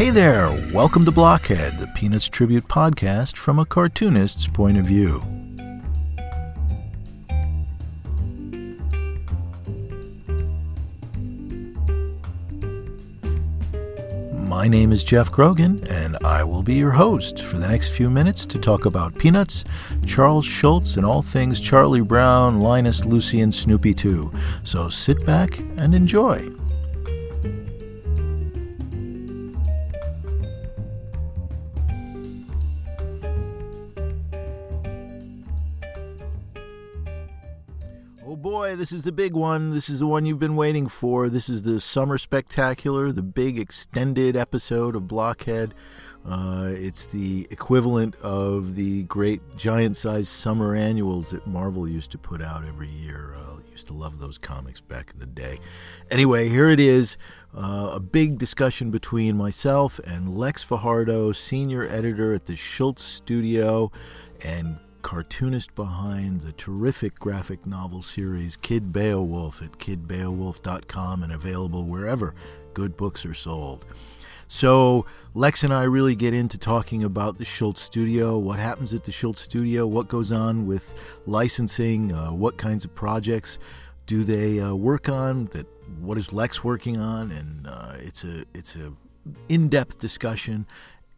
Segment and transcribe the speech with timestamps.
[0.00, 5.20] Hey there, welcome to Blockhead, the Peanuts Tribute podcast from a cartoonist's point of view.
[14.48, 18.08] My name is Jeff Grogan, and I will be your host for the next few
[18.08, 19.64] minutes to talk about Peanuts,
[20.06, 24.32] Charles Schulz, and all things Charlie Brown, Linus, Lucy, and Snoopy too.
[24.62, 26.50] So sit back and enjoy.
[38.90, 39.70] This is the big one.
[39.70, 41.28] This is the one you've been waiting for.
[41.28, 45.74] This is the Summer Spectacular, the big extended episode of Blockhead.
[46.28, 52.18] Uh, it's the equivalent of the great giant sized summer annuals that Marvel used to
[52.18, 53.36] put out every year.
[53.36, 55.60] Uh, used to love those comics back in the day.
[56.10, 57.16] Anyway, here it is
[57.56, 63.92] uh, a big discussion between myself and Lex Fajardo, senior editor at the Schulz Studio,
[64.42, 72.34] and cartoonist behind the terrific graphic novel series Kid Beowulf at kidbeowulf.com and available wherever
[72.74, 73.84] good books are sold.
[74.48, 79.04] So, Lex and I really get into talking about the Schulz Studio, what happens at
[79.04, 80.92] the Schulz Studio, what goes on with
[81.24, 83.58] licensing, uh, what kinds of projects
[84.06, 85.66] do they uh, work on, that
[86.00, 88.92] what is Lex working on, and uh, it's a it's a
[89.48, 90.66] in-depth discussion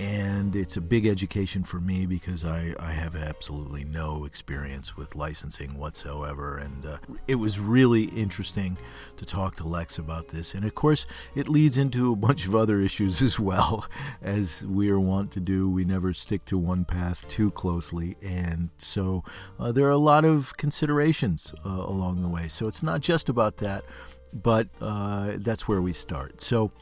[0.02, 5.14] and it's a big education for me because I, I have absolutely no experience with
[5.14, 6.58] licensing whatsoever.
[6.58, 8.78] And uh, it was really interesting
[9.16, 10.54] to talk to Lex about this.
[10.54, 13.86] And of course, it leads into a bunch of other issues as well,
[14.22, 15.70] as we are wont to do.
[15.70, 18.16] We never stick to one path too closely.
[18.20, 19.22] And so
[19.60, 22.48] uh, there are a lot of considerations uh, along the way.
[22.48, 23.84] So it's not just about that,
[24.32, 26.40] but that's where we start.
[26.40, 26.72] So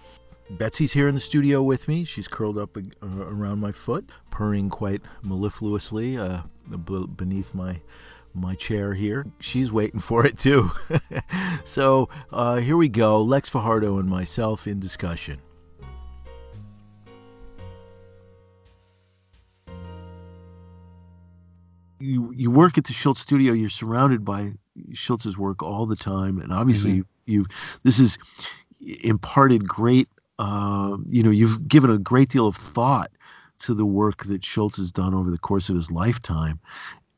[0.51, 2.05] Betsy's here in the studio with me.
[2.05, 6.43] She's curled up uh, around my foot, purring quite mellifluously uh,
[7.17, 7.81] beneath my
[8.35, 9.27] my chair here.
[9.39, 10.71] She's waiting for it too.
[11.65, 13.23] so uh, here we go.
[13.23, 15.41] Lex Fajardo and myself in discussion.
[22.01, 23.53] You you work at the Schulz studio.
[23.53, 24.55] You're surrounded by
[24.95, 26.99] Schulz's work all the time, and obviously mm-hmm.
[27.27, 27.47] you, you've
[27.85, 28.19] this is
[29.05, 30.09] imparted great
[30.41, 33.11] uh, you know, you've given a great deal of thought
[33.59, 36.59] to the work that Schulz has done over the course of his lifetime.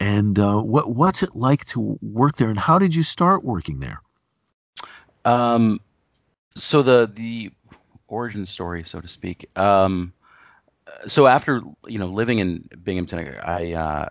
[0.01, 3.79] And uh, what what's it like to work there, and how did you start working
[3.79, 4.01] there?
[5.25, 5.81] Um,
[6.57, 7.53] so the the
[8.09, 9.49] origin story, so to speak.
[9.57, 10.13] Um,
[11.07, 14.09] so after you know living in Binghamton, I uh,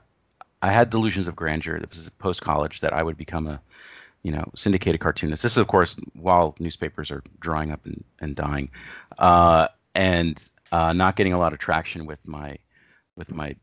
[0.62, 1.76] I had delusions of grandeur.
[1.76, 3.60] It was post college that I would become a
[4.24, 5.44] you know, syndicated cartoonists.
[5.44, 8.70] This is, of course, while newspapers are drying up and, and dying,
[9.18, 12.58] uh, and uh, not getting a lot of traction with my
[13.16, 13.56] with my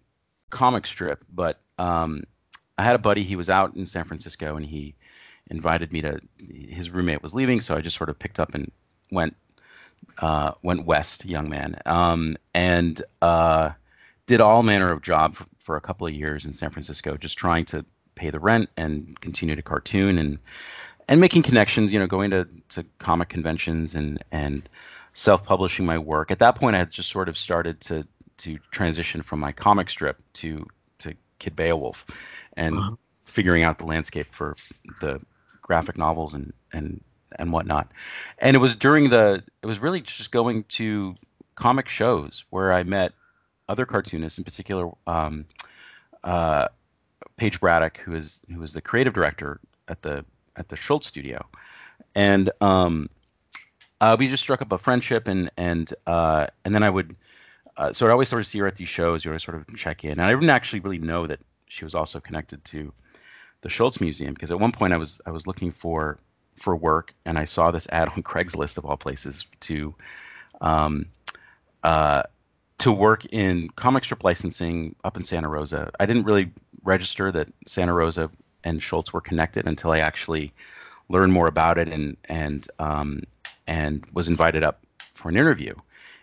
[0.51, 1.25] comic strip.
[1.33, 2.25] But um,
[2.77, 3.23] I had a buddy.
[3.23, 4.95] He was out in San Francisco, and he
[5.49, 6.21] invited me to.
[6.49, 8.71] His roommate was leaving, so I just sort of picked up and
[9.11, 9.37] went
[10.19, 13.71] uh, went west, young man, um, and uh,
[14.27, 17.39] did all manner of job for, for a couple of years in San Francisco, just
[17.39, 17.85] trying to
[18.19, 20.39] pay the rent and continue to cartoon and
[21.09, 21.93] and making connections.
[21.93, 24.69] You know, going to to comic conventions and and
[25.15, 26.31] self-publishing my work.
[26.31, 28.07] At that point, I had just sort of started to
[28.39, 30.67] to transition from my comic strip to
[30.99, 32.07] to Kid Beowulf,
[32.57, 32.97] and uh-huh.
[33.25, 34.57] figuring out the landscape for
[35.01, 35.21] the
[35.63, 37.03] graphic novels and and
[37.39, 37.91] and whatnot.
[38.39, 41.15] And it was during the it was really just going to
[41.55, 43.13] comic shows where I met
[43.69, 45.45] other cartoonists, in particular um,
[46.25, 46.69] uh,
[47.37, 50.25] Paige Braddock, who is who is the creative director at the
[50.57, 51.47] at the Schulz studio,
[52.15, 53.09] and um,
[54.01, 57.17] uh, we just struck up a friendship, and and uh, and then I would.
[57.77, 59.25] Uh, so I always sort of see her at these shows.
[59.25, 61.95] You know, sort of check in, and I didn't actually really know that she was
[61.95, 62.93] also connected to
[63.61, 66.19] the Schulz Museum because at one point I was I was looking for
[66.57, 69.95] for work, and I saw this ad on Craigslist of all places to
[70.61, 71.07] um,
[71.83, 72.23] uh,
[72.79, 75.91] to work in comic strip licensing up in Santa Rosa.
[75.99, 76.53] I didn't really
[76.83, 78.31] register that Santa Rosa
[78.65, 80.53] and Schulz were connected until I actually
[81.09, 83.23] learned more about it and and um,
[83.67, 84.81] and was invited up
[85.15, 85.75] for an interview.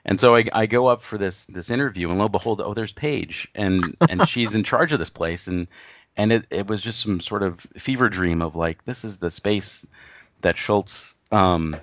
[0.07, 2.74] And so I, I go up for this this interview, and lo and behold, oh,
[2.74, 5.68] there's Paige, and and she's in charge of this place, and
[6.16, 9.31] and it, it was just some sort of fever dream of like this is the
[9.31, 9.86] space
[10.42, 11.75] that Schulz um,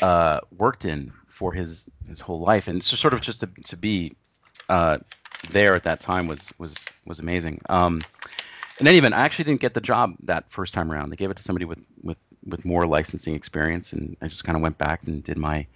[0.00, 3.76] uh, worked in for his his whole life, and so sort of just to to
[3.76, 4.12] be
[4.68, 4.98] uh,
[5.50, 6.74] there at that time was was
[7.04, 7.60] was amazing.
[7.68, 8.02] Um,
[8.80, 11.10] in any event, I actually didn't get the job that first time around.
[11.10, 14.56] They gave it to somebody with with with more licensing experience, and I just kind
[14.56, 15.66] of went back and did my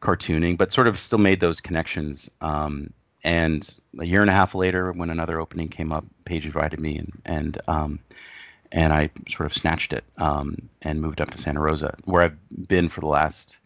[0.00, 2.30] cartooning, but sort of still made those connections.
[2.40, 2.92] Um,
[3.24, 3.68] and
[3.98, 7.12] a year and a half later, when another opening came up, Paige invited me, and
[7.24, 8.00] and um,
[8.72, 12.68] and I sort of snatched it um, and moved up to Santa Rosa, where I've
[12.68, 13.58] been for the last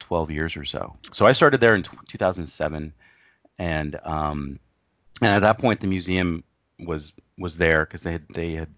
[0.00, 0.94] 12 years or so.
[1.12, 2.92] So I started there in t- 2007,
[3.58, 4.60] and um,
[5.20, 6.44] and at that point the museum
[6.78, 8.68] was was there because they had they had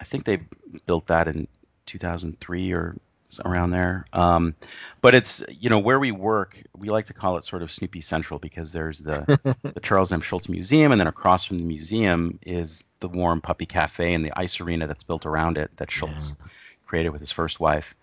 [0.00, 0.40] I think they
[0.86, 1.48] built that in
[1.86, 2.96] 2003 or
[3.44, 4.06] around there.
[4.12, 4.54] Um,
[5.00, 8.00] but it's you know where we work, we like to call it sort of Snoopy
[8.00, 10.20] Central because there's the, the Charles M.
[10.20, 14.32] Schulz Museum, and then across from the museum is the Warm Puppy Cafe and the
[14.38, 16.46] ice arena that's built around it that Schulz yeah.
[16.86, 17.94] created with his first wife.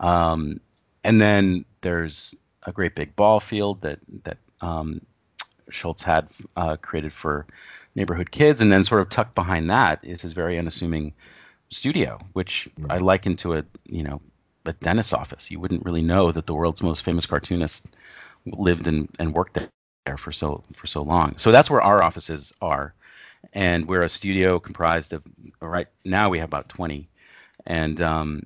[0.00, 0.60] Um,
[1.02, 2.34] and then there's
[2.64, 5.00] a great big ball field that that um,
[5.70, 7.46] Schulz had uh, created for
[7.94, 11.14] neighborhood kids, and then sort of tucked behind that is his very unassuming
[11.70, 14.20] studio, which I liken to a you know
[14.64, 15.50] a dentist's office.
[15.50, 17.86] You wouldn't really know that the world's most famous cartoonist
[18.46, 21.36] lived and, and worked there for so for so long.
[21.38, 22.94] So that's where our offices are,
[23.52, 25.22] and we're a studio comprised of
[25.60, 27.08] right now we have about 20,
[27.66, 28.42] and um,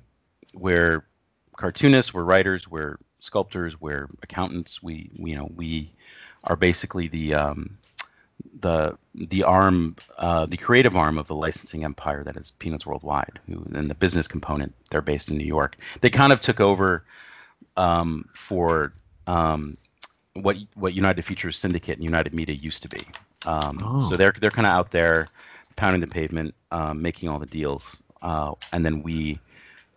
[0.53, 1.05] we're
[1.57, 4.81] cartoonists, we're writers, we're sculptors, we're accountants.
[4.81, 5.93] We, we you know we
[6.43, 7.77] are basically the um,
[8.61, 13.39] the the arm, uh, the creative arm of the licensing empire that is Peanuts Worldwide,
[13.47, 15.77] who and the business component they're based in New York.
[16.01, 17.03] They kind of took over
[17.77, 18.93] um, for
[19.27, 19.75] um,
[20.33, 23.01] what what United Features Syndicate and United Media used to be.
[23.45, 24.01] Um, oh.
[24.01, 25.27] So they're they're kind of out there
[25.75, 29.39] pounding the pavement, um, making all the deals, uh, and then we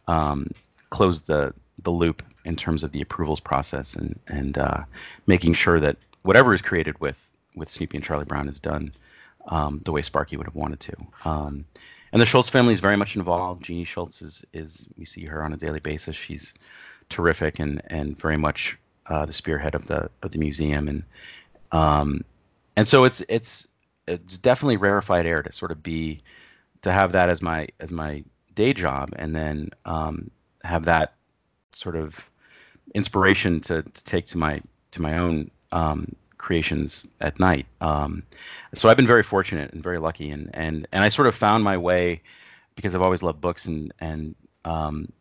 [0.08, 0.50] um,
[0.90, 4.84] close the the loop in terms of the approvals process and and uh,
[5.26, 7.18] making sure that whatever is created with
[7.54, 8.92] with Snoopy and Charlie Brown is done
[9.46, 10.94] um, the way Sparky would have wanted to.
[11.24, 11.66] Um,
[12.12, 13.64] and the Schulz family is very much involved.
[13.64, 16.16] Jeannie Schulz is, is we see her on a daily basis.
[16.16, 16.54] She's
[17.08, 21.02] terrific and and very much uh, the spearhead of the of the museum and
[21.72, 22.24] um,
[22.76, 23.68] and so it's it's
[24.06, 26.20] it's definitely rarefied air to sort of be
[26.82, 28.24] to have that as my as my
[28.54, 30.30] day job and then um,
[30.62, 31.14] have that
[31.74, 32.28] sort of
[32.94, 34.60] inspiration to, to take to my
[34.92, 37.66] to my own um, creations at night.
[37.80, 38.22] Um,
[38.74, 41.64] so I've been very fortunate and very lucky, and and and I sort of found
[41.64, 42.22] my way
[42.76, 44.34] because I've always loved books and and
[44.64, 45.12] um,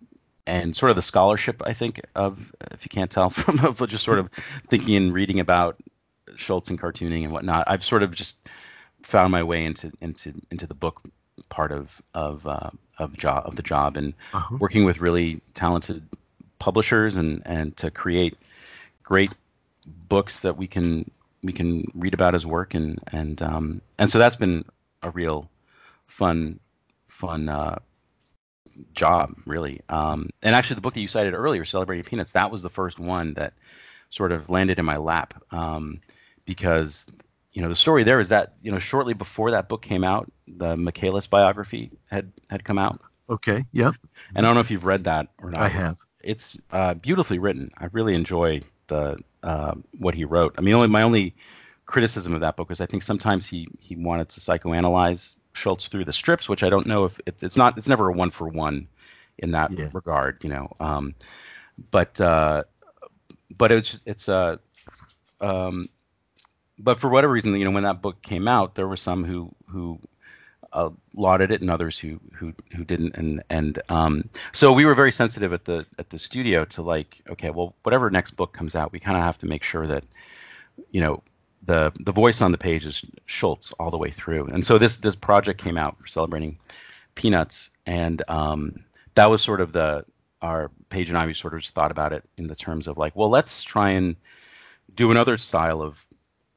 [0.45, 4.03] and sort of the scholarship I think of if you can't tell from of just
[4.03, 4.29] sort of
[4.67, 5.77] thinking and reading about
[6.35, 7.65] Schulz and cartooning and whatnot.
[7.67, 8.47] I've sort of just
[9.03, 11.01] found my way into into into the book
[11.49, 14.57] part of of uh, of job of the job and uh-huh.
[14.59, 16.03] working with really talented
[16.59, 18.37] publishers and and to create
[19.03, 19.31] great
[19.87, 21.09] books that we can
[21.43, 24.65] we can read about his work and and um, and so that's been
[25.01, 25.49] a real
[26.05, 26.59] fun
[27.07, 27.79] fun uh,
[28.93, 29.81] job really.
[29.89, 32.99] Um, and actually the book that you cited earlier celebrating peanuts that was the first
[32.99, 33.53] one that
[34.09, 36.01] sort of landed in my lap um,
[36.45, 37.07] because
[37.53, 40.31] you know the story there is that you know shortly before that book came out
[40.47, 42.99] the michaelis biography had had come out.
[43.29, 43.95] Okay yep.
[44.35, 45.61] And i don't know if you've read that or not.
[45.61, 45.97] I have.
[46.23, 47.71] It's uh, beautifully written.
[47.75, 50.55] I really enjoy the uh, what he wrote.
[50.57, 51.35] I mean, only my only
[51.85, 56.05] criticism of that book is I think sometimes he he wanted to psychoanalyze Schulz through
[56.05, 58.47] the strips, which I don't know if it's, it's not it's never a one for
[58.47, 58.87] one
[59.37, 59.89] in that yeah.
[59.93, 60.75] regard, you know.
[60.79, 61.15] Um,
[61.91, 62.63] but uh,
[63.55, 64.59] but it's it's a
[65.41, 65.87] uh, um,
[66.77, 69.53] but for whatever reason, you know, when that book came out, there were some who
[69.69, 69.99] who
[70.73, 73.15] uh, lauded it and others who who who didn't.
[73.15, 77.21] And and um, so we were very sensitive at the at the studio to like
[77.29, 80.03] okay well whatever next book comes out we kind of have to make sure that
[80.91, 81.21] you know
[81.63, 84.47] the the voice on the page is Schulz all the way through.
[84.47, 86.57] And so this this project came out for celebrating
[87.15, 87.71] peanuts.
[87.85, 88.83] And um,
[89.15, 90.05] that was sort of the
[90.41, 93.15] our Paige and I we sort of thought about it in the terms of like
[93.15, 94.15] well let's try and
[94.95, 96.03] do another style of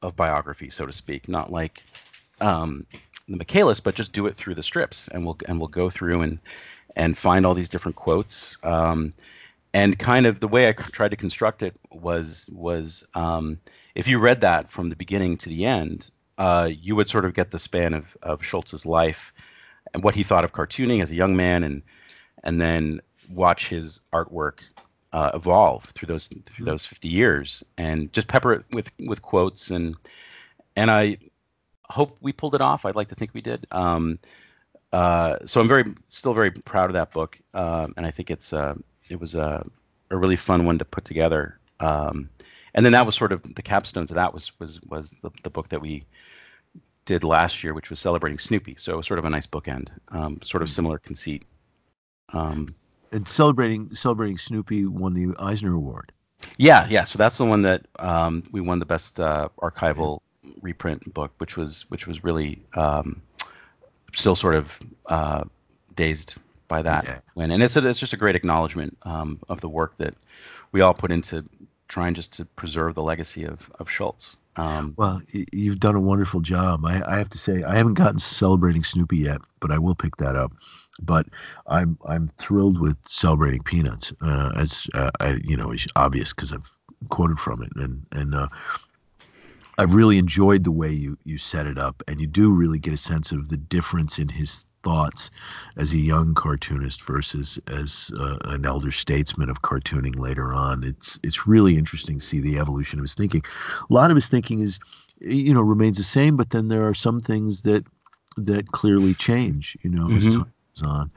[0.01, 1.27] of biography so to speak.
[1.27, 1.83] Not like
[2.41, 2.85] um,
[3.27, 6.21] the Michaelis, but just do it through the strips, and we'll and we'll go through
[6.21, 6.39] and
[6.95, 8.57] and find all these different quotes.
[8.63, 9.11] Um,
[9.73, 13.59] and kind of the way I tried to construct it was was um,
[13.93, 17.33] if you read that from the beginning to the end, uh, you would sort of
[17.33, 19.33] get the span of of Schulz's life
[19.93, 21.81] and what he thought of cartooning as a young man, and
[22.43, 23.01] and then
[23.31, 24.59] watch his artwork
[25.11, 29.71] uh, evolve through those through those 50 years, and just pepper it with with quotes
[29.71, 29.95] and
[30.75, 31.17] and I
[31.89, 32.85] hope we pulled it off.
[32.85, 33.65] I'd like to think we did.
[33.71, 34.19] Um,
[34.91, 38.53] uh, so I'm very, still very proud of that book, um, and I think it's
[38.53, 38.75] uh,
[39.09, 39.65] it was a,
[40.09, 41.59] a really fun one to put together.
[41.79, 42.29] Um,
[42.73, 45.49] and then that was sort of the capstone to that was was was the, the
[45.49, 46.05] book that we
[47.05, 48.75] did last year, which was celebrating Snoopy.
[48.77, 51.45] So it was sort of a nice bookend, um, sort of similar conceit.
[52.33, 52.73] Um,
[53.11, 56.11] and celebrating celebrating Snoopy won the Eisner Award.
[56.57, 57.05] Yeah, yeah.
[57.05, 60.19] So that's the one that um, we won the best uh, archival
[60.61, 63.21] reprint book, which was which was really um,
[64.13, 65.43] still sort of uh,
[65.95, 66.35] dazed
[66.67, 67.19] by that Yeah.
[67.35, 70.15] win, and it's a, it's just a great acknowledgement um, of the work that
[70.71, 71.43] we all put into
[71.87, 74.37] trying just to preserve the legacy of of Schulz.
[74.57, 75.21] Um, Well,
[75.51, 76.85] you've done a wonderful job.
[76.85, 80.15] I, I have to say, I haven't gotten celebrating Snoopy yet, but I will pick
[80.17, 80.53] that up.
[81.01, 81.27] But
[81.67, 84.13] I'm I'm thrilled with celebrating Peanuts.
[84.21, 86.71] Uh, as uh, I, you know, it's obvious because I've
[87.09, 88.47] quoted from it, and and uh,
[89.77, 92.93] I've really enjoyed the way you you set it up, and you do really get
[92.93, 95.31] a sense of the difference in his thoughts
[95.77, 100.83] as a young cartoonist versus as uh, an elder statesman of cartooning later on.
[100.83, 103.43] It's it's really interesting to see the evolution of his thinking.
[103.89, 104.79] A lot of his thinking is,
[105.19, 107.85] you know, remains the same, but then there are some things that
[108.37, 109.77] that clearly change.
[109.81, 110.31] You know, as Mhm.
[110.31, 111.11] time goes on,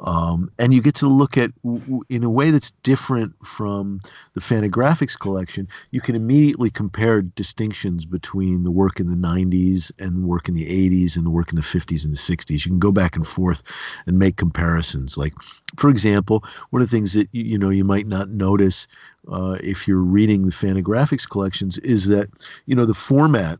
[0.00, 1.50] um, and you get to look at
[2.08, 4.00] in a way that's different from
[4.34, 5.68] the Fantagraphics collection.
[5.90, 10.54] You can immediately compare distinctions between the work in the 90s and the work in
[10.54, 12.64] the 80s and the work in the 50s and the 60s.
[12.64, 13.62] You can go back and forth
[14.06, 15.16] and make comparisons.
[15.16, 15.34] Like,
[15.76, 18.86] for example, one of the things that you, you know you might not notice
[19.30, 22.28] uh, if you're reading the Fantagraphics collections is that
[22.66, 23.58] you know the format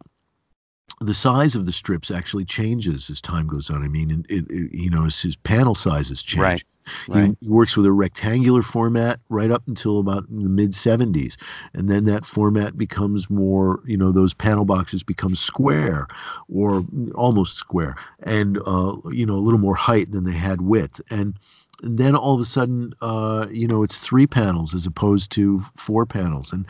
[1.00, 3.85] the size of the strips actually changes as time goes on.
[3.85, 6.40] I mean, it, it, you know, as his panel sizes change.
[6.40, 6.64] Right,
[7.07, 7.37] He right.
[7.42, 11.37] works with a rectangular format right up until about the mid 70s.
[11.73, 16.09] And then that format becomes more, you know, those panel boxes become square
[16.52, 21.00] or almost square and, uh, you know, a little more height than they had width.
[21.11, 21.38] And
[21.83, 25.61] and then all of a sudden, uh, you know, it's three panels as opposed to
[25.76, 26.52] four panels.
[26.52, 26.66] And,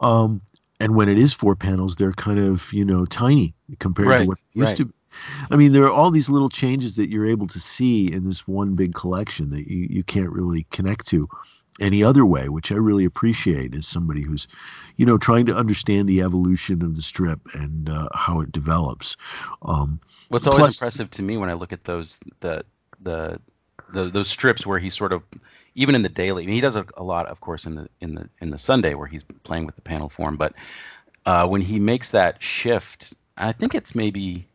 [0.00, 0.40] um,
[0.80, 4.38] and when it is four panels, they're kind of, you know, tiny compared to what
[4.38, 4.76] it used right.
[4.76, 4.92] to be.
[5.50, 8.46] I mean, there are all these little changes that you're able to see in this
[8.46, 11.28] one big collection that you, you can't really connect to
[11.80, 14.46] any other way, which I really appreciate as somebody who's,
[14.96, 19.16] you know, trying to understand the evolution of the strip and uh, how it develops.
[19.62, 22.64] Um, What's always Plus- impressive to me when I look at those the
[23.00, 23.40] the,
[23.92, 25.22] the those strips where he sort of
[25.78, 28.28] even in the daily he does a, a lot of course in the in the
[28.40, 30.52] in the Sunday where he's playing with the panel form but
[31.24, 34.46] uh, when he makes that shift I think it's maybe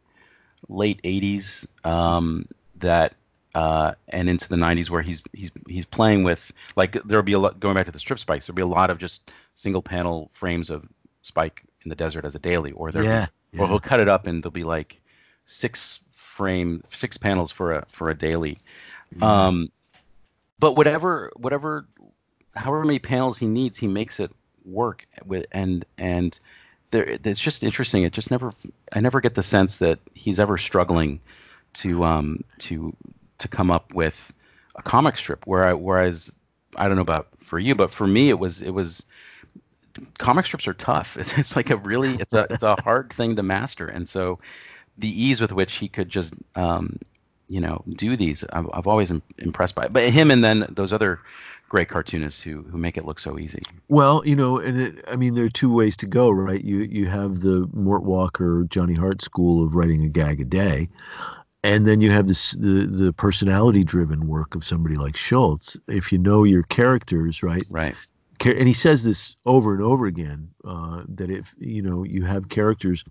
[0.68, 3.14] late 80s um, that
[3.56, 7.40] uh, and into the 90s where he's he's he's playing with like there'll be a
[7.40, 10.30] lot going back to the strip spikes there'll be a lot of just single panel
[10.34, 10.86] frames of
[11.22, 13.28] Spike in the desert as a daily or there yeah.
[13.58, 15.00] or he'll cut it up and there'll be like
[15.46, 18.58] six frame six panels for a for a daily
[19.22, 19.72] um
[20.64, 21.86] but whatever whatever
[22.56, 24.32] however many panels he needs he makes it
[24.64, 26.40] work with and and
[26.92, 28.54] there it's just interesting it just never
[28.94, 31.20] i never get the sense that he's ever struggling
[31.74, 32.96] to um to
[33.40, 34.32] to come up with
[34.76, 36.32] a comic strip where I, whereas
[36.78, 39.04] i don't know about for you but for me it was it was
[40.18, 41.18] comic strips are tough.
[41.38, 44.40] It's like a really it's a it's a hard thing to master, and so
[44.98, 46.98] the ease with which he could just um,
[47.54, 49.86] you know do these, I've, I've always im- impressed by.
[49.86, 49.94] It.
[49.94, 51.20] But him and then those other
[51.70, 53.62] great cartoonists who who make it look so easy.
[53.90, 56.64] Well, you know, and it, I mean, there are two ways to go, right?
[56.64, 60.90] You you have the Mort Walker, Johnny Hart school of writing a gag a day,
[61.64, 65.78] and then you have this the the personality driven work of somebody like Schulz.
[65.88, 67.66] If you know your characters, right?
[67.70, 67.96] Right.
[68.46, 72.50] And he says this over and over again uh, that if you know you have
[72.50, 73.06] characters.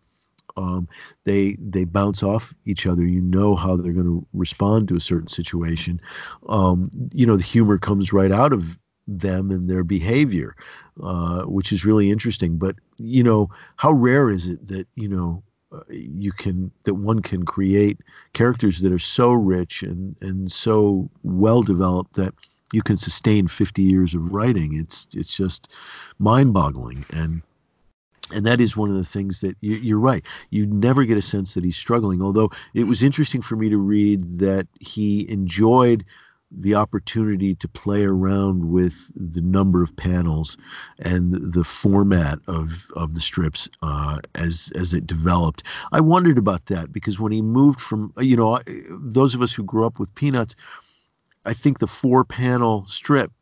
[0.57, 0.89] Um,
[1.25, 3.05] they they bounce off each other.
[3.05, 6.01] You know how they're going to respond to a certain situation.
[6.49, 8.79] Um, you know the humor comes right out of
[9.09, 10.55] them and their behavior,
[11.03, 12.57] uh, which is really interesting.
[12.57, 15.43] But you know, how rare is it that you know
[15.73, 17.99] uh, you can that one can create
[18.33, 22.35] characters that are so rich and and so well developed that
[22.73, 24.79] you can sustain 50 years of writing.
[24.79, 25.69] It's it's just
[26.19, 27.43] mind-boggling and.
[28.33, 30.25] And that is one of the things that you, you're right.
[30.51, 32.23] You never get a sense that he's struggling.
[32.23, 36.05] Although it was interesting for me to read that he enjoyed
[36.55, 40.57] the opportunity to play around with the number of panels
[40.99, 45.63] and the format of of the strips uh, as as it developed.
[45.93, 48.61] I wondered about that because when he moved from you know
[48.91, 50.55] those of us who grew up with Peanuts,
[51.45, 53.33] I think the four panel strip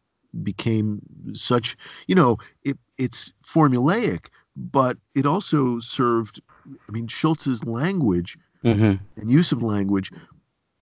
[0.43, 1.01] became
[1.35, 4.27] such you know it it's formulaic,
[4.57, 6.41] but it also served.
[6.89, 9.03] I mean Schulz's language Mm-hmm.
[9.17, 10.13] and use of language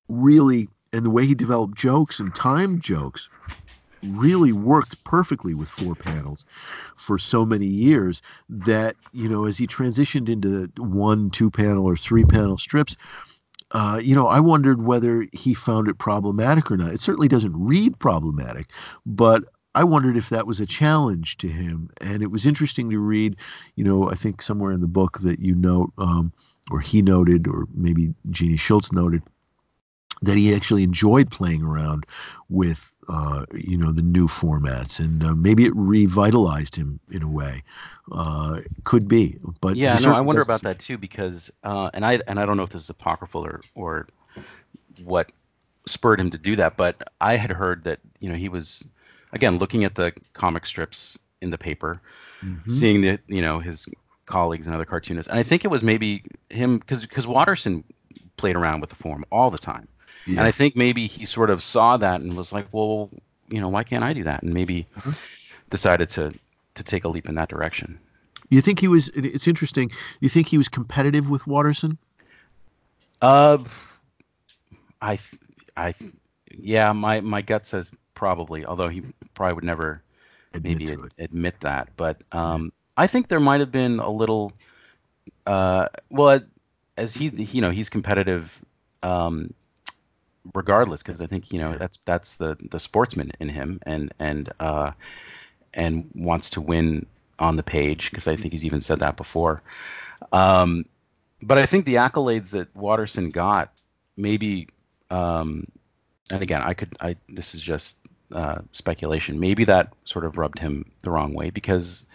[0.08, 3.28] really and the way he developed jokes and timed jokes
[4.02, 6.44] really worked perfectly with four panels
[6.96, 11.96] for so many years that you know as he transitioned into one two panel or
[11.96, 12.96] three panel strips
[13.72, 17.54] uh, you know i wondered whether he found it problematic or not it certainly doesn't
[17.56, 18.70] read problematic
[19.06, 19.44] but
[19.78, 21.88] I wondered if that was a challenge to him.
[22.00, 23.36] And it was interesting to read,
[23.76, 26.32] you know, I think somewhere in the book that you note, um,
[26.72, 29.22] or he noted, or maybe Jeannie Schulz noted,
[30.22, 32.06] that he actually enjoyed playing around
[32.48, 37.28] with uh, you know the new formats and uh, maybe it revitalized him in a
[37.28, 37.62] way
[38.10, 42.20] uh, could be but yeah no i wonder about that too because uh, and i
[42.26, 44.08] and i don't know if this is apocryphal or or
[45.04, 45.30] what
[45.86, 48.84] spurred him to do that but i had heard that you know he was
[49.32, 52.00] again looking at the comic strips in the paper
[52.42, 52.70] mm-hmm.
[52.70, 53.88] seeing the you know his
[54.26, 57.84] colleagues and other cartoonists and i think it was maybe him because because watterson
[58.36, 59.88] played around with the form all the time
[60.28, 60.40] yeah.
[60.40, 63.08] And I think maybe he sort of saw that and was like, well,
[63.48, 64.42] you know, why can't I do that?
[64.42, 65.12] And maybe uh-huh.
[65.70, 66.34] decided to
[66.74, 67.98] to take a leap in that direction.
[68.50, 69.08] You think he was?
[69.14, 69.90] It's interesting.
[70.20, 71.96] You think he was competitive with Watterson?
[73.22, 73.58] Uh,
[75.00, 75.18] I,
[75.76, 75.94] I,
[76.50, 76.92] yeah.
[76.92, 78.66] My my gut says probably.
[78.66, 79.02] Although he
[79.34, 80.02] probably would never
[80.52, 81.88] admit maybe ad, admit that.
[81.96, 84.52] But um, I think there might have been a little.
[85.46, 86.40] Uh, well,
[86.96, 88.52] as he, you know, he's competitive
[89.02, 89.54] um,
[90.54, 94.50] regardless because I think you know that's that's the the sportsman in him and and
[94.60, 94.92] uh,
[95.72, 97.06] and wants to win
[97.38, 99.62] on the page because I think he's even said that before.
[100.32, 100.86] Um,
[101.40, 103.72] but I think the accolades that Watterson got
[104.16, 104.68] maybe
[105.10, 105.68] um,
[106.30, 107.96] and again I could I this is just
[108.32, 112.06] uh, speculation maybe that sort of rubbed him the wrong way because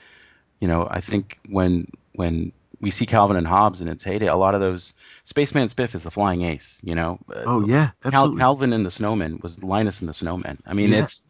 [0.59, 2.51] you know I think when when
[2.83, 4.27] we see Calvin and Hobbes in its heyday.
[4.27, 4.93] A lot of those
[5.23, 7.17] Spaceman Spiff is the flying ace, you know.
[7.33, 8.39] Uh, oh yeah, absolutely.
[8.39, 10.57] Cal- Calvin and the Snowman was Linus and the Snowman.
[10.67, 11.03] I mean, yeah.
[11.03, 11.23] it's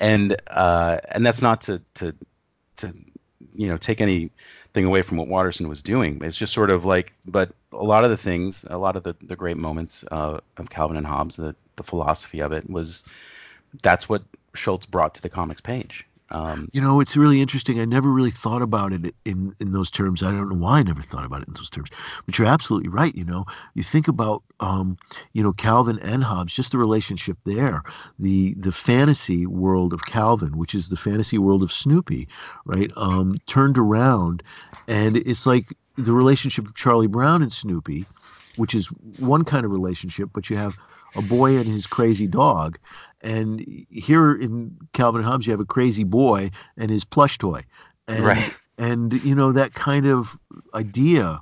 [0.00, 2.14] and uh, and that's not to to
[2.78, 2.92] to
[3.54, 6.20] you know take anything away from what Watterson was doing.
[6.24, 9.14] It's just sort of like, but a lot of the things, a lot of the
[9.22, 13.04] the great moments uh, of Calvin and Hobbes, the the philosophy of it was
[13.82, 14.22] that's what
[14.54, 16.06] Schulz brought to the comics page.
[16.30, 17.80] Um, you know, it's really interesting.
[17.80, 20.22] I never really thought about it in in those terms.
[20.22, 21.88] I don't know why I never thought about it in those terms.
[22.26, 23.14] But you're absolutely right.
[23.14, 24.98] You know, you think about um,
[25.32, 27.82] you know Calvin and Hobbes, just the relationship there,
[28.18, 32.28] the the fantasy world of Calvin, which is the fantasy world of Snoopy,
[32.66, 32.92] right?
[32.96, 34.42] Um, turned around,
[34.86, 38.04] and it's like the relationship of Charlie Brown and Snoopy,
[38.56, 38.86] which is
[39.18, 40.74] one kind of relationship, but you have
[41.14, 42.78] a boy and his crazy dog.
[43.20, 47.64] And here in Calvin and Hobbes, you have a crazy boy and his plush toy.
[48.06, 48.54] And, right.
[48.78, 50.38] And, you know, that kind of
[50.72, 51.40] idea,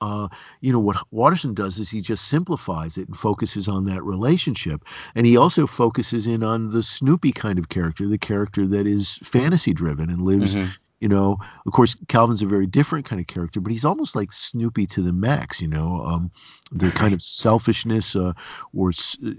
[0.00, 0.28] uh,
[0.62, 4.82] you know, what Watterson does is he just simplifies it and focuses on that relationship.
[5.14, 9.16] And he also focuses in on the Snoopy kind of character, the character that is
[9.22, 10.70] fantasy driven and lives mm-hmm
[11.00, 14.32] you know of course calvin's a very different kind of character but he's almost like
[14.32, 16.30] snoopy to the max you know um,
[16.70, 18.32] the kind of selfishness uh,
[18.74, 19.32] or uh, uh,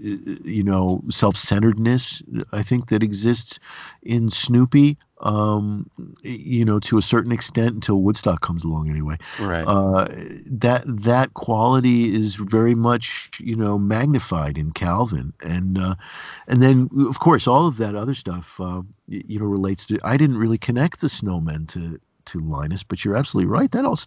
[0.44, 2.22] you know self-centeredness
[2.52, 3.58] i think that exists
[4.02, 5.88] in snoopy um,
[6.22, 9.16] you know, to a certain extent until Woodstock comes along anyway.
[9.40, 9.64] Right.
[9.64, 10.08] Uh,
[10.46, 15.94] that that quality is very much you know magnified in Calvin, and uh,
[16.48, 20.00] and then of course all of that other stuff uh, you know relates to.
[20.04, 23.70] I didn't really connect the snowmen to to Linus, but you're absolutely right.
[23.70, 23.98] That all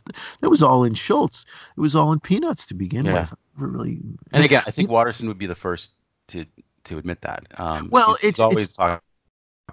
[0.41, 1.45] that was all in Schulz.
[1.77, 3.21] It was all in Peanuts to begin yeah.
[3.21, 3.33] with.
[3.57, 3.99] Really.
[4.31, 5.95] And again, I think Watterson would be the first
[6.27, 6.45] to
[6.85, 7.45] to admit that.
[7.57, 9.03] Um, well, it's always it's, talked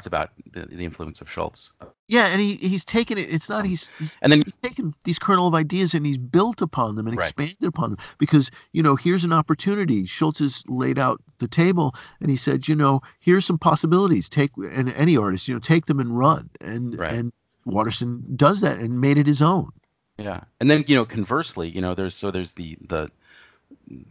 [0.05, 1.73] about the, the influence of Schulz.
[2.09, 3.33] Yeah, and he he's taken it.
[3.33, 6.19] It's not um, he's, he's and then he's taken these kernel of ideas and he's
[6.19, 7.27] built upon them and right.
[7.27, 10.07] expanded upon them because you know here's an opportunity.
[10.07, 14.29] Schulz has laid out the table and he said, you know, here's some possibilities.
[14.29, 16.51] Take and any artist, you know, take them and run.
[16.61, 17.13] And right.
[17.13, 17.33] and
[17.65, 19.71] Watterson does that and made it his own.
[20.19, 23.11] Yeah, and then you know conversely, you know, there's so there's the the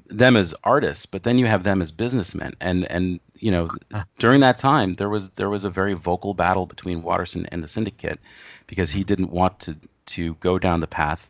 [0.08, 2.54] them as artists, but then you have them as businessmen.
[2.60, 3.70] And and you know,
[4.20, 7.68] during that time, there was there was a very vocal battle between Watterson and the
[7.68, 8.20] syndicate
[8.68, 11.30] because he didn't want to to go down the path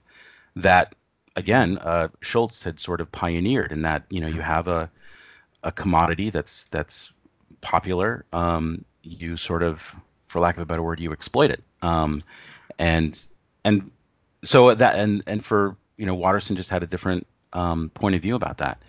[0.55, 0.95] that
[1.35, 3.71] again uh, Schulz had sort of pioneered.
[3.71, 4.89] In that you know you have a
[5.63, 7.13] a commodity that's that's
[7.61, 8.25] popular.
[8.33, 9.95] Um, you sort of,
[10.27, 11.63] for lack of a better word, you exploit it.
[11.81, 12.21] Um,
[12.77, 13.19] and
[13.63, 13.91] and
[14.43, 18.21] so that and and for you know Watterson just had a different um, point of
[18.21, 18.81] view about that.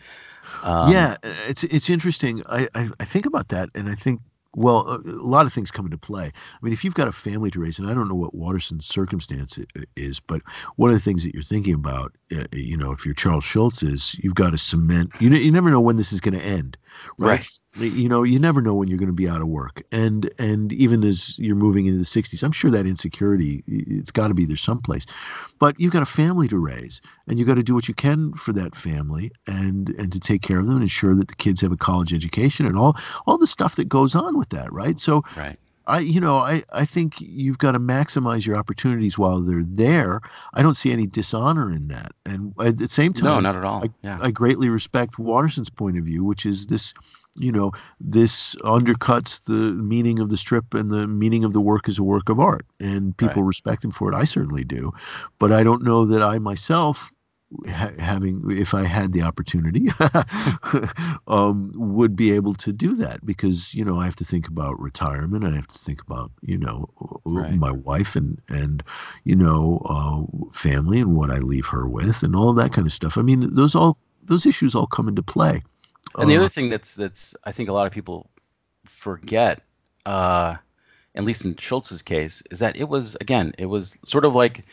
[0.63, 1.17] Um, yeah,
[1.49, 2.43] it's it's interesting.
[2.47, 4.21] I, I, I think about that, and I think
[4.55, 6.27] well, a, a, lot of things come into play.
[6.27, 8.87] I mean, if you've got a family to raise, and I don't know what Watterson's
[8.87, 9.59] circumstance
[9.97, 10.43] is, but
[10.77, 13.83] one of the things that you're thinking about, uh, you know, if you're Charles Schulz,
[13.83, 15.11] is you've got to cement.
[15.21, 16.77] You know, you never know when this is going to end,
[17.19, 17.31] right?
[17.31, 19.83] right you know you never know when you're going to be out of work.
[19.93, 24.29] And and even as you're moving into the 60s i'm sure that insecurity it's got
[24.29, 25.07] to be there someplace.
[25.59, 28.35] But you've got a family to raise and you've got to do what you can
[28.35, 31.61] for that family and and to take care of them and ensure that the kids
[31.61, 35.01] have a college education and all all the stuff that goes on with that right?
[35.01, 39.41] So right I, you know, I, I think you've got to maximize your opportunities while
[39.41, 40.21] they're there.
[40.55, 42.13] I don't see any dishonor in that.
[42.25, 43.85] And at the same time, no, not at all.
[43.85, 44.19] I, yeah.
[44.21, 46.95] I greatly respect Watterson's point of view, which is this,
[47.37, 51.89] you know, this undercuts the meaning of the strip and the meaning of the work
[51.89, 52.67] as a work of art.
[52.81, 53.49] And people Right.
[53.49, 54.17] respect him for it.
[54.17, 54.93] I certainly do.
[55.39, 57.12] But I don't know that I myself
[57.69, 59.89] ha- having if I had the opportunity
[61.27, 64.81] um, would be able to do that because you know I have to think about
[64.81, 66.89] retirement I have to think about you know
[67.35, 67.61] Right.
[67.61, 68.83] my wife and and
[69.25, 72.93] you know uh, family and what I leave her with and all that kind of
[72.93, 75.63] stuff I mean those all those issues all come into play
[76.19, 78.31] And the Uh, other thing that's that's I think a lot of people
[78.85, 79.63] forget,
[80.07, 80.57] uh,
[81.15, 84.65] at least in Schulz's case, is that it was again it was sort of like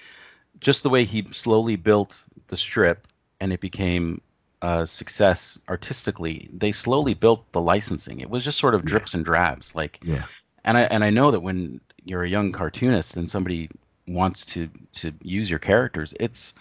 [0.60, 3.08] just the way he slowly built the strip
[3.40, 4.22] and it became
[4.62, 6.50] a success artistically.
[6.54, 8.20] They slowly built the licensing.
[8.20, 8.90] It was just sort of Yeah.
[8.90, 10.26] drips and drabs, like yeah
[10.64, 13.70] and I and I know that when you're a young cartoonist and somebody
[14.08, 16.54] wants to to use your characters, it's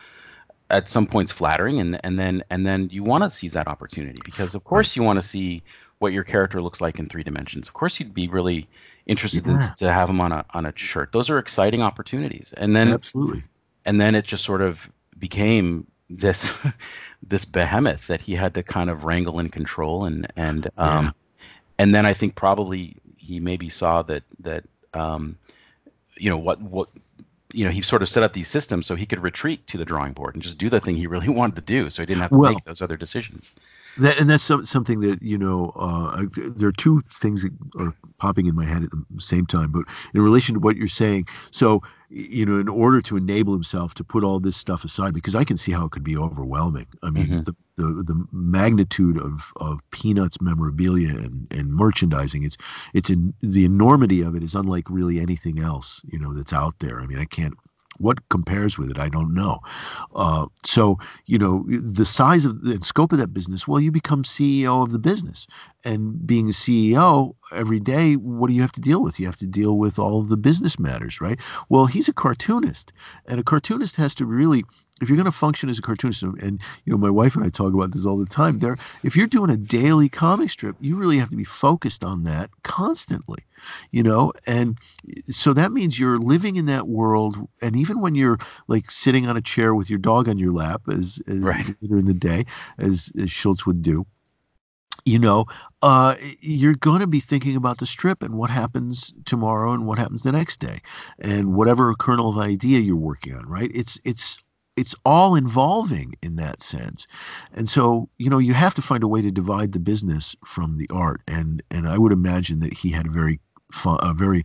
[0.70, 4.20] at some points flattering and and then and then you want to seize that opportunity
[4.24, 5.62] because of course you want to see
[5.98, 7.66] what your character looks like in three dimensions.
[7.68, 8.68] Of course you'd be really
[9.07, 11.11] interested in, to have them on a on a shirt.
[11.12, 12.55] Those are exciting opportunities.
[12.57, 13.42] And then absolutely
[13.85, 16.50] and then it just sort of became this
[17.22, 21.11] this behemoth that he had to kind of wrangle and control and and um Yeah.
[21.78, 25.37] and then I think probably he maybe saw that that um
[26.16, 26.88] you know what what
[27.52, 29.85] you know he sort of set up these systems so he could retreat to the
[29.85, 32.22] drawing board and just do the thing he really wanted to do so he didn't
[32.22, 33.54] have to Well- make those other decisions
[33.98, 35.70] That, and that's some, something that you know.
[35.74, 36.26] Uh,
[36.57, 39.72] there are two things that are popping in my head at the same time.
[39.72, 43.94] But in relation to what you're saying, so you know, in order to enable himself
[43.94, 46.87] to put all this stuff aside, because I can see how it could be overwhelming.
[47.03, 47.44] I mean, Mhm.
[47.44, 52.57] the, the the magnitude of of Peanuts memorabilia and, and merchandising, it's
[52.94, 56.75] it's in the enormity of it is unlike really anything else you know that's out
[56.81, 57.01] there.
[57.01, 57.55] I mean, I can't.
[57.98, 58.98] What compares with it?
[58.98, 59.61] I don't know.
[60.14, 64.22] Uh, so you know the size of the scope of that business well you become
[64.22, 65.46] ceo of the business
[65.84, 69.46] and being ceo every day what do you have to deal with you have to
[69.46, 72.92] deal with all of the business matters right well he's a cartoonist
[73.26, 74.64] and a cartoonist has to really
[75.00, 77.48] if you're going to function as a cartoonist and you know my wife and i
[77.48, 80.96] talk about this all the time there if you're doing a daily comic strip you
[80.96, 83.44] really have to be focused on that constantly
[83.90, 84.78] you know and
[85.30, 89.37] so that means you're living in that world and even when you're like sitting on
[89.37, 91.66] a chair with your dog on your lap as, as Right.
[91.82, 92.46] later in the day
[92.78, 94.06] as, as schulz would do
[95.04, 95.46] you know
[95.82, 99.96] uh, you're going to be thinking about the strip and what happens tomorrow and what
[99.98, 100.80] happens the next day
[101.20, 104.42] and whatever kernel of idea you're working on right it's it's
[104.78, 107.06] it's all involving in that sense.
[107.52, 110.78] And so you know you have to find a way to divide the business from
[110.78, 111.20] the art.
[111.26, 113.40] And and i would imagine that he had a very
[113.72, 114.42] fun, a very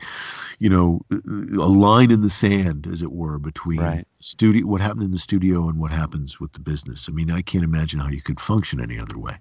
[0.59, 4.07] you know a line in the sand as it were between Right.
[4.19, 7.07] studio what happened in the studio and what happens with the business.
[7.09, 9.37] I mean i can't imagine how you could function any other way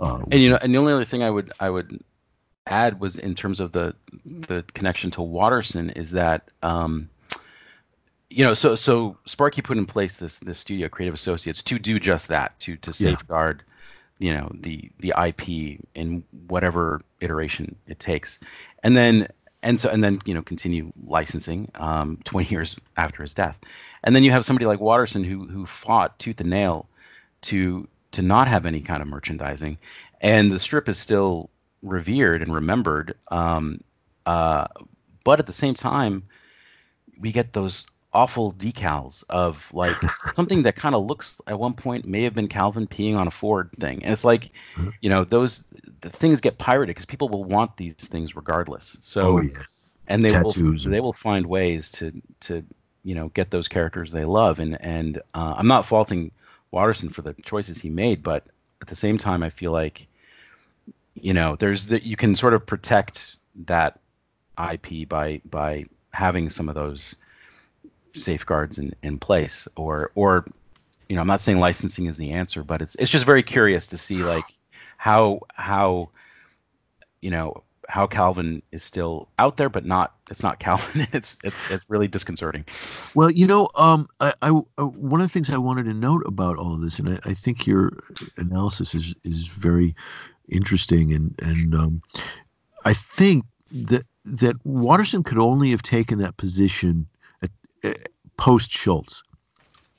[0.00, 2.02] uh, and you know and the only other thing i would i would
[2.66, 3.94] add was in terms of the
[4.26, 7.08] the connection to watterson is that um
[8.30, 11.98] you know so so sparky put in place this this studio creative associates to do
[11.98, 13.16] just that to to Yeah.
[13.16, 13.62] safeguard
[14.18, 15.48] you know the the ip
[15.94, 18.40] in whatever iteration it takes.
[18.82, 19.28] And then
[19.62, 23.58] and so and then you know continue licensing um 20 years after his death.
[24.04, 26.88] And then you have somebody like watterson who who fought tooth and nail
[27.42, 29.78] to to not have any kind of merchandising.
[30.20, 31.50] And the strip is still
[31.82, 33.80] revered and remembered um
[34.26, 34.66] uh
[35.24, 36.24] but at the same time
[37.18, 40.02] we get those awful decals of like
[40.34, 43.30] something that kind of looks at one point may have been Calvin peeing on a
[43.30, 44.02] Ford thing.
[44.04, 44.92] And it's like, Mhm.
[45.00, 45.64] you know, those
[46.00, 48.96] the things get pirated because people will want these things regardless.
[49.00, 49.62] So oh yeah
[50.08, 52.64] and they will Tattoos and- they will find ways to to
[53.04, 56.32] you know get those characters they love and and uh, I'm not faulting
[56.70, 58.44] Watterson for the choices he made, but
[58.82, 60.06] at the same time I feel like
[61.14, 63.98] you know there's that you can sort of protect that
[64.72, 67.16] IP by by having some of those
[68.14, 70.44] safeguards in, in place or or
[71.08, 73.88] you know I'm not saying licensing is the answer but it's it's just very curious
[73.88, 74.44] to see like
[74.96, 76.10] how how
[77.20, 81.06] you know how Calvin is still out there but not it's not Calvin.
[81.12, 82.64] It's it's it's really disconcerting.
[83.14, 86.22] Well, you know, um, I, I, I- one of the things I wanted to note
[86.26, 87.98] about all of this, and I, I think your
[88.36, 89.94] analysis is is very
[90.50, 92.02] interesting, and and um,
[92.84, 97.17] I think that that Watterson could only have taken that position uh,
[98.36, 99.22] post Schulz.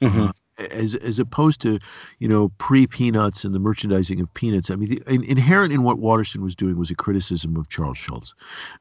[0.01, 0.29] Mhm.
[0.29, 0.31] Uh,
[0.71, 1.79] as as opposed to
[2.19, 4.69] you know pre Peanuts and the merchandising of Peanuts.
[4.69, 7.97] I mean, the, in, inherent in what Watterson was doing was a criticism of Charles
[7.97, 8.33] Schulz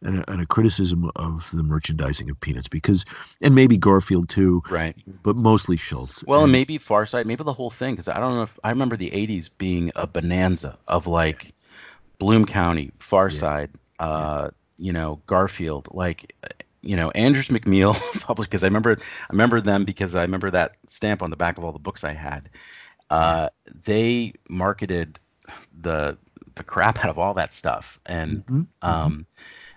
[0.03, 3.05] and a, and a criticism of the merchandising of Peanuts because,
[3.41, 4.97] and maybe Garfield too, right?
[5.23, 6.25] But mostly Schulz.
[6.27, 8.59] Well, and, and maybe Far Side, maybe the whole thing because I don't know if
[8.65, 11.55] I remember the '80s being a bonanza of like
[12.19, 14.07] Bloom County, Farside, yeah.
[14.07, 14.51] uh, yeah.
[14.87, 16.35] you know, Garfield, like
[16.83, 20.77] you know Andrews McMeel published because I remember I remember them because I remember that
[20.87, 22.49] stamp on the back of all the books I had.
[23.11, 23.49] Uh,
[23.85, 25.19] they marketed
[25.81, 26.19] the
[26.55, 28.59] the crap out of all that stuff, and mm-hmm.
[28.61, 28.89] mm-hmm.
[28.89, 29.27] um,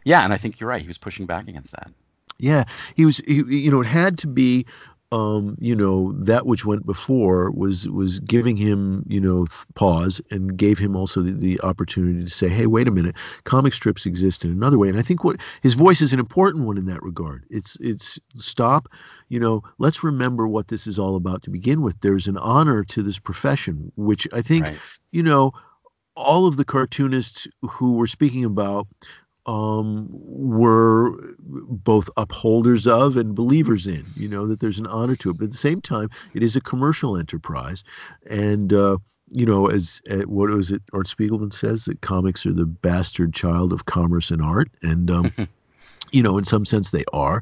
[0.03, 0.81] yeah, and I think you're right.
[0.81, 1.91] He was pushing back against that.
[2.37, 2.63] Yeah,
[2.95, 3.17] he was.
[3.17, 4.65] He, you know, it had to be
[5.11, 9.45] um, you know, that which went before was was giving him, you know,
[9.75, 13.73] pause and gave him also the, the, opportunity to say, hey, wait a minute, comic
[13.73, 14.87] strips exist in another way.
[14.87, 17.45] And I think what his voice is an important one in that regard.
[17.49, 18.87] It's it's stop,
[19.27, 21.99] you know, let's remember what this is all about to begin with.
[21.99, 24.79] There's an honor to this profession, which I think, right.
[25.11, 25.51] you know,
[26.15, 28.87] all of the cartoonists who were speaking about
[29.51, 34.05] um, were both upholders of and believers in.
[34.15, 36.55] You know that there's an honor to it, but at the same time, it is
[36.55, 37.83] a commercial enterprise,
[38.29, 38.97] and uh,
[39.33, 40.81] you know, as uh, what was it?
[40.93, 45.33] Art Spiegelman says that comics are the bastard child of commerce and art, and um,
[46.11, 47.41] you know, in some sense, they are,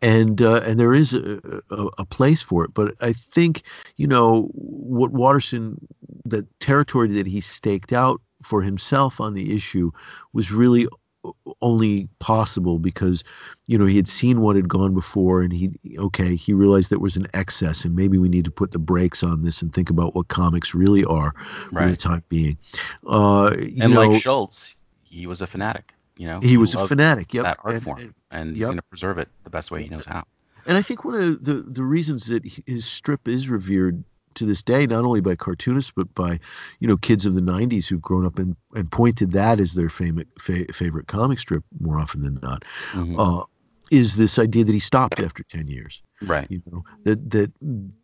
[0.00, 1.40] and uh, and there is a,
[1.70, 2.72] a, a, place for it.
[2.72, 3.62] But I think
[3.96, 5.76] you know what Watterson,
[6.24, 9.90] the territory that he staked out for himself on the issue
[10.32, 10.86] was really
[11.60, 13.24] only possible because
[13.66, 16.98] you know he had seen what had gone before and he okay he realized there
[16.98, 19.90] was an excess and maybe we need to put the brakes on this and think
[19.90, 21.34] about what comics really are
[21.72, 21.84] right.
[21.84, 22.56] for the time being
[23.08, 26.86] uh, and know, like schulz he was a fanatic you know he, he was a
[26.86, 28.68] fanatic yep that art and, form and, and he's yep.
[28.68, 30.24] going to preserve it the best way he knows how
[30.66, 34.04] and i think one of the the reasons that his strip is revered
[34.34, 36.38] to this day, not only by cartoonists but by,
[36.80, 39.88] you know, kids of the '90s who've grown up and, and pointed that as their
[39.88, 42.64] favorite fa- favorite comic strip more often than not.
[42.92, 43.18] Mm-hmm.
[43.18, 43.44] Uh,
[43.90, 47.50] is this idea that he stopped after 10 years right you know that that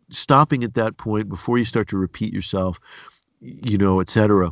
[0.09, 2.79] stopping at that point before you start to repeat yourself
[3.41, 4.51] you know etc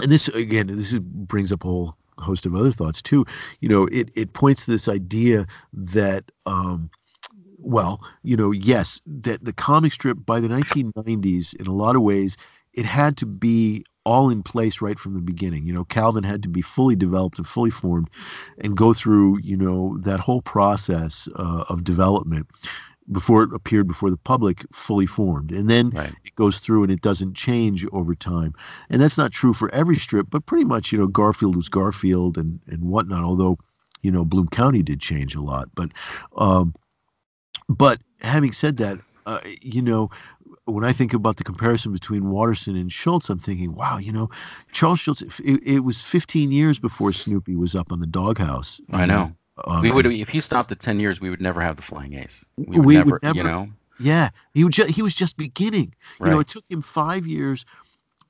[0.00, 3.24] and this again this is, brings up a whole host of other thoughts too
[3.60, 6.90] you know it it points to this idea that um
[7.62, 12.02] well, you know, yes, that the comic strip by the 1990s, in a lot of
[12.02, 12.36] ways,
[12.72, 15.66] it had to be all in place right from the beginning.
[15.66, 18.08] You know, Calvin had to be fully developed and fully formed,
[18.58, 22.48] and go through, you know, that whole process uh, of development
[23.10, 26.14] before it appeared before the public fully formed and then right.
[26.24, 28.54] it goes through and it doesn't change over time
[28.88, 32.38] and that's not true for every strip but pretty much you know garfield was garfield
[32.38, 33.58] and and whatnot although
[34.02, 35.90] you know bloom county did change a lot but
[36.36, 36.72] um
[37.68, 40.10] but having said that, uh, you know,
[40.64, 44.30] when I think about the comparison between Watterson and Schulz, I'm thinking, wow, you know,
[44.72, 45.22] Charles Schulz.
[45.22, 48.80] It, it was 15 years before Snoopy was up on the doghouse.
[48.90, 49.32] I know.
[49.64, 52.14] Um, we would, if he stopped at 10 years, we would never have the Flying
[52.14, 52.44] Ace.
[52.56, 53.68] We would, we never, would never, you know.
[53.98, 54.72] Yeah, he would.
[54.72, 55.94] Ju- he was just beginning.
[56.18, 56.28] Right.
[56.28, 57.66] You know, it took him five years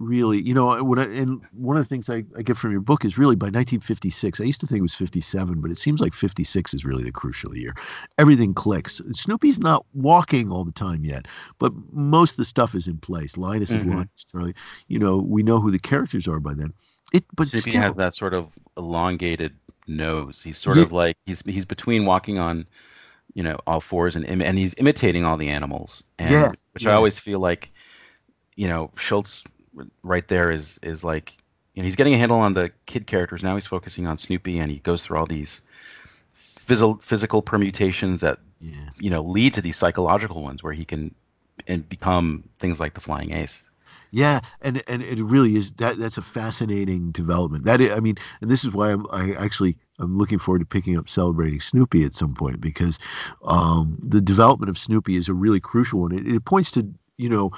[0.00, 2.80] really, you know, what I, and one of the things I, I get from your
[2.80, 4.40] book is really by 1956.
[4.40, 7.12] I used to think it was 57, but it seems like 56 is really the
[7.12, 7.74] crucial year.
[8.18, 9.00] Everything clicks.
[9.12, 13.36] Snoopy's not walking all the time yet, but most of the stuff is in place.
[13.36, 13.88] Linus mm-hmm.
[13.88, 14.24] is Linus.
[14.24, 14.54] Charlie.
[14.88, 16.72] You know, we know who the characters are by then.
[17.12, 19.54] It, but Snoopy still, has that sort of elongated
[19.86, 20.42] nose.
[20.42, 20.84] He's sort yeah.
[20.84, 22.66] of like he's he's between walking on,
[23.34, 26.04] you know, all fours and and he's imitating all the animals.
[26.18, 26.52] And, yeah.
[26.72, 26.92] Which yeah.
[26.92, 27.70] I always feel like,
[28.54, 29.44] you know, Schulz
[30.02, 31.36] right there is is like
[31.74, 34.58] you know he's getting a handle on the kid characters now he's focusing on Snoopy
[34.58, 35.60] and he goes through all these
[36.36, 38.88] phys- physical permutations that yeah.
[38.98, 41.14] you know lead to these psychological ones where he can
[41.66, 43.70] and become things like the flying ace
[44.12, 47.64] yeah, and and it really is that that's a fascinating development.
[47.64, 50.66] That is, I mean, and this is why I'm I actually I'm looking forward to
[50.66, 52.98] picking up celebrating Snoopy at some point because
[53.44, 56.12] um, the development of Snoopy is a really crucial one.
[56.12, 56.88] It, it points to
[57.18, 57.52] you know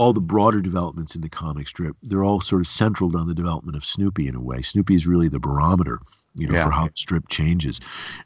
[0.00, 3.34] all the broader developments in the comic strip, they're all sort of central on the
[3.34, 4.62] development of Snoopy in a way.
[4.62, 6.00] Snoopy is really the barometer
[6.36, 6.64] you know, yeah.
[6.64, 7.80] for how the strip changes,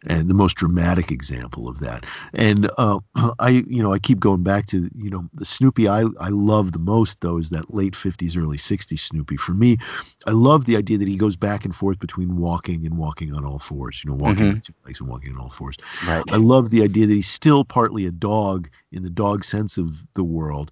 [0.07, 2.05] and the most dramatic example of that.
[2.35, 3.01] And uh,
[3.39, 6.73] I, you know, I keep going back to, you know, the Snoopy I I love
[6.73, 9.37] the most though is that late '50s, early '60s Snoopy.
[9.37, 9.79] For me,
[10.27, 13.45] I love the idea that he goes back and forth between walking and walking on
[13.45, 14.03] all fours.
[14.05, 14.59] You know, walking mm-hmm.
[14.61, 15.77] two legs and walking on all fours.
[16.07, 16.23] Right.
[16.29, 20.05] I love the idea that he's still partly a dog in the dog sense of
[20.15, 20.71] the world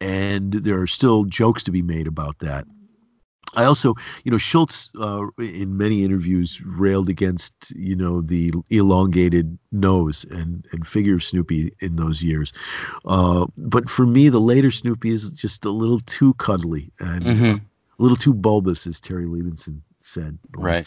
[0.00, 2.66] and there are still jokes to be made about that.
[3.56, 9.58] I also, you know, Schulz uh, in many interviews railed against, you know, the elongated
[9.70, 12.52] nose and, and figure of Snoopy in those years.
[13.04, 17.44] Uh, but for me, the later Snoopy is just a little too cuddly and mm-hmm.
[17.44, 20.38] a little too bulbous, as Terry Levinson said.
[20.56, 20.86] Right.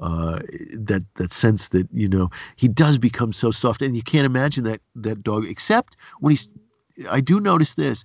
[0.00, 0.40] Uh,
[0.72, 4.64] that that sense that you know he does become so soft, and you can't imagine
[4.64, 5.46] that that dog.
[5.46, 6.48] Except when he's,
[7.08, 8.04] I do notice this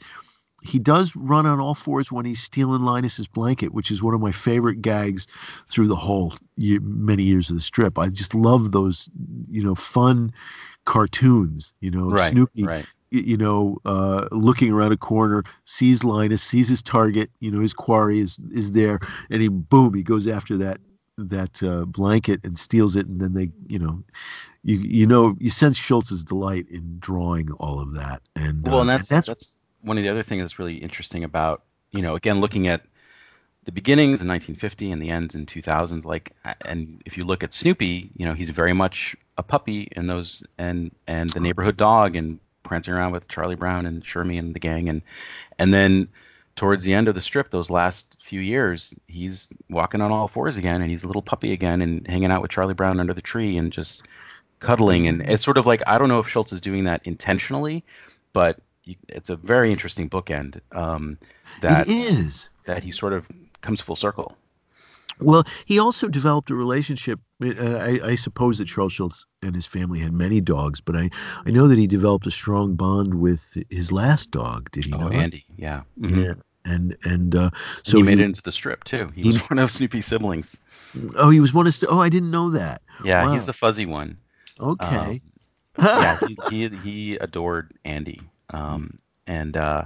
[0.63, 4.21] he does run on all fours when he's stealing Linus's blanket, which is one of
[4.21, 5.27] my favorite gags
[5.69, 7.97] through the whole year, many years of the strip.
[7.97, 9.09] I just love those,
[9.49, 10.33] you know, fun
[10.85, 11.73] cartoons.
[11.79, 12.85] You know, right, Snoopy, right.
[13.09, 17.29] you know, uh, looking around a corner, sees Linus, sees his target.
[17.39, 18.99] You know, his quarry is is there,
[19.29, 20.79] and he boom, he goes after that
[21.29, 24.03] that uh, blanket and steals it, and then they, you know,
[24.63, 28.21] you you know, you sense Schulz's delight in drawing all of that.
[28.35, 30.75] And well, uh, and that's, and that's that's one of the other things that's really
[30.75, 32.81] interesting about you know again looking at
[33.65, 36.33] the beginnings in 1950 and the ends in 2000s like
[36.65, 40.43] and if you look at Snoopy you know he's very much a puppy in those
[40.57, 44.59] and and the neighborhood dog and prancing around with Charlie Brown and Shermy and the
[44.59, 45.01] gang and
[45.57, 46.09] and then
[46.59, 50.57] towards the end of the strip those last few years he's walking on all fours
[50.57, 53.21] again and he's a little puppy again and hanging out with Charlie Brown under the
[53.21, 54.05] tree and just
[54.59, 57.83] cuddling and it's sort of like I don't know if Schulz is doing that intentionally
[58.33, 58.59] but
[59.07, 60.59] it's a very interesting bookend.
[60.71, 61.17] Um,
[61.61, 63.27] that it is that he sort of
[63.61, 64.35] comes full circle.
[65.19, 67.19] Well, he also developed a relationship.
[67.43, 71.09] Uh, I, I, suppose that Charles Schulz and his family had many dogs, but I,
[71.45, 74.71] I know that he developed a strong bond with his last dog.
[74.71, 74.93] Did he?
[74.93, 75.13] Oh, not?
[75.13, 75.45] Andy.
[75.57, 75.81] Yeah.
[75.99, 76.21] Mm-hmm.
[76.21, 76.33] Yeah.
[76.65, 77.49] And and uh,
[77.83, 79.11] so and he made he, it into the strip too.
[79.15, 80.57] He, he, was one of Snoopy's siblings.
[81.15, 81.75] Oh, he was one of.
[81.87, 82.81] Oh, I didn't know that.
[83.03, 83.33] Yeah, wow.
[83.33, 84.17] he's the fuzzy one.
[84.59, 84.85] Okay.
[84.85, 85.21] Um,
[85.77, 88.21] yeah, he, he he adored Andy.
[88.51, 89.83] Um, and uh,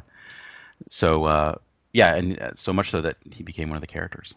[0.89, 1.55] so uh,
[1.91, 4.33] yeah, and uh, so much so that he became one of the characters.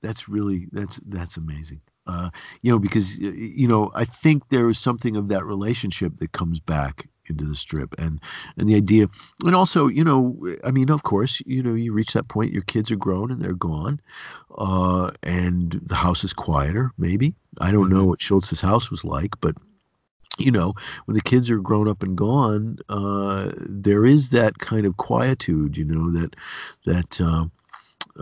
[0.00, 1.80] That's really that's that's amazing.
[2.06, 2.30] Uh,
[2.62, 6.58] you know, because you know, I think there is something of that relationship that comes
[6.58, 8.20] back into the strip, and
[8.56, 9.08] and the idea,
[9.44, 12.62] and also, you know, I mean, of course, you know, you reach that point, your
[12.62, 14.00] kids are grown and they're gone,
[14.56, 16.90] uh, and the house is quieter.
[16.98, 18.08] Maybe I don't know mm-hmm.
[18.08, 19.56] what schulz's house was like, but
[20.38, 24.86] you know, when the kids are grown up and gone, uh, there is that kind
[24.86, 26.36] of quietude, you know, that
[26.86, 27.46] that uh,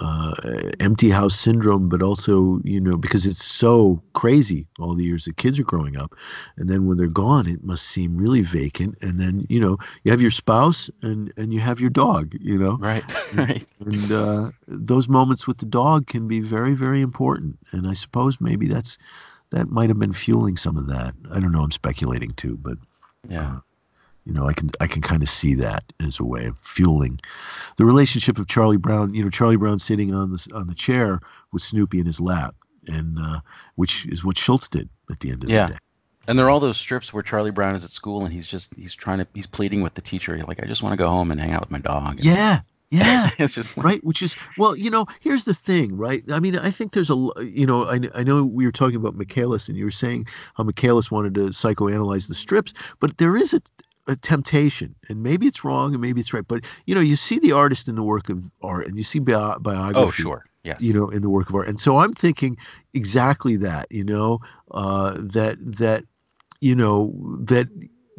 [0.00, 0.32] uh,
[0.78, 5.32] empty house syndrome, but also, you know, because it's so crazy all the years the
[5.32, 6.14] kids are growing up,
[6.56, 8.96] and then when they're gone, it must seem really vacant.
[9.02, 12.58] And then, you know, you have your spouse and and you have your dog, you
[12.58, 17.58] know, right, right, and uh, those moments with the dog can be very, very important.
[17.72, 18.98] And I suppose maybe that's
[19.50, 21.14] that might have been fueling some of that.
[21.30, 21.62] I don't know.
[21.62, 22.78] I'm speculating too, but
[23.28, 23.60] yeah, uh,
[24.30, 27.18] you know, I can I can kind of see that as a way of fueling
[27.78, 29.12] the relationship of Charlie Brown.
[29.12, 31.18] You know, Charlie Brown sitting on the on the chair
[31.52, 32.54] with Snoopy in his lap,
[32.86, 33.40] and uh,
[33.74, 35.66] which is what Schulz did at the end of yeah.
[35.66, 35.78] the day.
[36.28, 38.72] And there are all those strips where Charlie Brown is at school and he's just
[38.76, 40.36] he's trying to he's pleading with the teacher.
[40.36, 42.18] He's like, I just want to go home and hang out with my dog.
[42.18, 43.84] And, yeah, yeah, it's just like...
[43.84, 44.04] right.
[44.04, 46.22] Which is well, you know, here's the thing, right?
[46.30, 49.16] I mean, I think there's a, you know, I, I know we were talking about
[49.16, 53.54] Michaelis, and you were saying how Michaelis wanted to psychoanalyze the strips, but there is
[53.54, 53.62] a,
[54.06, 56.46] a temptation, and maybe it's wrong, and maybe it's right.
[56.46, 59.18] But you know, you see the artist in the work of art, and you see
[59.18, 59.98] bi- biography.
[59.98, 60.44] Oh, sure.
[60.62, 60.82] Yes.
[60.82, 62.56] You know, in the work of art, and so I'm thinking
[62.92, 63.90] exactly that.
[63.90, 66.04] You know, uh, that that
[66.60, 67.68] you know that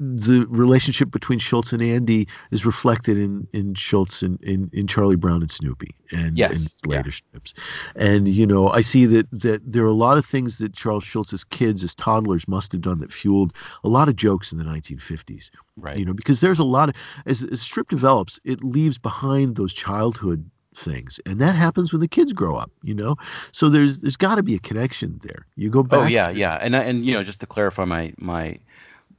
[0.04, 5.16] the relationship between Schulz and Andy is reflected in in Schulz and in, in Charlie
[5.16, 6.52] Brown and Snoopy and, yes.
[6.52, 7.14] and later yeah.
[7.14, 7.54] strips.
[7.96, 11.04] And you know, I see that that there are a lot of things that Charles
[11.04, 14.58] Schulz as kids, as toddlers, must have done that fueled a lot of jokes in
[14.58, 15.52] the 1950s.
[15.78, 15.98] Right.
[15.98, 16.96] You know, because there's a lot of
[17.28, 22.08] as as strip develops, it leaves behind those childhood things and that happens when the
[22.08, 23.18] kids grow up you know
[23.52, 26.30] so there's there's got to be a connection there you go oh, back oh yeah
[26.30, 28.58] yeah and and you know just to clarify my my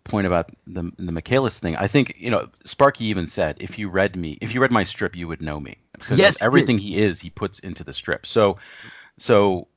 [0.04, 3.88] point about the the Michaelis thing, I think you know Sparky even said if you
[3.88, 6.98] read me, if you read my strip, you would know me because yes, everything he
[6.98, 8.26] is, he puts into the strip.
[8.26, 8.58] So,
[9.18, 9.68] so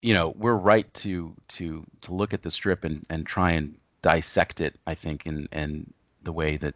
[0.00, 3.76] you know we're right to to to look at the strip and and try and
[4.02, 4.78] dissect it.
[4.86, 5.92] I think in in
[6.22, 6.74] the way that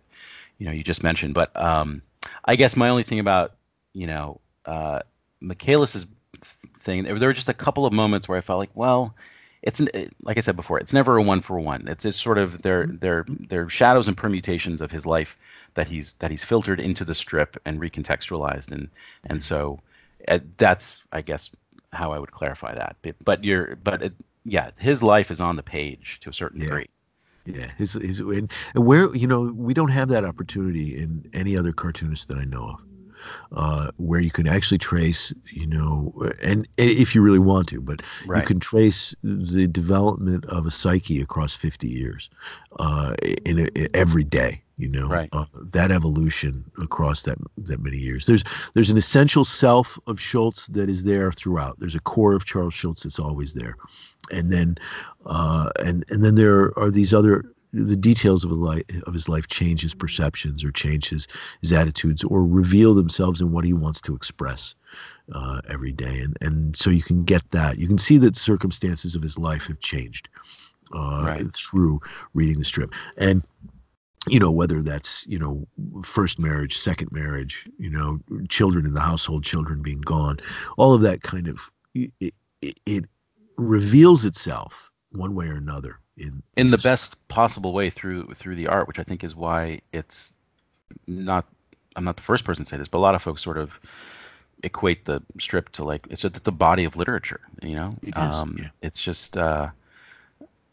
[0.59, 1.35] you know you just mentioned.
[1.35, 2.03] But um,
[2.45, 3.55] I guess my only thing about
[3.93, 5.01] you know uh,
[5.41, 6.07] Michaelis's
[6.81, 9.15] thing, there were just a couple of moments where I felt like, well
[9.67, 9.81] it's
[10.23, 11.89] like I said before, it's never a one for one.
[11.89, 12.99] It's just sort of their mm-hmm.
[12.99, 15.37] their their shadows and permutations of his life
[15.75, 18.89] that he's that he's filtered into the strip and recontextualized, and
[19.25, 19.81] and so
[20.29, 21.51] uh, that's I guess
[21.93, 22.97] how I would clarify that.
[23.03, 24.13] But, but you're but it,
[24.45, 26.67] yeah, his life is on the page to a certain yeah.
[26.69, 26.87] degree.
[27.45, 31.73] Yeah, his his and where you know we don't have that opportunity in any other
[31.73, 32.83] cartoonist that I know of.
[33.53, 36.13] Uh, where you can actually trace, you know,
[36.43, 38.41] and if you really want to, but Right.
[38.43, 42.29] you can trace the development of a psyche across 50 years,
[42.79, 43.15] uh,
[43.45, 44.63] in, a, every day.
[44.79, 45.31] You know, Right.
[45.33, 48.27] uh, that evolution across that that many years.
[48.27, 48.45] There's
[48.75, 51.79] there's an essential self of Schulz that is there throughout.
[51.79, 53.77] There's a core of Charles Schulz that's always there,
[54.31, 54.77] and then
[55.25, 57.47] uh, and and then there are these other
[57.85, 61.27] the details of a life of his life change his perceptions or change his,
[61.61, 64.75] his attitudes or reveal themselves in what he wants to express
[65.33, 66.21] uh, every day.
[66.21, 67.79] And and so you can get that.
[67.79, 70.29] You can see that circumstances of his life have changed
[70.95, 71.55] uh, Right.
[71.55, 72.01] through
[72.35, 72.93] reading the strip.
[73.17, 73.43] And
[74.29, 75.67] you know whether that's you know
[76.03, 78.19] first marriage second marriage you know
[78.49, 80.39] children in the household children being gone
[80.77, 83.05] all of that kind of it, it, it
[83.57, 88.69] reveals itself one way or another in in the best possible way through through the
[88.69, 90.33] art, which I think is why it's
[91.07, 91.47] not.
[91.95, 93.79] I'm not the first person to say this, but a lot of folks sort of
[94.63, 97.41] equate the strip to like it's just it's a body of literature.
[97.63, 98.15] You know, It is,
[98.59, 98.69] yeah.
[98.83, 99.69] it's just uh,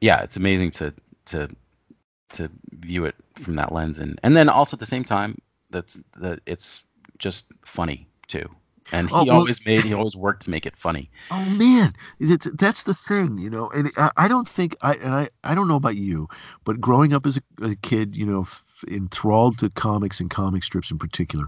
[0.02, 0.94] yeah, it's amazing to
[1.26, 1.50] to
[2.34, 5.39] to view it from that lens, and and then also at the same time
[5.70, 6.84] that's that it's
[7.18, 8.50] just funny too.
[8.91, 11.09] And he Oh, well- always made he always worked to make it funny.
[11.31, 13.69] Oh man, that's, that's the thing, you know.
[13.69, 16.27] And I, I don't think I and I, I don't know about you,
[16.63, 20.63] but growing up as a, a kid, you know, f- enthralled to comics and comic
[20.63, 21.47] strips in particular,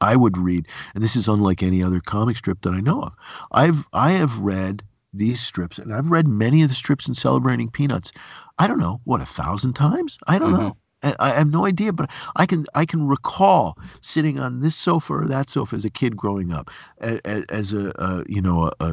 [0.00, 3.12] I would read, and this is unlike any other comic strip that I know of.
[3.52, 4.82] I've I have read
[5.14, 8.12] these strips, and I've read many of the strips in Celebrating Peanuts.
[8.58, 10.18] I don't know what a thousand times.
[10.26, 10.58] I don't Mhm.
[10.58, 10.76] know.
[11.02, 15.14] I, I have no idea, but I can I can recall sitting on this sofa
[15.14, 16.70] or that sofa as a kid growing up,
[17.00, 18.92] a- a- as a, a you know a, a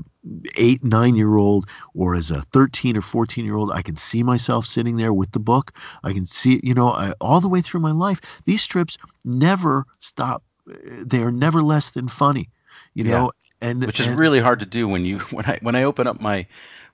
[0.56, 3.72] eight nine year old or as a thirteen or fourteen year old.
[3.72, 5.72] I can see myself sitting there with the book.
[6.04, 8.20] I can see you know I, all the way through my life.
[8.46, 10.44] These strips never stop.
[10.70, 12.50] Eh, they are never less than funny,
[12.94, 13.12] you Yeah.
[13.12, 13.32] know.
[13.62, 16.08] And which is and- really hard to do when you when I when I open
[16.08, 16.48] up my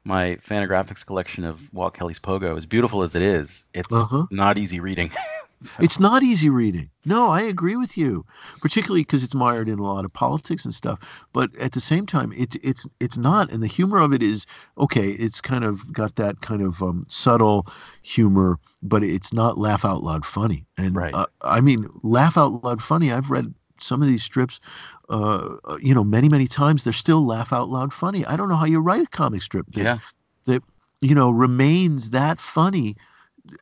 [0.05, 4.25] my Fantagraphics collection of Walt Kelly's Pogo, as beautiful as it is, it's Uh-huh.
[4.31, 5.11] not easy reading.
[5.61, 6.89] So- It's not easy reading.
[7.03, 8.25] No, I agree with you,
[8.61, 10.99] particularly because it's mired in a lot of politics and stuff.
[11.33, 14.45] But at the same time, it's it's it's not, and the humor of it is
[14.77, 15.09] okay.
[15.09, 17.67] It's kind of got that kind of um, subtle
[18.03, 20.65] humor, but it's not laugh out loud funny.
[20.77, 21.13] And Right.
[21.13, 23.11] uh, I mean, laugh out loud funny.
[23.11, 24.61] I've read some of these strips,
[25.09, 26.83] uh, you know, many many times.
[26.83, 28.25] They're still laugh out loud funny.
[28.25, 29.99] I don't know how you write a comic strip that yeah,
[30.45, 30.63] that
[31.01, 32.95] you know remains that funny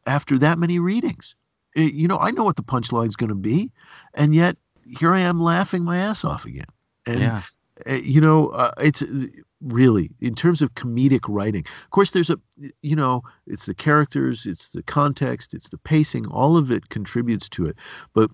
[0.06, 1.36] after that many readings.
[1.78, 3.72] Uh, you know, I know what the punchline's going to be,
[4.14, 6.66] and yet here I am laughing my ass off again.
[7.06, 7.41] And yeah,
[7.89, 9.28] uh, you know, uh, it's uh,
[9.62, 11.64] really in terms of comedic writing.
[11.86, 12.39] Of course, there's a
[12.82, 16.28] you know, it's the characters, it's the context, it's the pacing.
[16.28, 17.78] All of it contributes to it,
[18.14, 18.32] but.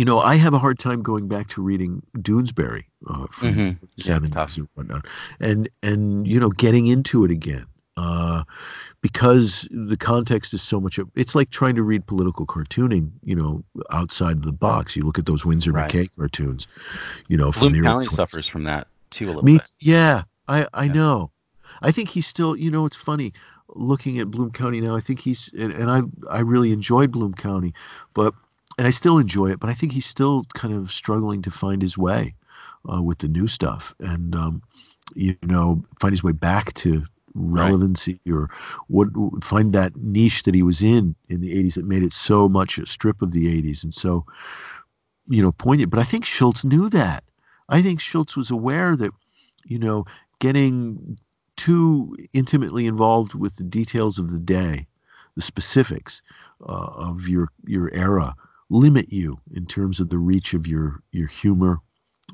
[0.00, 3.80] You know, I have a hard time going back to reading Doonesbury uh, from Mhm.
[3.80, 4.56] the Yeah, tough.
[4.56, 5.04] and whatnot,
[5.40, 7.66] and and you know, getting into it again
[7.98, 8.44] uh,
[9.02, 10.96] because the context is so much.
[10.96, 14.96] of- It's like trying to read political cartooning, you know, outside of the box.
[14.96, 15.90] You look at those Winsor Right.
[15.92, 16.66] McCay cartoons,
[17.28, 19.70] you know, from County suffers from that too a little Me, bit.
[19.80, 20.94] yeah, I I Yeah.
[20.94, 21.30] know.
[21.82, 22.56] I think he's still.
[22.56, 23.34] You know, it's funny
[23.68, 24.96] looking at Bloom County now.
[24.96, 27.74] I think he's and, and I I really enjoyed Bloom County,
[28.14, 28.32] but
[28.80, 29.60] and I still enjoy it.
[29.60, 32.34] But I think he's still kind of struggling to find his way
[32.90, 33.94] uh, with the new stuff.
[34.00, 34.62] And um,
[35.14, 37.04] you know find his way back to
[37.34, 38.50] relevancy or
[38.88, 39.08] what
[39.42, 42.78] find that niche that he was in in the 80s that made it so much
[42.78, 44.26] a strip of the 80s and so
[45.28, 47.24] you know poignant but i think schulz knew that.
[47.68, 49.12] I think schulz was aware that
[49.64, 50.06] you know
[50.40, 51.18] getting
[51.56, 54.86] too intimately involved with the details of the day
[55.36, 56.22] the specifics
[56.66, 58.34] uh, of your your era
[58.70, 61.80] limit you in terms of the reach of your your humor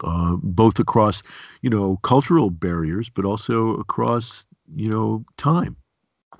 [0.04, 1.22] uh, both across
[1.62, 5.76] you know cultural barriers but also across you know time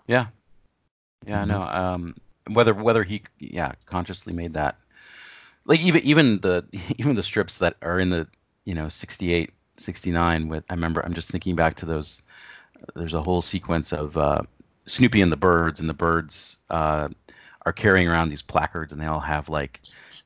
[0.07, 0.27] Yeah,
[1.27, 1.49] yeah, I Mhm.
[1.49, 1.63] know.
[1.63, 2.15] Um,
[2.53, 4.77] whether whether he yeah consciously made that,
[5.65, 6.65] like even even the
[6.99, 8.27] even the strips that are in the
[8.65, 12.23] you know 68, 69 with I remember I'm just thinking back to those.
[12.95, 14.43] There's a whole sequence of uh,
[14.87, 17.09] Snoopy and the birds, and the birds uh,
[17.67, 19.81] are carrying around these placards, and they all have like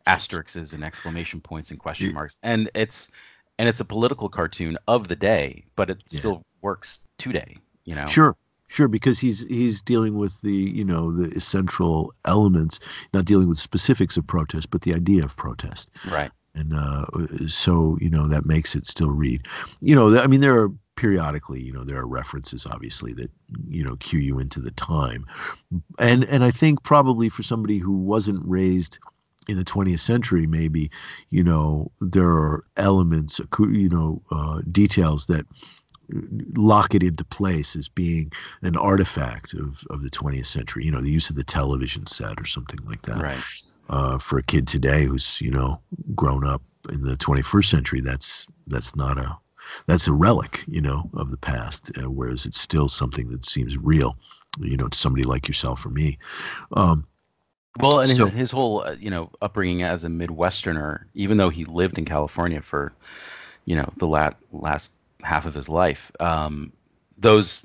[0.07, 3.11] asterisks and exclamation points and question marks, and it's
[3.59, 6.19] and it's a political cartoon of the day, but it Yeah.
[6.21, 7.57] still works today.
[7.85, 8.07] You know.
[8.07, 8.37] Sure,
[8.69, 12.79] sure, because he's he's dealing with the you know the essential elements,
[13.15, 16.31] not dealing with specifics of protest, but the idea of protest, Right.
[16.55, 17.07] and uh,
[17.49, 19.47] so you know that makes it still read.
[19.81, 20.71] You know, I mean, there are
[21.01, 23.31] periodically, you know, there are references obviously that
[23.67, 25.25] you know cue you into the time,
[25.99, 28.99] and and I think probably for somebody who wasn't raised
[29.49, 30.91] in the 20th century, maybe,
[31.31, 35.47] you know, there are elements, you know, uh, details that
[36.55, 38.31] lock it into place as being
[38.61, 42.39] an artifact of, of the 20th century, you know, the use of the television set
[42.39, 43.23] or something like that.
[43.23, 43.43] Right.
[43.89, 45.81] Uh, for a kid today who's, you know,
[46.15, 49.37] grown up in the 21st century, that's that's not a
[49.87, 51.91] that's a relic, you know, of the past.
[51.97, 54.17] Uh, whereas it's still something that seems real,
[54.59, 56.19] you know, to somebody like yourself or me.
[56.73, 57.07] Um,
[57.79, 61.51] well, and so, his, his whole, uh, you know, upbringing as a Midwesterner, even though
[61.51, 62.93] he lived in California for,
[63.65, 64.93] you know, the last last
[65.23, 66.73] half of his life, um,
[67.17, 67.65] those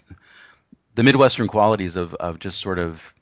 [0.93, 3.13] the Midwestern qualities of of just sort of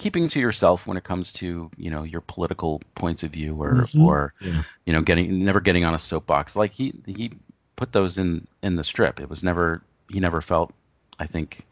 [0.00, 3.74] keeping to yourself when it comes to you know your political points of view or
[3.74, 4.02] mm-hmm.
[4.02, 4.62] or yeah.
[4.86, 7.32] you know getting never getting on a soapbox like he he
[7.80, 10.70] put those in in the strip it was never he never felt
[11.18, 11.66] i think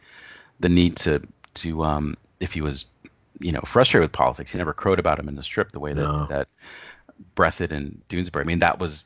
[0.59, 1.21] the need to
[1.53, 2.87] to um if he was
[3.41, 5.93] you know frustrated with politics he never crowed about him in the strip the way
[5.93, 6.25] that no.
[6.25, 6.49] that
[7.35, 9.05] Breathed and Doonesbury I mean that was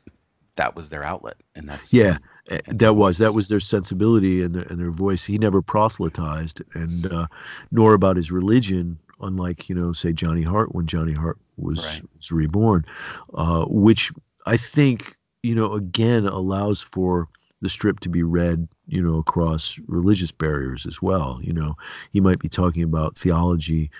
[0.55, 4.41] that was their outlet and that's yeah and eh, that was that was their sensibility
[4.41, 7.27] and their, and their voice he never proselytized and uh,
[7.69, 12.01] nor about his religion unlike you know say Johnny Hart when Johnny Hart was, right.
[12.17, 12.85] was reborn,
[13.33, 14.11] uh, which
[14.45, 17.27] I think you know again allows for
[17.61, 21.39] the strip to be read you know across religious barriers as well.
[21.43, 21.75] You know
[22.11, 23.91] he might be talking about theology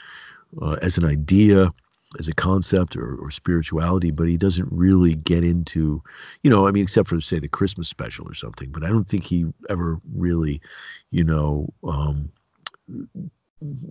[0.61, 1.73] uh, as an idea
[2.19, 6.01] as a concept or, or spirituality, but he doesn't really get into,
[6.43, 8.69] you know, I mean, except for say the Christmas special or something.
[8.71, 10.61] But I don't think he ever really,
[11.11, 12.31] you know, um,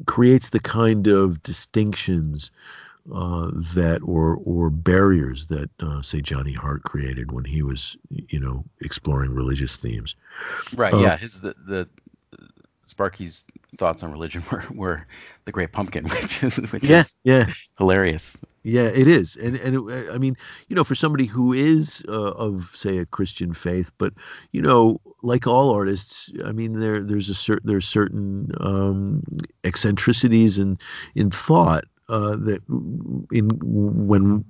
[0.07, 2.51] creates the kind of distinctions
[3.13, 8.39] uh, that or or barriers that uh, say Johnny Hart created when he was you
[8.39, 10.15] know exploring religious themes.
[10.75, 10.93] Right.
[10.93, 11.17] Uh, yeah.
[11.17, 11.89] His the the
[12.93, 13.45] Sparky's
[13.77, 15.07] thoughts on religion were, were
[15.45, 17.53] the Great Pumpkin, which, which yeah, is yeah.
[17.79, 18.37] hilarious.
[18.65, 20.37] Yeah, it is, and and it, I mean,
[20.69, 24.13] you know, for somebody who is uh, of say a Christian faith, but
[24.53, 29.25] you know, like all artists, I mean, there there's a certain there's certain um,
[29.65, 30.79] eccentricities in
[31.17, 32.63] in thought uh, that
[33.33, 34.45] in when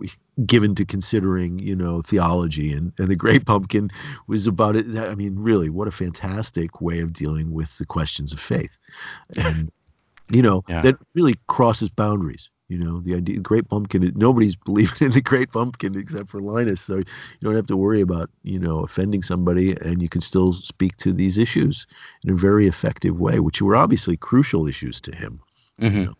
[0.45, 3.89] given to considering you know theology and and the Great Pumpkin
[4.27, 4.87] was about it.
[4.99, 8.77] I mean, really, what a fantastic way of dealing with the questions of faith,
[9.37, 9.71] and
[10.29, 10.83] you know yeah.
[10.83, 12.51] that really crosses boundaries.
[12.69, 16.81] You know, the idea, Great Pumpkin, nobody's believing in the Great Pumpkin except for Linus.
[16.81, 17.05] So you
[17.43, 21.13] don't have to worry about, you know, offending somebody and you can still speak to
[21.13, 21.87] these issues
[22.25, 25.41] in a very effective way, which were obviously crucial issues to him.
[25.83, 25.99] Mm-hmm.
[25.99, 26.15] You know?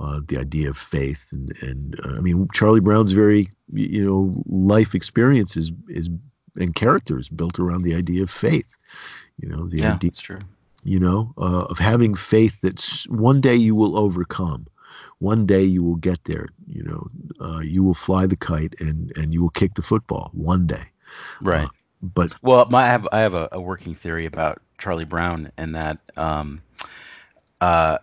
[0.00, 4.34] Uh, the idea of faith and and uh, I mean Charlie Brown's very you know
[4.46, 6.08] life experience is is
[6.56, 8.66] and character is built around the idea of faith.
[9.40, 10.10] You know the yeah, idea.
[10.10, 10.40] That's true.
[10.84, 14.66] You know uh, of having faith that one day you will overcome
[15.18, 16.48] one day you will get there.
[16.66, 17.10] You know,
[17.40, 20.84] uh, you will fly the kite and and you will kick the football one day.
[21.40, 21.66] Right.
[21.66, 25.50] Uh, but well, my, I have I have a, a, working theory about Charlie Brown,
[25.56, 26.62] and that um,
[27.60, 27.98] uh,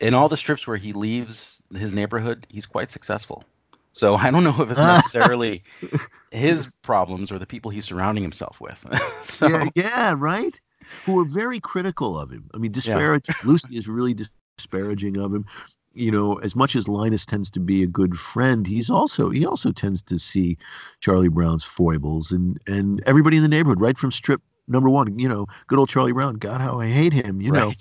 [0.00, 3.44] in all the strips where he leaves his neighborhood, he's quite successful.
[3.92, 5.62] So I don't know if it's necessarily
[6.30, 8.84] his problems or the people he's surrounding himself with.
[9.22, 10.58] so, yeah, yeah, right.
[11.04, 12.50] Who are very critical of him.
[12.54, 13.28] I mean, disparage.
[13.28, 13.34] Yeah.
[13.44, 14.14] Lucy is really
[14.58, 15.46] disparaging of him
[15.92, 19.44] you know, as much as Linus tends to be a good friend, he's also he
[19.44, 20.56] also tends to see
[21.00, 25.28] Charlie Brown's foibles and and everybody in the neighborhood, right from strip number one, you
[25.28, 26.36] know, good old Charlie Brown.
[26.36, 27.60] God, how I hate him, you right.
[27.60, 27.72] know.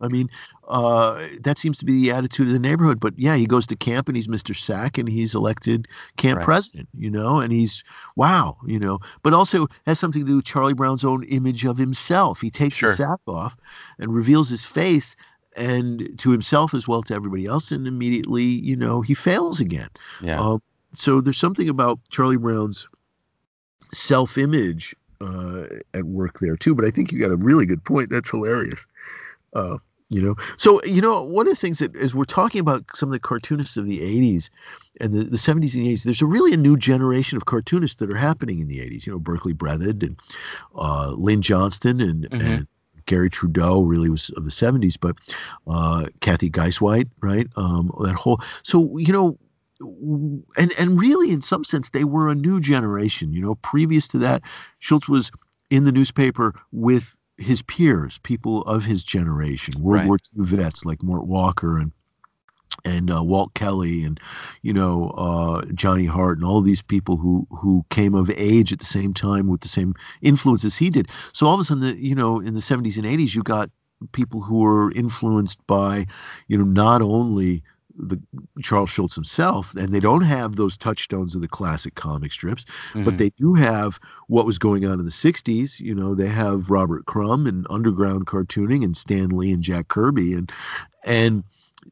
[0.00, 0.28] I mean,
[0.68, 3.00] uh, that seems to be the attitude of the neighborhood.
[3.00, 4.54] But yeah, he goes to camp and he's Mr.
[4.54, 6.44] Sack and he's elected camp right.
[6.44, 7.82] president, you know, and he's
[8.14, 11.78] wow, you know, but also has something to do with Charlie Brown's own image of
[11.78, 12.40] himself.
[12.40, 12.90] He takes sure.
[12.90, 13.56] the sack off
[13.98, 15.16] and reveals his face
[15.56, 19.88] and to himself as well to everybody else and immediately you know he fails again
[20.20, 20.58] yeah uh,
[20.92, 22.86] so there's something about charlie brown's
[23.92, 28.10] self-image uh, at work there too but i think you got a really good point
[28.10, 28.86] that's hilarious
[29.54, 29.78] uh,
[30.08, 33.08] you know so you know one of the things that as we're talking about some
[33.08, 34.50] of the cartoonists of the 80s
[35.00, 37.96] and the, the 70s and the 80s there's a really a new generation of cartoonists
[37.96, 40.16] that are happening in the 80s you know berkeley breathed and
[40.76, 42.46] uh, lynn johnston and, mm-hmm.
[42.46, 42.66] and
[43.06, 45.16] Garry Trudeau really was of the 70s, but
[45.68, 47.46] uh, Kathy Guisewite, right?
[47.56, 49.38] Um, that whole so you know,
[50.58, 53.32] and and really in some sense they were a new generation.
[53.32, 54.42] You know, previous to that,
[54.80, 55.30] Schulz was
[55.70, 60.08] in the newspaper with his peers, people of his generation, World right.
[60.08, 61.92] War II vets like Mort Walker and
[62.84, 64.20] and uh, Walt Kelly and
[64.62, 68.78] you know uh, Johnny Hart and all these people who who came of age at
[68.78, 71.08] the same time with the same influences he did.
[71.32, 73.70] So all of a sudden, the, you know, in the 70s and 80s, you got
[74.12, 76.06] people who were influenced by,
[76.48, 77.62] you know, not only
[77.98, 78.20] the
[78.62, 83.04] Charles Schulz himself, and they don't have those touchstones of the classic comic strips, mm-hmm.
[83.04, 85.80] but they do have what was going on in the '60s.
[85.80, 90.34] You know, they have Robert Crumb and underground cartooning, and Stan Lee and Jack Kirby,
[90.34, 90.52] and
[91.04, 91.44] and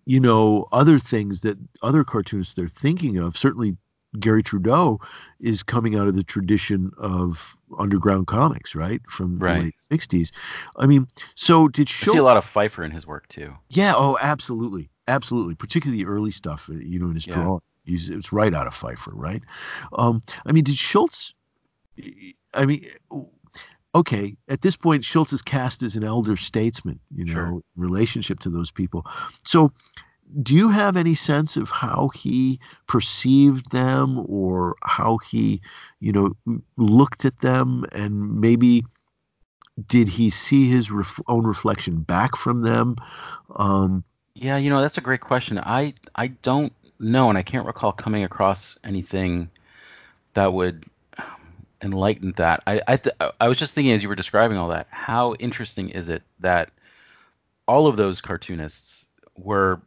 [0.04, 3.36] you know other things that other cartoonists they're thinking of.
[3.36, 3.76] Certainly,
[4.20, 5.00] Garry Trudeau
[5.40, 9.58] is coming out of the tradition of underground comics, right, from right.
[9.58, 10.30] the late '60s.
[10.76, 13.54] I mean, so did Schulz, I see a lot of Feiffer in his work too.
[13.70, 13.94] Yeah.
[13.96, 15.54] Oh, absolutely, absolutely.
[15.54, 17.34] Particularly the early stuff, uh, you know, in his yeah.
[17.34, 17.60] drawing.
[17.84, 19.42] He's, it's right out of Feiffer, right?
[19.92, 21.34] Um, I mean, did Schulz?
[22.54, 22.86] I mean,
[23.94, 27.60] okay, at this point, Schulz is cast as an elder statesman, you know, sure.
[27.76, 29.06] relationship to those people.
[29.44, 29.72] So,
[30.42, 35.60] do you have any sense of how he perceived them or how he,
[36.00, 38.84] you know, looked at them and maybe
[39.86, 42.96] did he see his ref- own reflection back from them?
[43.54, 45.58] Um, yeah, you know, that's a great question.
[45.58, 49.50] I I don't know, and I can't recall coming across anything
[50.34, 50.84] that would
[51.82, 52.62] enlighten that.
[52.66, 55.90] I I, th- I was just thinking as you were describing all that, how interesting
[55.90, 56.70] is it that
[57.66, 59.06] all of those cartoonists
[59.36, 59.80] were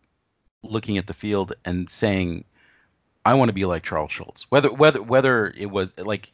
[0.64, 2.46] looking at the field and saying,
[3.26, 6.32] "I want to be like Charles Schulz." Whether whether whether it was like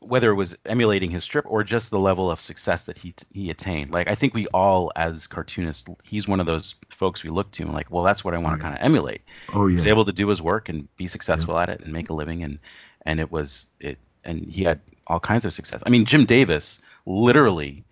[0.00, 3.50] whether it was emulating his strip or just the level of success that he he
[3.50, 3.92] attained.
[3.92, 7.62] Like I think we all as cartoonists, he's one of those folks we look to
[7.62, 9.22] and like, well, that's what I want to kind of emulate.
[9.52, 9.76] Oh yeah.
[9.76, 11.62] He's able to do his work and be successful yeah.
[11.62, 12.58] at it and make a living and
[13.04, 15.82] and it was it and he had all kinds of success.
[15.84, 17.84] I mean, Jim Davis literally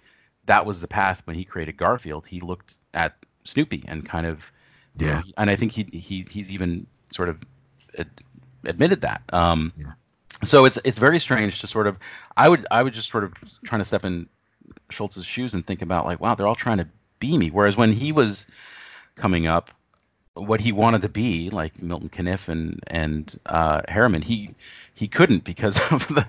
[0.47, 2.27] that was the path when he created Garfield.
[2.27, 4.51] He looked at Snoopy and kind of
[4.97, 5.21] yeah.
[5.37, 7.39] and I think he he he's even sort of
[8.65, 9.23] admitted that.
[9.31, 9.93] Um, yeah.
[10.45, 11.99] So it's it's very strange to sort of
[12.37, 14.29] I would I would just sort of trying to step in
[14.91, 17.51] Schulz's shoes and think about like wow they're all trying to be me.
[17.51, 18.47] Whereas when he was
[19.17, 19.71] coming up,
[20.35, 24.55] what he wanted to be like Milton Caniff and and uh, Herriman, he
[24.95, 26.27] he couldn't because of the,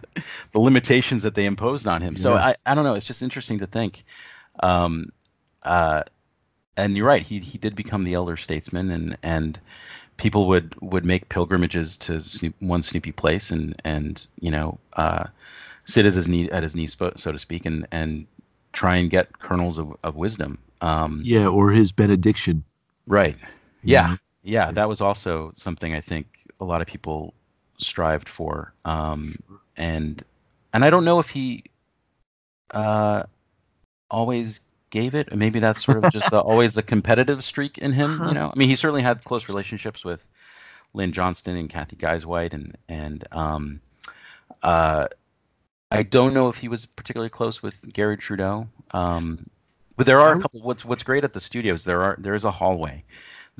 [0.51, 2.15] the limitations that they imposed on him.
[2.15, 2.21] Yeah.
[2.21, 2.95] So I, I don't know.
[2.95, 4.03] It's just interesting to think.
[4.61, 5.11] Um,
[5.63, 6.03] uh,
[6.75, 7.23] and you're right.
[7.23, 9.59] He he did become the elder statesman, and and
[10.19, 15.25] people would would make pilgrimages to Snoop, one Snoopy place, and and you know uh,
[15.85, 18.27] sit as his knee at his knees, so to speak, and and
[18.71, 20.59] try and get kernels of, of wisdom.
[20.81, 22.63] Um, yeah, or his benediction.
[23.07, 23.37] Right.
[23.83, 24.09] Yeah.
[24.09, 24.17] yeah.
[24.43, 24.71] yeah.
[24.71, 26.27] That was also something I think
[26.59, 27.33] a lot of people
[27.79, 28.73] strived for.
[28.85, 29.33] Um,
[29.75, 30.23] and
[30.73, 31.63] and I don't know if he
[32.71, 33.23] uh,
[34.11, 35.35] always gave it.
[35.35, 38.21] Maybe that's sort of just the, always the competitive streak in him.
[38.27, 40.25] You know, I mean, he certainly had close relationships with
[40.93, 43.81] Lynn Johnston and Kathy Guisewite, and and um,
[44.63, 45.07] uh,
[45.91, 48.67] I don't know if he was particularly close with Garry Trudeau.
[48.91, 49.49] Um,
[49.95, 50.61] but there are a couple.
[50.61, 53.03] What's what's great at the studios there are there is a hallway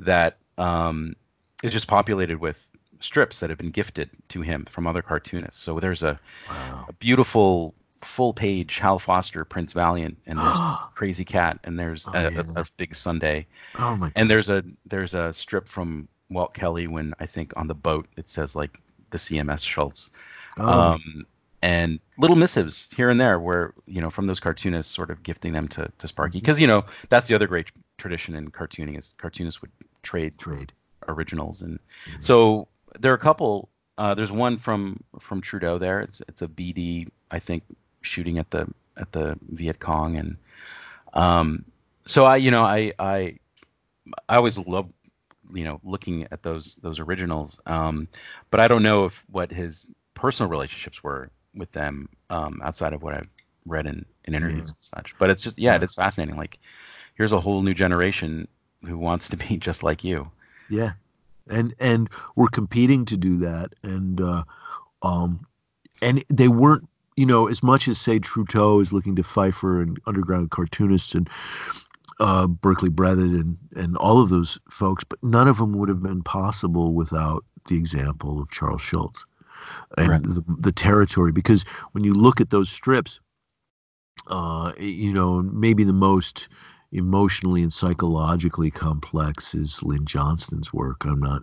[0.00, 1.14] that um,
[1.62, 2.66] is just populated with
[3.00, 5.60] strips that have been gifted to him from other cartoonists.
[5.62, 6.18] So there's a,
[6.48, 6.86] wow.
[6.88, 10.56] a beautiful full page Hal Foster, Prince Valiant, and there's
[10.96, 12.42] Krazy Kat, and there's oh, a, yeah.
[12.56, 13.46] a, a, Big Sunday.
[13.78, 14.12] Oh my!
[14.16, 18.06] And there's a there's a strip from Walt Kelly when I think on the boat
[18.16, 18.80] it says like
[19.10, 20.10] the CMS Schulz.
[20.58, 20.68] Oh.
[20.68, 21.26] Um,
[21.62, 25.52] and little missives here and there where you know from those cartoonists sort of gifting
[25.52, 26.62] them to, to sparky because mm-hmm.
[26.62, 29.70] you know that's the other great tradition in cartooning is cartoonists would
[30.02, 30.72] trade trade
[31.08, 31.78] originals and
[32.08, 32.20] mm-hmm.
[32.20, 32.66] so
[32.98, 37.08] there are a couple uh, there's one from from Trudeau there it's it's a BD
[37.30, 37.62] I think
[38.02, 40.36] shooting at the at the Viet Cong, and
[41.12, 41.64] um,
[42.06, 43.38] so I, you know, I I
[44.28, 44.92] I always love
[45.52, 48.08] you know looking at those those originals, um,
[48.50, 53.02] but I don't know if what his personal relationships were with them um, outside of
[53.02, 53.28] what I've
[53.66, 55.14] read in, in interviews and such.
[55.18, 56.36] But it's just yeah, yeah, it's fascinating.
[56.36, 56.58] Like
[57.14, 58.48] here's a whole new generation
[58.84, 60.30] who wants to be just like you.
[60.68, 60.92] Yeah,
[61.48, 64.44] and and we're competing to do that, and uh,
[65.02, 65.46] um,
[66.02, 66.88] and they weren't
[67.20, 71.28] you know, as much as say Trudeau is looking to Feiffer and underground cartoonists and
[72.18, 76.02] uh, Berkeley Breathed and and all of those folks, but none of them would have
[76.02, 79.26] been possible without the example of Charles Schulz
[79.98, 80.22] and right.
[80.22, 81.30] the, the territory.
[81.30, 83.20] Because when you look at those strips,
[84.28, 86.48] uh, you know, maybe the most
[86.90, 91.04] emotionally and psychologically complex is Lynn Johnston's work.
[91.04, 91.42] I'm not,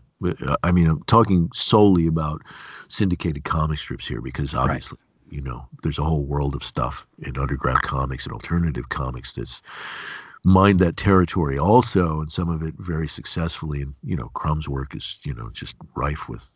[0.63, 2.41] I mean, I'm talking solely about
[2.87, 4.97] syndicated comic strips here because obviously
[5.29, 9.61] you know, there's a whole world of stuff in underground comics and alternative comics that's
[10.43, 13.81] mined that territory also, and some of it very successfully.
[13.81, 16.49] And you know, Crumb's work is you know just rife with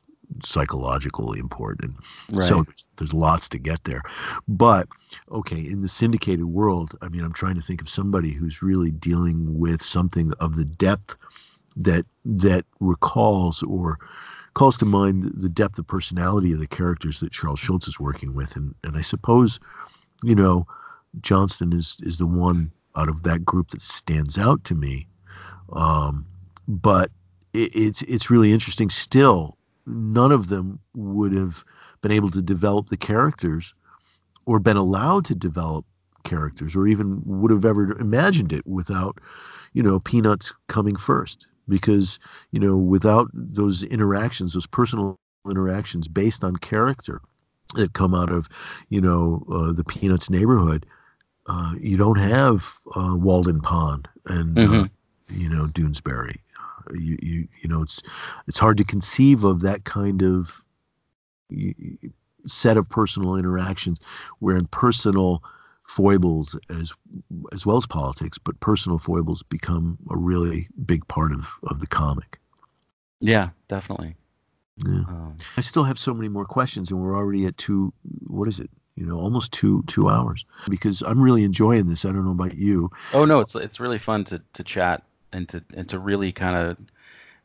[0.43, 1.95] psychological import, and
[2.31, 2.47] right.
[2.47, 4.01] so there's, there's lots to get there.
[4.47, 4.87] But
[5.31, 8.91] okay, in the syndicated world, I mean, I'm trying to think of somebody who's really
[8.91, 11.17] dealing with something of the depth
[11.77, 13.97] that that recalls or
[14.53, 18.33] calls to mind the depth of personality of the characters that Charles Schulz is working
[18.33, 19.59] with, and and I suppose,
[20.23, 20.67] you know,
[21.21, 25.07] Johnston is is the one out of that group that stands out to me.
[25.73, 26.25] Um,
[26.67, 27.11] but
[27.53, 28.89] it, it's it's really interesting.
[28.89, 31.63] Still, none of them would have
[32.01, 33.73] been able to develop the characters,
[34.45, 35.85] or been allowed to develop
[36.23, 39.19] characters, or even would have ever imagined it without,
[39.73, 42.19] you know, Peanuts coming first because
[42.51, 45.17] you know without those interactions those personal
[45.49, 47.21] interactions based on character
[47.73, 48.47] that come out of
[48.89, 50.85] you know uh, the peanuts neighborhood
[51.47, 55.41] uh, you don't have uh, walden pond and uh, mm-hmm.
[55.41, 56.37] you know doonesbury
[56.93, 58.03] you, you you know it's
[58.47, 60.61] it's hard to conceive of that kind of
[62.45, 63.99] set of personal interactions
[64.39, 65.43] where in personal
[65.95, 66.93] foibles as
[67.51, 71.87] as well as politics, but personal foibles become a really big part of of the
[71.87, 72.39] comic.
[73.19, 74.15] Yeah, definitely.
[74.77, 75.03] Yeah.
[75.07, 77.93] Um, I still have so many more questions, and we're already at two.
[78.25, 78.69] What is it?
[78.95, 80.45] You know, almost two two hours.
[80.69, 82.05] Because I'm really enjoying this.
[82.05, 82.91] I don't know about you.
[83.13, 86.55] Oh no, it's it's really fun to to chat and to and to really kind
[86.55, 86.77] of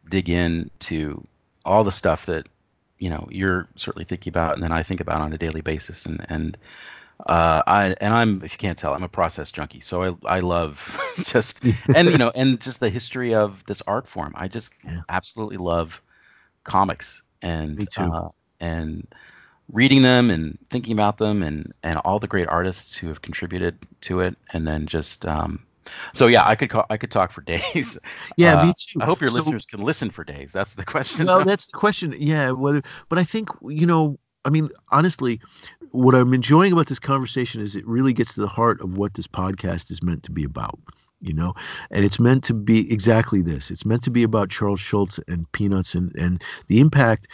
[0.08, 1.26] dig into
[1.64, 2.48] all the stuff that
[2.98, 6.06] you know you're certainly thinking about, and then I think about on a daily basis,
[6.06, 6.56] and and
[7.24, 9.80] uh, I and I'm if you can't tell, I'm a process junkie.
[9.80, 11.64] So I I love just
[11.94, 14.34] and you know and just the history of this art form.
[14.36, 15.00] I just yeah.
[15.08, 16.02] absolutely love
[16.64, 18.02] comics and Me too.
[18.02, 18.28] Uh,
[18.60, 19.06] and
[19.72, 23.78] reading them and thinking about them and and all the great artists who have contributed
[24.00, 25.66] to it and then just um
[26.12, 27.98] so yeah, I could call, I could talk for days.
[28.36, 29.00] Yeah, uh, me too.
[29.00, 30.52] I hope your so, listeners can listen for days.
[30.52, 31.26] That's the question.
[31.26, 32.14] Well, that's the question.
[32.18, 35.40] Yeah, whether but I think you know I mean, honestly,
[35.90, 39.14] what I'm enjoying about this conversation is it really gets to the heart of what
[39.14, 40.78] this podcast is meant to be about.
[41.20, 41.54] You know,
[41.90, 43.70] and it's meant to be exactly this.
[43.70, 47.28] It's meant to be about Charles Schulz and Peanuts and and the impact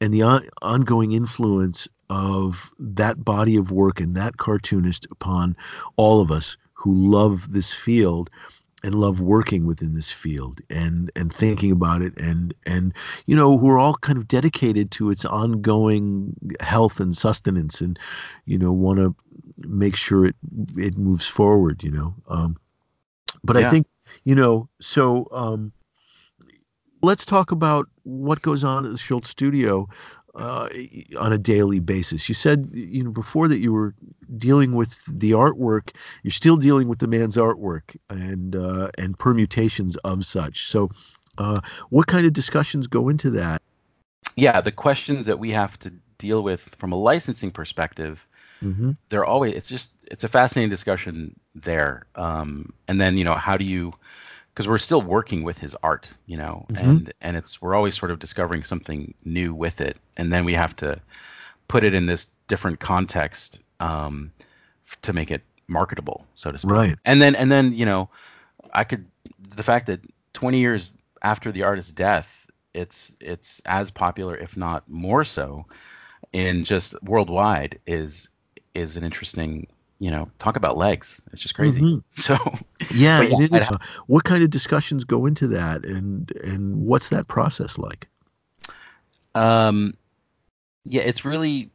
[0.00, 5.56] and the on, ongoing influence of that body of work and that cartoonist upon
[5.96, 8.28] all of us who love this field
[8.82, 12.92] and love working within this field and and thinking about it and and
[13.26, 17.98] you know who are all kind of dedicated to its ongoing health and sustenance and
[18.46, 19.14] you know want to
[19.58, 20.36] make sure it
[20.76, 22.56] it moves forward you know um,
[23.44, 23.66] but yeah.
[23.66, 23.86] i think
[24.24, 25.72] you know so um,
[27.02, 29.88] let's talk about what goes on at the Schulz studio
[30.34, 30.68] uh,
[31.18, 32.28] on a daily basis.
[32.28, 33.94] You said you know before that you were
[34.36, 35.90] dealing with the artwork.
[36.22, 40.68] You're still dealing with the man's artwork and uh, and permutations of such.
[40.68, 40.90] So,
[41.38, 41.60] uh,
[41.90, 43.62] what kind of discussions go into that?
[44.36, 48.26] Yeah, the questions that we have to deal with from a licensing perspective.
[48.62, 48.92] Mm-hmm.
[49.08, 49.54] They're always.
[49.54, 49.92] It's just.
[50.10, 52.06] It's a fascinating discussion there.
[52.14, 53.92] Um, and then you know how do you
[54.60, 56.86] because we're still working with his art, you know, mm-hmm.
[56.86, 60.52] and and it's we're always sort of discovering something new with it, and then we
[60.52, 61.00] have to
[61.66, 64.30] put it in this different context um,
[64.86, 66.72] f- to make it marketable, so to speak.
[66.72, 66.98] Right.
[67.06, 68.10] And then and then you know,
[68.74, 69.06] I could
[69.56, 70.00] the fact that
[70.34, 70.90] 20 years
[71.22, 75.64] after the artist's death, it's it's as popular, if not more so,
[76.34, 78.28] in just worldwide is
[78.74, 79.68] is an interesting
[80.00, 81.20] you know, talk about legs.
[81.32, 81.80] It's just crazy.
[81.80, 81.98] Mm-hmm.
[82.12, 82.36] So
[82.90, 83.68] yeah, yeah
[84.06, 88.08] what kind of discussions go into that, and and what's that process like?
[89.34, 89.94] Um,
[90.84, 91.70] yeah, it's really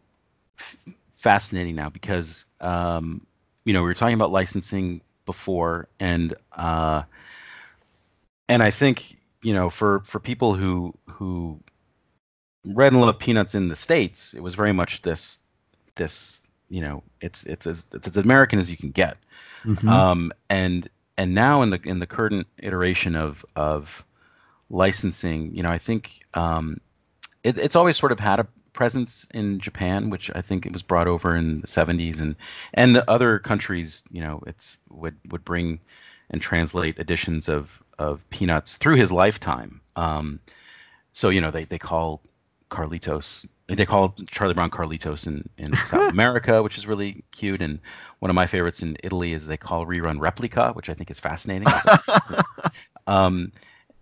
[0.60, 3.26] f- fascinating now because um,
[3.64, 7.04] you know we were talking about licensing before, and uh,
[8.50, 11.60] and I think you know for for people who who
[12.66, 15.40] read and love Peanuts in the states, it was very much this
[15.94, 19.18] this you know it's it's as it's as American as you can get.
[19.64, 19.88] Mm-hmm.
[19.90, 20.88] Um, and
[21.18, 24.04] and now in the in the current iteration of of
[24.70, 26.80] licensing, you know, I think um,
[27.44, 30.84] it, it's always sort of had a presence in Japan, which I think it was
[30.84, 32.36] brought over in the 70s, and
[32.74, 35.80] and other countries, you know, it's would would bring
[36.30, 39.82] and translate editions of of Peanuts through his lifetime.
[39.96, 40.40] Um,
[41.14, 42.22] so you know, they they call
[42.70, 47.62] Carlitos they call Charlie Brown Carlitos in, in South America, which is really cute.
[47.62, 47.80] And
[48.20, 51.20] one of my favorites in Italy is they call Rerun Replica, which I think is
[51.20, 51.68] fascinating.
[53.08, 53.52] um,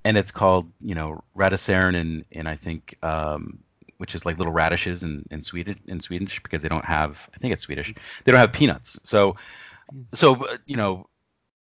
[0.03, 3.59] and it's called, you know, Radiserna in, in I think, um,
[3.97, 7.37] which is like little radishes in, in Sweden in Swedish because they don't have, I
[7.37, 7.93] think it's Swedish.
[8.23, 8.99] They don't have peanuts.
[9.03, 9.37] So,
[10.13, 11.07] so you know,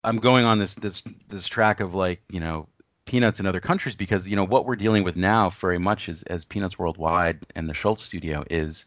[0.04, 2.70] I'm going on this this this track of like, you know,
[3.10, 6.22] peanuts in other countries because you know what we're dealing with now very much is
[6.24, 8.86] as peanuts worldwide and the schulz studio is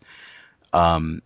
[0.73, 1.20] um,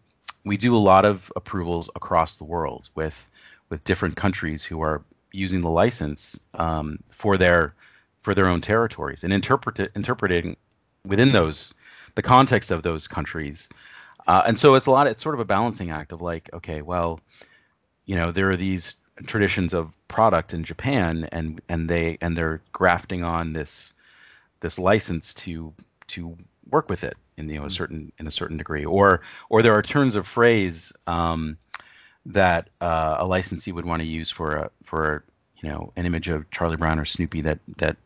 [0.46, 3.30] we do a lot of approvals across the world with
[3.68, 7.74] with different countries who are using the license um, for their
[8.22, 10.56] for their own territories and interpret interpreting
[11.04, 11.74] within those
[12.14, 13.68] the context of those countries.
[14.26, 15.06] Uh, and so it's a lot.
[15.06, 17.20] It's sort of a balancing act of like, okay, well,
[18.06, 18.94] you know, there are these
[19.24, 23.94] traditions of product in Japan, and and they and they're grafting on this
[24.60, 25.72] this license to
[26.08, 26.36] to
[26.68, 27.72] work with it in you know a mm.
[27.72, 31.56] certain in a certain degree, or or there are turns of phrase um,
[32.26, 35.24] that uh, a licensee would want to use for a for
[35.62, 37.96] you know an image of Charlie Brown or Snoopy that that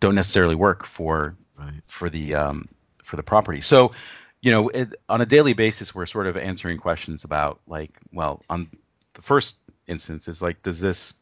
[0.00, 1.82] don't necessarily work for right.
[1.86, 2.68] for the um,
[3.02, 3.60] for the property.
[3.60, 3.92] So
[4.40, 8.42] you know it, on a daily basis we're sort of answering questions about like well
[8.48, 8.70] on
[9.14, 9.56] the first
[9.86, 11.14] instance is like does this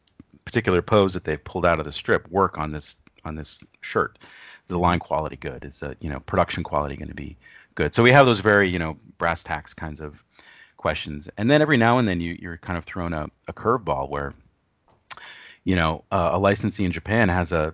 [0.45, 4.19] particular pose that they've pulled out of the strip work on this on this shirt?
[4.21, 5.65] Is the line quality good?
[5.65, 7.37] Is the you know production quality going to be
[7.75, 7.95] good?
[7.95, 10.23] So we have those very you know brass tacks kinds of
[10.77, 11.29] questions.
[11.37, 14.33] And then every now and then you you're kind of thrown a, a curveball where
[15.63, 17.73] you know uh, a licensee in japan has a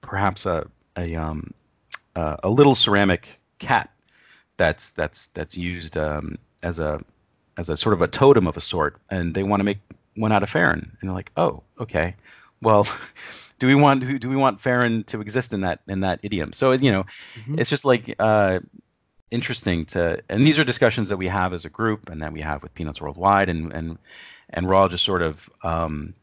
[0.00, 1.52] perhaps a a um
[2.14, 3.90] uh, a little ceramic cat
[4.56, 7.02] that's that's that's used um, as a
[7.56, 9.78] as a sort of a totem of a sort, and they want to make
[10.16, 12.16] one out of Faron, and they're like, oh, okay,
[12.60, 12.86] well.
[13.60, 16.52] do we want do we want Faron to exist in that in that idiom?
[16.52, 17.04] So you know,
[17.38, 17.58] mm-hmm.
[17.58, 18.58] it's just like uh,
[19.30, 22.40] interesting to, and these are discussions that we have as a group, and that we
[22.40, 23.98] have with Peanuts Worldwide, and and
[24.50, 26.14] and we're all just sort of um,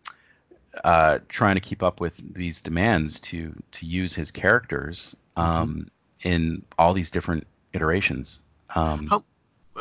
[0.84, 5.50] uh, trying to keep up with these demands to to use his characters mm-hmm.
[5.50, 8.42] um, in all these different iterations.
[8.74, 9.24] Um, how,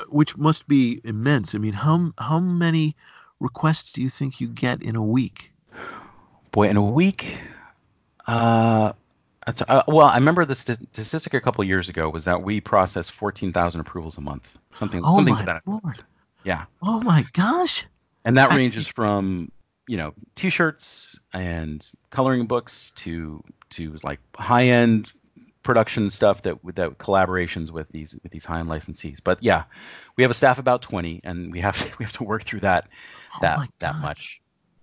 [0.09, 1.55] which must be immense.
[1.55, 2.97] I mean, how how many
[3.41, 5.53] requests do you think you get in a week?
[6.53, 7.41] Boy, in a week,
[8.26, 8.93] uh,
[9.47, 13.53] uh, well, I remember the statistic a couple years ago was that we process fourteen
[13.53, 16.05] thousand approvals a month, something oh something to that effect.
[16.45, 16.64] Yeah.
[16.82, 17.84] Oh my gosh.
[18.24, 19.51] And that ranges from
[19.86, 25.12] you know T-shirts and coloring books to to like high-end
[25.63, 29.21] production stuff that that collaborations with these with these high-end licensees.
[29.23, 29.65] But yeah,
[30.17, 32.61] we have a staff about 20, and we have to, we have to work through
[32.61, 32.89] that
[33.35, 34.41] oh that that much.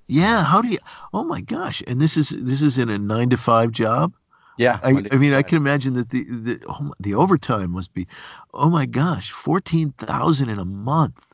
[0.08, 0.78] Yeah, how do you?
[1.14, 1.84] Oh my gosh!
[1.86, 4.14] And this is this is in a nine to five job.
[4.58, 8.08] Yeah, I, I mean, I can imagine that the the oh, the overtime must be,
[8.54, 11.27] oh my gosh, fourteen thousand in a month.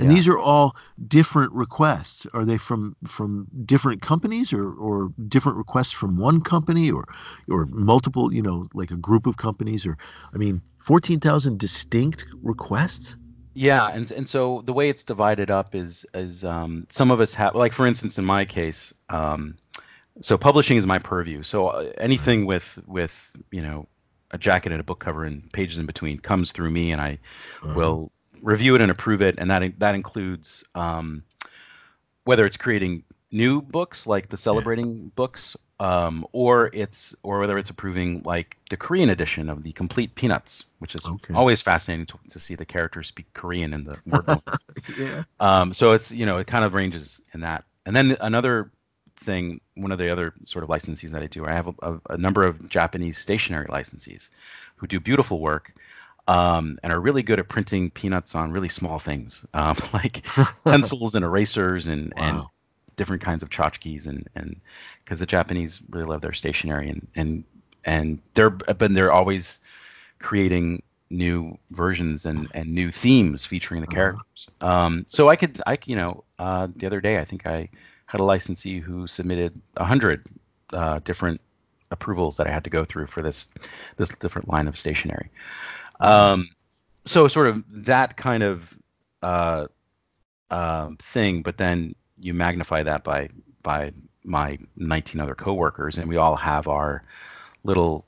[0.00, 0.16] And yeah.
[0.16, 0.76] these are all
[1.06, 2.26] different requests.
[2.32, 7.06] Are they from from different companies or or different requests from one company or
[7.48, 9.98] or multiple, you know, like a group of companies or
[10.32, 13.16] I mean, 14,000 distinct requests?
[13.52, 17.34] Yeah, and and so the way it's divided up is is um, some of us
[17.34, 19.56] have like for instance in my case, um,
[20.22, 21.42] so publishing is my purview.
[21.42, 23.86] So uh, anything with with you know
[24.30, 27.18] a jacket and a book cover and pages in between comes through me, and I
[27.62, 27.74] uh-huh.
[27.74, 31.22] will review it and approve it, and that that includes um,
[32.24, 35.08] whether it's creating new books like the celebrating yeah.
[35.14, 40.14] books, um, or it's or whether it's approving like the Korean edition of the complete
[40.14, 41.34] Peanuts, which is okay.
[41.34, 44.42] always fascinating to, to, see the characters speak Korean in the word.
[44.98, 45.22] yeah.
[45.38, 48.70] Um, so it's you know it kind of ranges in that, and then another
[49.20, 52.00] thing, one of the other sort of licensees that I do, I have a, a,
[52.10, 54.30] a number of Japanese stationery licensees
[54.76, 55.74] who do beautiful work
[56.30, 60.24] um, and are really good at printing peanuts on really small things, um, like
[60.64, 62.22] pencils and erasers and, wow.
[62.22, 62.42] and
[62.96, 64.60] different kinds of tchotchkes and and
[65.04, 67.44] because the Japanese really love their stationery and and
[67.84, 69.60] and they're but they're always
[70.20, 73.94] creating new versions and and new themes featuring the uh-huh.
[73.94, 74.50] characters.
[74.60, 77.70] Um, so I could I you know uh, the other day I think I
[78.06, 80.22] had a licensee who submitted a hundred
[80.72, 81.40] uh, different
[81.90, 83.48] approvals that I had to go through for this
[83.96, 85.30] this different line of stationery.
[86.00, 86.50] Um,
[87.04, 88.78] so sort of that kind of
[89.22, 89.66] uh,
[90.50, 93.28] uh, thing, but then you magnify that by
[93.62, 93.92] by
[94.24, 97.02] my 19 other coworkers, and we all have our
[97.64, 98.04] little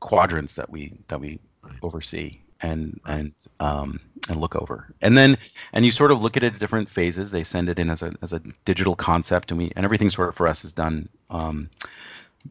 [0.00, 1.38] quadrants that we that we
[1.82, 5.36] oversee and and um, and look over, and then
[5.72, 7.30] and you sort of look at it at different phases.
[7.30, 10.28] They send it in as a as a digital concept, and we and everything sort
[10.28, 11.70] of for us is done um,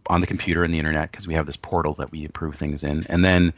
[0.08, 2.84] on the computer and the internet because we have this portal that we approve things
[2.84, 3.54] in, and then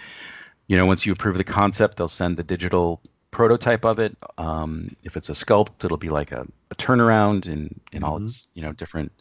[0.68, 3.02] you know, once you approve the concept, they'll send the digital
[3.32, 4.18] prototype of it.
[4.38, 8.26] Um, if it's a sculpt, it'll be like a, a turnaround in in all mm-hmm.
[8.26, 9.12] its you know different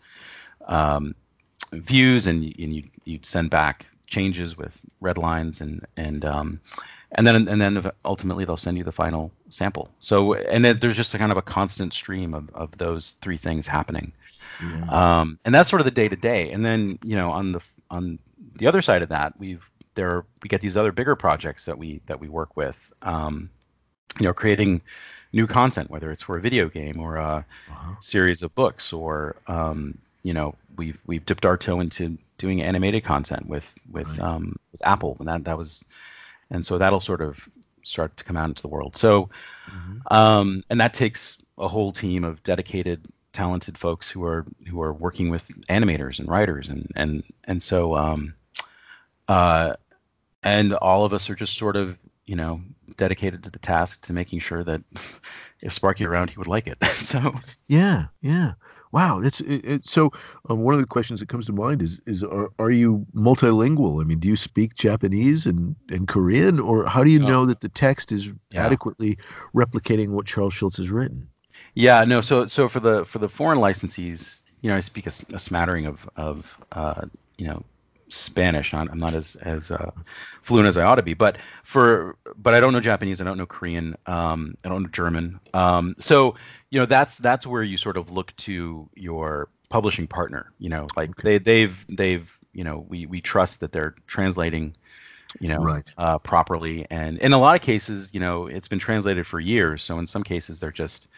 [0.67, 1.15] um,
[1.73, 6.61] views, and, and you you'd send back changes with red lines and and um,
[7.13, 9.89] and then and then ultimately they'll send you the final sample.
[10.01, 13.37] So and then there's just a kind of a constant stream of, of those three
[13.37, 14.13] things happening.
[14.63, 14.85] Yeah.
[15.21, 16.51] Um, and that's sort of the day to day.
[16.53, 18.19] And then you know on the on
[18.57, 22.01] the other side of that, we've there we get these other bigger projects that we
[22.07, 22.93] that we work with.
[23.03, 23.51] Um,
[24.19, 24.83] you know, creating
[25.33, 27.95] new content, whether it's for a video game or a uh-huh.
[28.01, 33.05] series of books or um, you know, we've we've dipped our toe into doing animated
[33.05, 34.21] content with with Right.
[34.21, 35.85] um, with Apple, and that that was,
[36.51, 37.49] and so that'll sort of
[37.83, 38.97] start to come out into the world.
[38.97, 39.29] So,
[40.11, 44.93] um, and that takes a whole team of dedicated, talented folks who are who are
[44.93, 48.35] working with animators and writers, and and and so, um,
[49.29, 49.75] uh,
[50.43, 52.61] and all of us are just sort of you know
[52.97, 54.83] dedicated to the task to making sure that
[55.63, 56.83] if Sparky around, he would like it.
[56.95, 57.35] so.
[57.69, 58.53] Yeah, yeah.
[58.93, 60.13] Wow, that's it, it, so.
[60.49, 64.01] Um, one of the questions that comes to mind is is are, are you multilingual?
[64.01, 67.29] I mean, do you speak Japanese and, and Korean, or how do you No.
[67.29, 68.65] know that the text is Yeah.
[68.67, 69.19] adequately
[69.53, 71.29] replicating what Charles Schulz has written?
[71.75, 72.21] Yeah, no.
[72.21, 76.09] So so for the for the foreign licensees, you know, I speak a smattering of
[76.15, 77.07] of uh,
[77.37, 77.65] you know
[78.09, 78.75] Spanish.
[78.75, 79.91] I'm not as as uh,
[80.43, 83.21] fluent as I ought to be, but for but I don't know Japanese.
[83.21, 83.97] I don't know Korean.
[84.07, 85.41] Um, I don't know German.
[85.53, 86.35] Um, so
[86.71, 90.53] you know that's that's where you sort of look to your publishing partner.
[90.59, 91.23] You know, like Okay.
[91.23, 94.77] they they've they've you know we we trust that they're translating.
[95.41, 95.93] You know, Right.
[95.99, 99.83] uh, properly, and in a lot of cases, you know, it's been translated for years.
[99.83, 101.09] So in some cases, they're just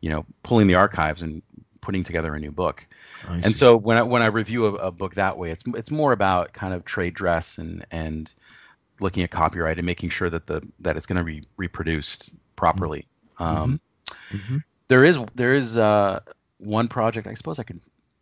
[0.00, 1.40] you know, pulling the archives and
[1.80, 2.86] putting together a new book.
[3.28, 6.12] And so when I, when I review a, a book that way, it's it's more
[6.12, 8.32] about kind of trade dress and and
[9.00, 13.06] looking at copyright and making sure that the that it's going to be reproduced properly.
[13.38, 13.80] Um,
[14.32, 14.62] Mhm.
[14.88, 16.20] there is there is uh,
[16.58, 17.80] one project I suppose I could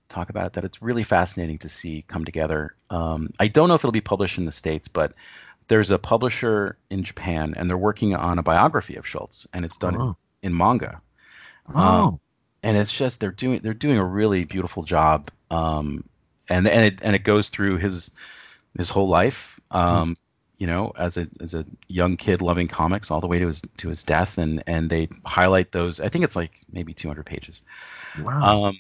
[0.09, 2.75] talk about it that it's really fascinating to see come together.
[2.91, 5.15] Um, I don't know if it'll be published in the states, but
[5.69, 9.77] there's a publisher in Japan and they're working on a biography of Schulz, and it's
[9.79, 10.17] done Oh.
[10.43, 11.01] in manga
[11.75, 12.19] Oh,
[12.63, 16.05] and it's just they're doing they're doing a really beautiful job um
[16.49, 18.11] and and it and it goes through his
[18.77, 20.17] his whole life um
[20.59, 23.63] you know as a as a young kid loving comics all the way to his
[23.79, 27.63] to his death and and they highlight those i think it's like maybe 200 pages
[28.15, 28.59] wow.
[28.61, 28.75] um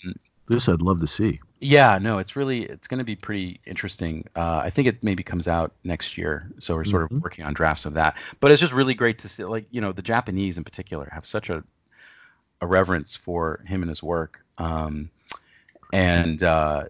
[0.48, 1.40] this I'd love to see.
[1.60, 5.22] yeah no it's really it's going to be pretty interesting uh i think it maybe
[5.22, 7.16] comes out next year so we're sort Mhm.
[7.16, 9.80] of working on drafts of that but it's just really great to see like you
[9.80, 11.62] know the japanese in particular have such a
[12.62, 15.10] a reverence for him and his work um
[15.92, 16.84] and uh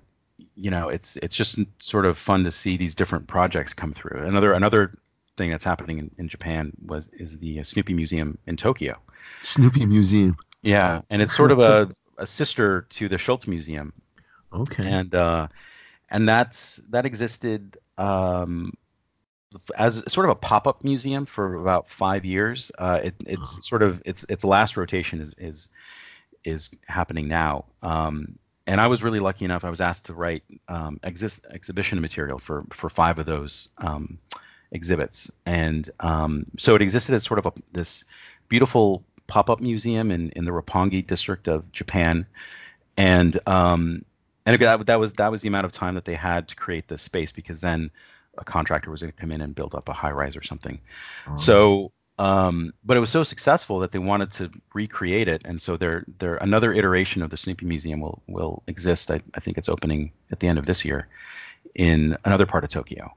[0.55, 4.21] you know it's it's just sort of fun to see these different projects come through
[4.21, 4.93] another another
[5.37, 8.97] thing that's happening in, in japan was is the snoopy museum in tokyo
[9.41, 10.37] Snoopy Museum.
[10.63, 13.93] yeah and it's sort of a, a sister to the schulz museum
[14.55, 14.87] Okay.
[14.87, 15.49] and uh,
[16.11, 18.75] and that's that existed um,
[19.77, 22.73] as sort of a pop-up museum for about five years.
[22.79, 25.69] Uh, it, it's sort of its its last rotation is is
[26.45, 27.65] is happening now.
[27.83, 29.65] Um, and I was really lucky enough.
[29.65, 34.19] I was asked to write um, exist, exhibition material for for five of those um,
[34.71, 38.05] exhibits, and um, so it existed as sort of a, this
[38.49, 42.27] beautiful pop-up museum in in the Roppongi district of Japan,
[42.97, 44.05] and um,
[44.47, 46.89] and that, that was that was the amount of time that they had to create
[46.89, 47.91] this space because then
[48.39, 50.81] a contractor was going to come in and build up a high rise or something.
[51.29, 51.37] Oh.
[51.37, 55.77] So, um, but it was so successful that they wanted to recreate it, and so
[55.77, 59.11] there there another iteration of the Snoopy Museum will will exist.
[59.11, 61.09] I, I think it's opening at the end of this year
[61.75, 63.13] in another part of Tokyo,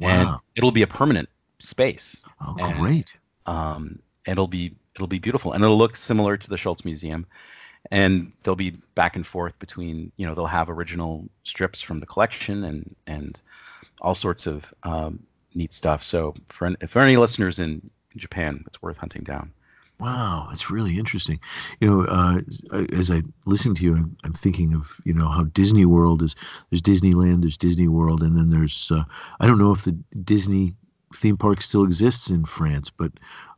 [0.00, 0.40] and Wow.
[0.56, 2.22] it'll be a permanent space.
[2.40, 3.16] Oh, and- great.
[3.46, 7.26] Um, it'll be it'll be beautiful, and it'll look similar to the Schulz Museum.
[7.90, 12.06] And they'll be back and forth between, you know, they'll have original strips from the
[12.06, 13.38] collection and and
[14.00, 15.22] all sorts of um,
[15.54, 16.04] neat stuff.
[16.04, 19.52] So for for any listeners in Japan, it's worth hunting down.
[20.00, 21.38] Wow, that's really interesting.
[21.80, 22.40] You know, uh,
[22.92, 26.34] as I listen to you, I'm, I'm thinking of you know how Disney World is.
[26.70, 29.04] There's Disneyland, there's Disney World, and then there's uh,
[29.38, 30.74] I don't know if the Disney
[31.14, 33.12] theme park still exists in France, but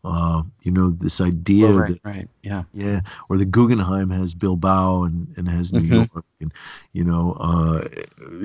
[0.05, 5.05] uh, you know this idea right, that right, yeah, yeah, or the Guggenheim has Bilbao
[5.05, 6.09] and, and has New Mhm.
[6.09, 6.53] York, and
[6.93, 7.89] you know, uh,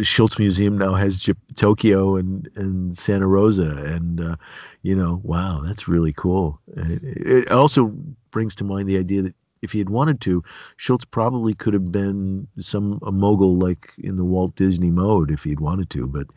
[0.03, 4.35] Schulz Museum now has J- Tokyo and and Santa Rosa, and uh,
[4.81, 6.59] you know, wow, that's really cool.
[6.75, 7.03] It,
[7.45, 7.93] it also
[8.31, 10.43] brings to mind the idea that if he had wanted to,
[10.77, 15.43] Schulz probably could have been some a mogul like in the Walt Disney mode if
[15.43, 16.27] he had wanted to, but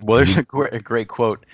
[0.00, 1.44] Well, there's a, gr- a great quote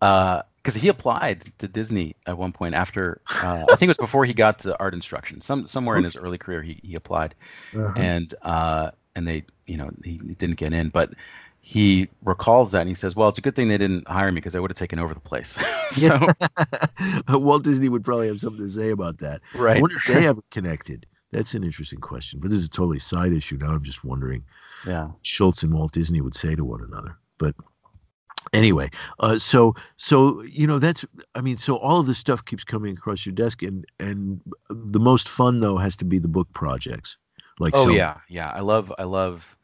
[0.00, 4.24] because he applied to Disney at one point after uh, I think it was before
[4.24, 5.40] he got to art instruction.
[5.40, 7.34] Some somewhere in his early career, he, he applied,
[7.72, 11.12] and uh, and they you know he, he didn't get in, but
[11.60, 14.36] he recalls that and he says, "Well, it's a good thing they didn't hire me
[14.36, 15.58] because I would have taken over the place."
[15.90, 16.32] so
[17.28, 19.42] Walt Disney would probably have something to say about that.
[19.54, 21.06] I right, wonder if they ever connected.
[21.30, 23.58] That's an interesting question, but this is a totally side issue.
[23.58, 24.44] Now I'm just wondering
[24.86, 27.18] yeah, Schulz and Walt Disney would say to one another.
[27.36, 27.54] But
[28.52, 28.90] anyway,
[29.20, 32.96] uh, so so you know that's I mean, so all of this stuff keeps coming
[32.96, 37.16] across your desk, and and the most fun though has to be the book projects.
[37.60, 38.50] Like oh so, yeah, yeah.
[38.50, 39.56] I love I love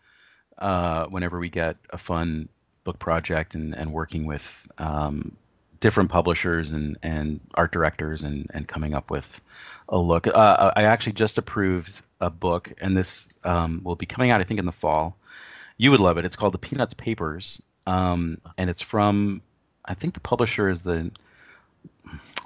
[0.58, 2.48] uh, whenever we get a fun
[2.84, 5.36] book project and, and working with um,
[5.80, 9.40] different publishers and, and art directors and, and coming up with
[9.88, 10.26] a look.
[10.26, 14.44] Uh, I actually just approved a book, and this um, will be coming out, I
[14.44, 15.16] think, in the fall.
[15.76, 16.24] You would love it.
[16.24, 19.42] It's called The Peanuts Papers, um, and it's from,
[19.84, 21.10] I think the publisher is the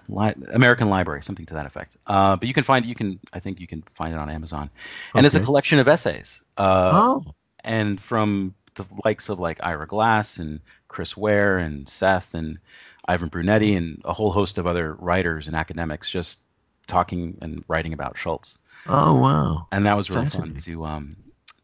[0.09, 1.97] Li- American Library, something to that effect.
[2.07, 4.71] Uh, but you can find you can I think you can find it on Amazon,
[5.15, 6.43] and it's a collection of essays.
[6.57, 7.25] Uh, oh,
[7.63, 12.59] and from the likes of like Ira Glass and Chris Ware and Seth and
[13.07, 16.41] Ivan Brunetti and a whole host of other writers and academics just
[16.87, 18.59] talking and writing about Schulz.
[18.87, 19.67] oh wow.
[19.71, 21.17] And that was really fun to um,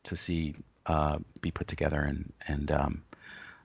[0.05, 0.55] to see
[0.87, 3.03] uh, be put together and and um,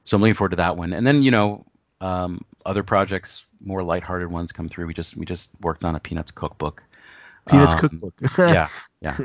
[0.09, 0.93] so I'm looking forward to that one.
[0.93, 1.65] And then you know
[2.01, 4.87] um, other projects, more lighthearted ones come through.
[4.87, 6.83] We just we just worked on a Peanuts cookbook.
[7.47, 8.15] Peanuts Um, cookbook.
[8.47, 8.69] yeah,
[9.01, 9.19] yeah.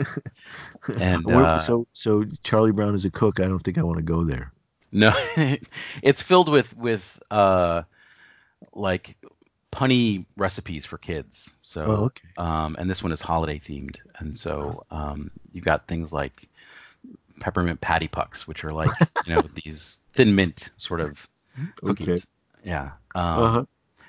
[0.96, 3.40] And uh, so so Charlie Brown is a cook.
[3.40, 4.52] I don't think I want to go there.
[4.92, 5.12] No,
[6.02, 7.82] it's filled with with uh,
[8.74, 9.16] like
[9.72, 11.52] punny recipes for kids.
[11.62, 12.28] So, Oh, okay.
[12.36, 16.48] um, and this one is holiday themed, and so um, you've got things like
[17.40, 18.90] peppermint patty pucks, which are like
[19.26, 21.28] you know these thin mint sort of
[21.76, 22.08] cookies.
[22.62, 22.70] Okay.
[22.70, 22.90] Yeah.
[23.14, 23.64] Um, Uh-huh.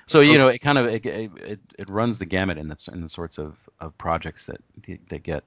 [0.08, 3.00] So you know, it kind of it, it, it runs the gamut in the in
[3.02, 4.60] the sorts of, of projects that
[5.08, 5.42] that get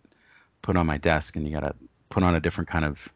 [0.61, 1.73] put on my desk, and you got to
[2.09, 3.07] put on a different kind of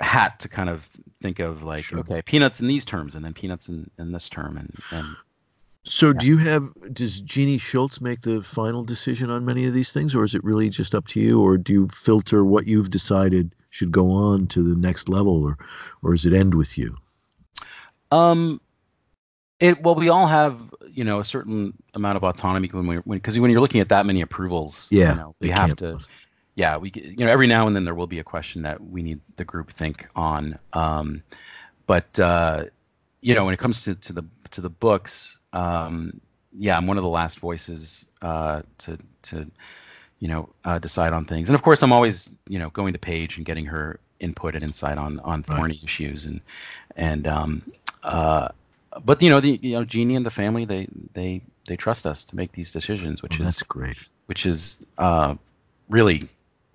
[0.00, 0.88] hat to kind of
[1.20, 1.98] think of like Sure.
[2.00, 5.14] okay, peanuts in these terms, and then peanuts in, in this term, and and
[5.84, 9.92] So do you have does Jeannie Schulz make the final decision on many of these
[9.92, 12.90] things or is it really just up to you or do you filter what you've
[12.90, 15.56] decided should go on to the next level or
[16.02, 16.96] or does it end with you?
[18.10, 18.60] Um,
[19.60, 23.18] it well, we all have you know a certain amount of autonomy when we when
[23.18, 25.98] because when you're looking at that many approvals, Yeah, you know, we have to.
[26.56, 29.02] Yeah, we you know every now and then there will be a question that we
[29.02, 30.58] need the group think on.
[30.72, 31.22] Um,
[31.86, 32.64] but uh,
[33.20, 36.20] you know when it comes to, to the to the books, um,
[36.58, 39.50] yeah, I'm one of the last voices uh, to to
[40.18, 42.98] you know uh, decide on things, and of course I'm always you know going to
[42.98, 45.56] Paige and getting her input and insight on on Right.
[45.56, 46.40] thorny issues and
[46.96, 47.62] and um,
[48.02, 48.48] uh,
[49.04, 52.24] but you know the you know Jeannie and the family they they they trust us
[52.26, 53.96] to make these decisions, which Well, is that's great.
[54.26, 55.34] which is uh,
[55.88, 56.28] really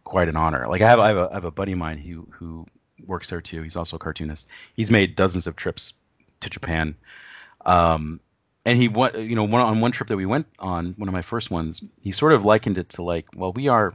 [0.03, 0.67] quite an honor.
[0.67, 2.65] Like I have I have a, I have a buddy of mine who who
[3.05, 3.61] works there too.
[3.61, 4.47] He's also a cartoonist.
[4.76, 5.93] He's made dozens of trips
[6.41, 6.95] to Japan.
[7.65, 8.19] Um,
[8.66, 11.13] and he went, you know, one on one trip that we went on, one of
[11.13, 13.93] my first ones, he sort of likened it to like, well, we are,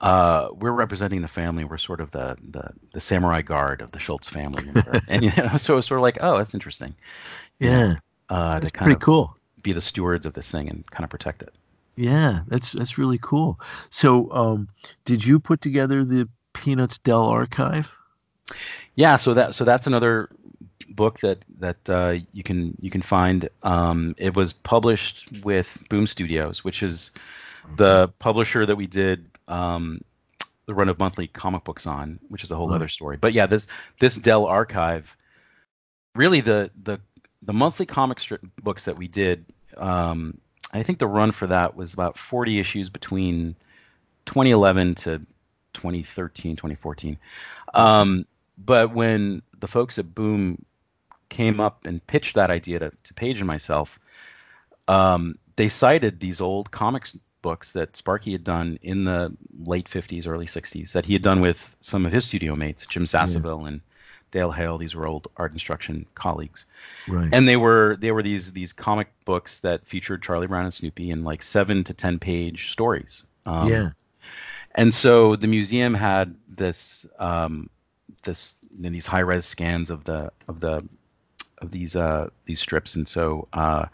[0.00, 1.64] uh, we're representing the family.
[1.64, 4.64] We're sort of the the, the samurai guard of the Schulz family,
[5.08, 6.94] and, you know, so it was sort of like, oh, that's interesting.
[7.58, 7.96] Yeah.
[8.28, 9.36] Uh, to That's kind pretty of cool.
[9.62, 11.52] be the stewards of this thing and kind of protect it.
[11.96, 13.58] Yeah, that's that's really cool.
[13.90, 14.68] So, um,
[15.04, 17.90] did you put together the Peanuts Dell archive?
[18.94, 20.28] Yeah, so that so that's another
[20.88, 23.48] book that that uh, you can you can find.
[23.62, 27.10] Um, it was published with Boom Studios, which is
[27.76, 30.00] the publisher that we did um,
[30.66, 32.76] the run of monthly comic books on, which is a whole Right.
[32.76, 33.16] other story.
[33.16, 33.66] But yeah, this
[33.98, 35.16] this Dell archive,
[36.14, 37.00] really the the
[37.42, 39.44] the monthly comic strip books that we did.
[39.76, 40.38] Um,
[40.72, 43.54] I think the run for that was about 40 issues between
[44.26, 45.18] 2011 to
[45.72, 47.18] 2013, 2014.
[47.72, 48.26] Um,
[48.58, 50.64] but when the folks at Boom
[51.28, 53.98] came up and pitched that idea to, to Paige and myself,
[54.86, 59.32] um, they cited these old comics books that Sparky had done in the
[59.64, 63.06] late 50s, early 60s, that he had done with some of his studio mates, Jim
[63.06, 63.80] Sasseville and
[64.30, 64.76] Dale Hale.
[64.78, 66.66] These were old art instruction colleagues
[67.06, 67.28] Right.
[67.32, 71.10] and they were they were these these comic books that featured Charlie Brown and Snoopy
[71.10, 73.26] in like seven to ten page stories.
[73.46, 73.90] Um, yeah.
[74.74, 77.70] And so the museum had this um,
[78.24, 80.84] this you these high res scans of the of the
[81.58, 83.86] of these uh, these strips, and so uh,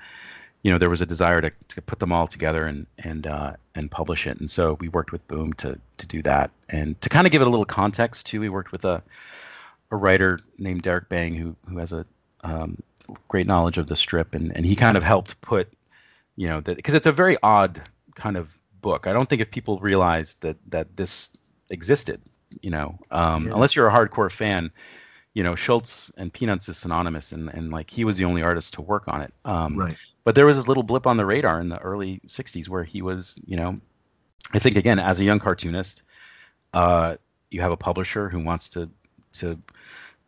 [0.62, 3.52] you know there was a desire to, to put them all together and and uh,
[3.74, 4.38] and publish it.
[4.40, 7.42] And so we worked with Boom to to do that, and to kind of give
[7.42, 8.40] it a little context too.
[8.40, 9.02] We worked with a
[9.90, 12.06] a writer named Derrick Bang who who has a
[12.42, 12.82] um,
[13.28, 15.72] great knowledge of the strip, and and he kind of helped put
[16.36, 17.82] you know that because it's a very odd
[18.14, 19.06] kind of book.
[19.06, 21.36] I don't think if people realize that that this
[21.70, 22.20] existed,
[22.62, 23.54] you know, um, Yeah.
[23.54, 24.70] unless you're a hardcore fan,
[25.34, 28.74] you know, Schulz and Peanuts is synonymous, and and like he was the only artist
[28.74, 29.32] to work on it.
[29.44, 29.96] Um, Right.
[30.24, 33.02] But there was this little blip on the radar in the early '60s where he
[33.02, 33.80] was, you know,
[34.52, 36.02] I think again as a young cartoonist,
[36.72, 37.16] uh,
[37.50, 38.88] you have a publisher who wants to
[39.34, 39.58] to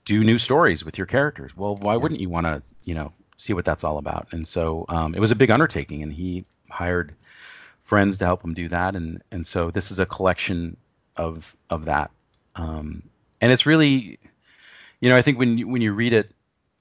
[0.05, 1.57] do new stories with your characters.
[1.57, 4.29] Well, why wouldn't you want to, you know, see what that's all about?
[4.33, 7.15] And so um, it was a big undertaking, and he hired
[7.85, 8.97] friends to help him do that.
[8.97, 10.77] And and so this is a collection
[11.17, 12.11] of of that.
[12.55, 13.03] Um,
[13.41, 14.19] and it's really,
[15.01, 16.33] you know, I think when you, when you read it,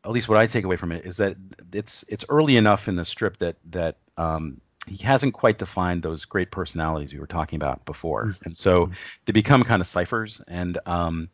[0.03, 1.35] at least what I take away from it is that
[1.73, 6.25] it's it's early enough in the strip that that um, he hasn't quite defined those
[6.25, 8.43] great personalities we were talking about before, mm-hmm.
[8.45, 8.91] and so
[9.25, 11.29] they become kind of ciphers, and um,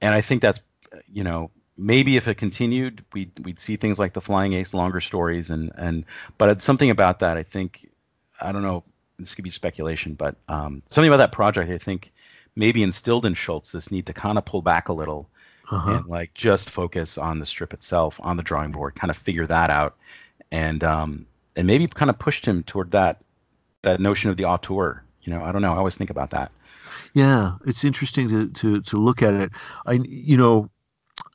[0.00, 0.60] and I think that's
[1.12, 5.00] you know maybe if it continued, we'd we'd see things like the Flying Ace, longer
[5.00, 6.04] stories, and and
[6.38, 7.88] but it's something about that I think
[8.40, 8.84] I don't know
[9.18, 12.12] this could be speculation, but um, something about that project I think
[12.56, 15.28] maybe instilled in Schulz this need to kind of pull back a little
[15.70, 15.90] uh-huh.
[15.96, 19.46] and like just focus on the strip itself on the drawing board, kind of figure
[19.46, 19.96] that out,
[20.50, 21.26] and um,
[21.56, 23.22] and maybe kind of pushed him toward that
[23.82, 25.02] that notion of the auteur.
[25.22, 25.72] You know, I don't know.
[25.72, 26.52] I always think about that.
[27.14, 29.52] Yeah, it's interesting to to to look at it.
[29.86, 30.70] I you know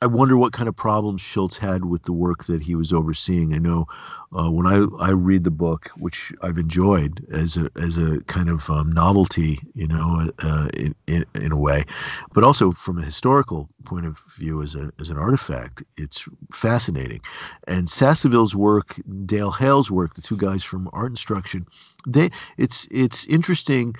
[0.02, 3.54] I wonder what kind of problems Schulz had with the work that he was overseeing.
[3.54, 3.86] I know
[4.34, 8.48] uh, when I, I read the book, which I've enjoyed as a as a kind
[8.48, 11.84] of um, novelty, you know, uh, in, in, in a way,
[12.32, 17.20] but also from a historical point of view as a as an artifact, it's fascinating.
[17.66, 21.66] And Sasseville's work, Dale Hale's work, the two guys from Art Instruction,
[22.06, 23.96] they it's it's interesting.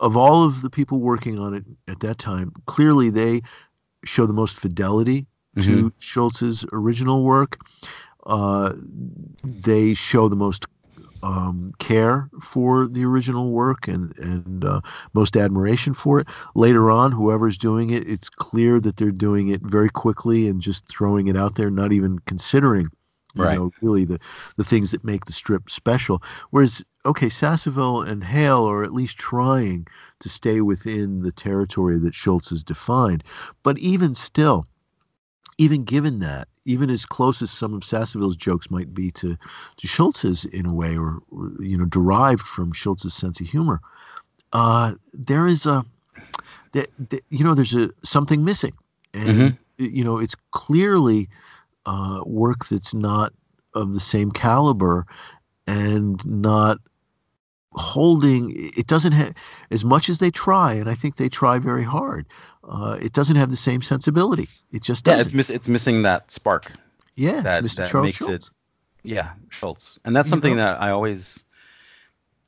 [0.00, 3.42] Of all of the people working on it at that time, clearly they
[4.04, 5.26] show the most fidelity
[5.56, 5.60] mm-hmm.
[5.62, 7.58] to Schulz's original work.
[8.24, 8.74] Uh,
[9.42, 10.66] they show the most
[11.22, 14.80] um, care for the original work and and uh,
[15.12, 16.26] most admiration for it.
[16.54, 20.86] Later on, whoever's doing it, it's clear that they're doing it very quickly and just
[20.88, 22.88] throwing it out there, not even considering,
[23.34, 23.58] you right.
[23.58, 24.18] know, really the
[24.56, 26.22] the things that make the strip special.
[26.50, 29.86] Whereas, okay, Sasseville and Hale are at least trying
[30.20, 33.24] to stay within the territory that Schulz has defined,
[33.62, 34.66] but even still
[35.58, 39.36] even given that, even as close as some of Sasseville's jokes might be to,
[39.76, 43.80] to Schulz's in a way, or, or you know, derived from Schulz's sense of humor,
[44.52, 45.84] uh, there is a,
[46.72, 46.88] that,
[47.28, 48.72] you know, there's a something missing,
[49.12, 49.84] and mm-hmm.
[49.84, 51.28] you know, it's clearly
[51.86, 53.32] uh, work that's not
[53.74, 55.06] of the same caliber
[55.66, 56.78] and not
[57.72, 59.32] holding it doesn't have
[59.70, 62.26] as much as they try and i think they try very hard
[62.64, 64.48] uh, it doesn't have the same sensibility.
[64.72, 65.18] It just doesn't.
[65.18, 66.72] yeah, it's miss, it's missing that spark.
[67.14, 68.30] Yeah, that, that makes Schulz.
[68.30, 68.50] it.
[69.02, 71.42] Yeah, Schulz, and that's something that I always,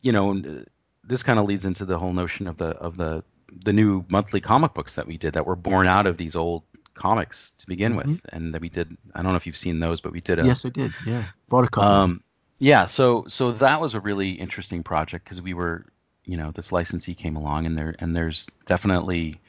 [0.03, 0.65] you know,
[1.03, 3.25] this kind of leads into the whole notion of the of the
[3.65, 6.63] the new monthly comic books that we did that were born out of these old
[6.95, 8.13] comics to begin mm-hmm.
[8.13, 8.97] with, and that we did.
[9.15, 10.39] I don't know if you've seen those, but we did.
[10.39, 10.93] A, yes, I did.
[11.07, 11.91] Yeah, bought a couple.
[11.91, 12.23] Um,
[12.59, 15.87] yeah, so so that was a really interesting project because we were,
[16.25, 19.41] you know, this licensee came along, and there and there's definitely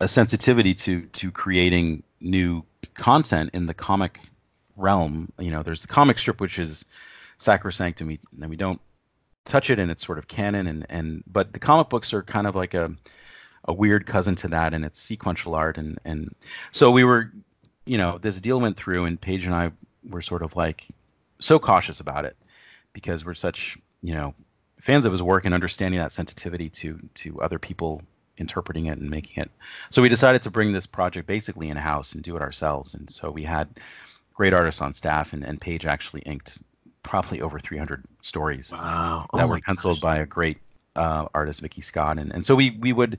[0.00, 2.64] a sensitivity to to creating new
[2.94, 4.20] content in the comic
[4.76, 5.32] realm.
[5.38, 6.84] You know, there's the comic strip which is
[7.38, 8.80] sacrosanct, and we and we don't
[9.44, 12.46] touch it, and it's sort of canon, and and but the comic books are kind
[12.46, 12.92] of like a
[13.64, 16.34] a weird cousin to that, and it's sequential art, and and
[16.70, 17.30] so we were,
[17.84, 19.72] you know, this deal went through, and Paige and I
[20.08, 20.86] were sort of like
[21.38, 22.36] so cautious about it
[22.92, 24.34] because we're such you know
[24.80, 28.02] fans of his work and understanding that sensitivity to to other people
[28.38, 29.50] interpreting it and making it.
[29.90, 32.94] So we decided to bring this project basically in house and do it ourselves.
[32.94, 33.68] And so we had
[34.34, 36.58] great artists on staff, and, and Paige actually inked
[37.02, 39.26] probably over 300 stories wow.
[39.32, 40.02] that oh were penciled gosh.
[40.02, 40.58] by a great
[40.96, 42.18] uh, artist, Vicky Scott.
[42.18, 43.18] And, and so we we would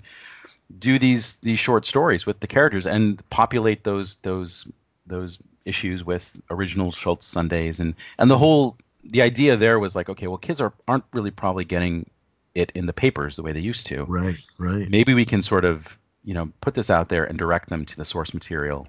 [0.77, 4.67] do these these short stories with the characters and populate those those
[5.05, 10.09] those issues with original Schulz Sundays and and the whole the idea there was like
[10.09, 12.09] okay well kids are aren't really probably getting
[12.55, 14.03] it in the papers the way they used to.
[14.03, 14.89] Right, right.
[14.89, 17.97] Maybe we can sort of, you know, put this out there and direct them to
[17.97, 18.87] the source material.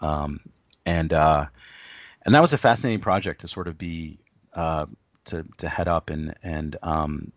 [0.00, 0.40] Um,
[0.86, 1.46] and uh,
[2.24, 4.18] and that was a fascinating project to sort of be
[4.54, 4.86] uh,
[5.30, 7.32] to to head up and and um,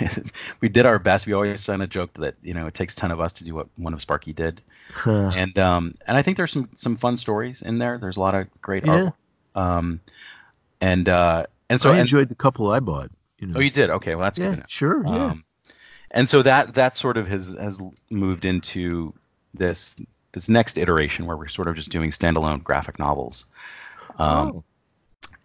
[0.60, 1.26] we did our best.
[1.26, 3.54] We always kind of joked that you know it takes ten of us to do
[3.54, 4.60] what one of Sparky did.
[4.92, 5.30] Huh.
[5.34, 7.98] And um, and I think there's some some fun stories in there.
[7.98, 8.92] There's a lot of great yeah.
[8.92, 9.14] art.
[9.54, 10.00] Um,
[10.80, 13.10] and uh, and so I enjoyed and, the couple I bought.
[13.38, 13.54] You know.
[13.56, 13.90] Oh, you did.
[13.90, 14.64] Okay, well that's yeah, good.
[14.68, 15.04] Sure.
[15.04, 15.26] Yeah.
[15.26, 15.44] Um,
[16.10, 17.80] and so that that sort of has has
[18.10, 19.14] moved into
[19.54, 19.96] this
[20.32, 23.46] this next iteration where we're sort of just doing standalone graphic novels.
[24.18, 24.64] Um, oh.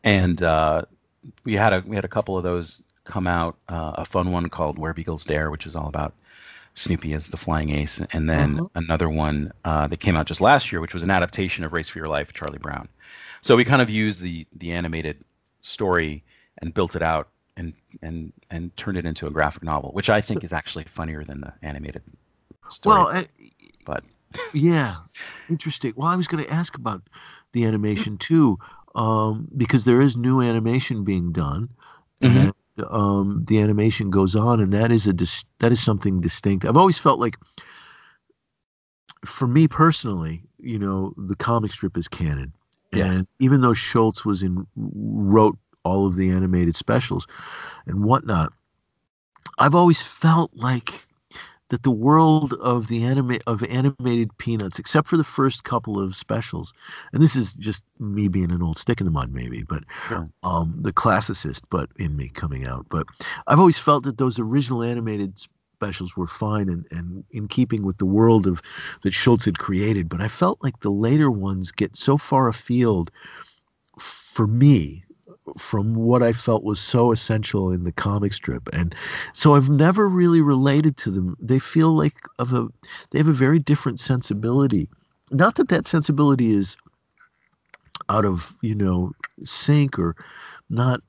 [0.03, 0.83] And uh,
[1.43, 3.57] we had a we had a couple of those come out.
[3.69, 6.13] Uh, a fun one called Where Beagles Dare, which is all about
[6.73, 8.67] Snoopy as the flying ace, and then uh-huh.
[8.75, 11.89] another one uh, that came out just last year, which was an adaptation of Race
[11.89, 12.89] for Your Life, Charlie Brown.
[13.41, 15.23] So we kind of used the the animated
[15.61, 16.23] story
[16.59, 20.21] and built it out and and and turned it into a graphic novel, which I
[20.21, 22.03] think so, is actually funnier than the animated
[22.69, 22.97] story.
[22.97, 23.27] Well, I,
[23.85, 24.03] but
[24.53, 24.95] yeah,
[25.49, 25.93] interesting.
[25.95, 27.01] Well, I was going to ask about
[27.53, 28.59] the animation too,
[28.95, 31.69] um, because there is new animation being done,
[32.21, 32.37] mm-hmm.
[32.37, 32.53] and
[32.89, 36.65] um, the animation goes on, and that is a dis- that is something distinct.
[36.65, 37.37] I've always felt like
[39.25, 42.53] for me personally, you know, the comic strip is canon.
[42.91, 43.15] Yes.
[43.15, 47.27] And even though Schulz was in wrote all of the animated specials
[47.85, 48.53] and whatnot,
[49.57, 51.05] I've always felt like
[51.69, 56.15] that the world of the anime of animated Peanuts, except for the first couple of
[56.15, 56.73] specials,
[57.11, 60.29] and this is just me being an old stick in the mud, maybe, but Sure.
[60.43, 62.85] um, the classicist, but in me coming out.
[62.89, 63.07] But
[63.47, 65.39] I've always felt that those original animated
[65.73, 68.61] specials were fine and, and in keeping with the world of
[69.03, 70.07] that Schulz had created.
[70.07, 73.11] But I felt like the later ones get so far afield
[73.99, 75.04] for me
[75.57, 78.67] from what I felt was so essential in the comic strip.
[78.73, 78.95] And
[79.33, 81.35] so I've never really related to them.
[81.39, 82.67] They feel like of a
[83.11, 84.89] they have a very different sensibility.
[85.31, 86.77] Not that that sensibility is
[88.09, 89.11] out of, you know,
[89.43, 90.15] sync or
[90.69, 91.01] not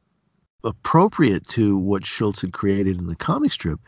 [0.65, 3.81] appropriate to what Schulz had created in the comic strip.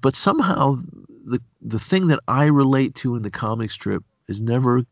[0.00, 0.80] But somehow
[1.24, 4.84] the the thing that I relate to in the comic strip has never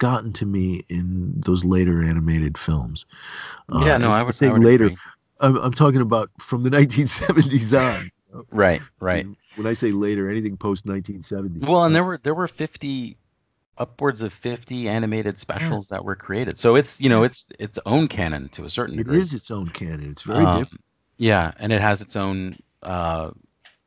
[0.00, 3.06] gotten to me in those later animated films.
[3.72, 4.90] Uh, yeah, no, I would say I would later.
[5.38, 8.10] I'm, I'm talking about from the 1970s on.
[8.50, 9.26] Right, right.
[9.56, 11.66] When I say later, anything post 1970.
[11.70, 13.16] Well, and there were there were 50
[13.78, 16.58] upwards of 50 animated specials that were created.
[16.58, 19.18] So it's, you know, it's its own canon to a certain it degree.
[19.18, 20.10] is its own canon.
[20.10, 20.84] It's very Um, different.
[21.16, 23.30] Yeah, and it has its own uh,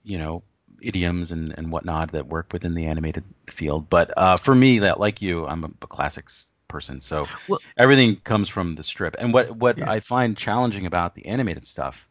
[0.03, 0.43] you know,
[0.83, 3.89] idioms and, and whatnot that work within the animated field.
[3.89, 8.15] But uh, for me, that like you, I'm a, a classics person, so Well- everything
[8.23, 9.15] comes from the strip.
[9.19, 9.89] And what what Yeah.
[9.91, 12.09] I find challenging about the animated stuff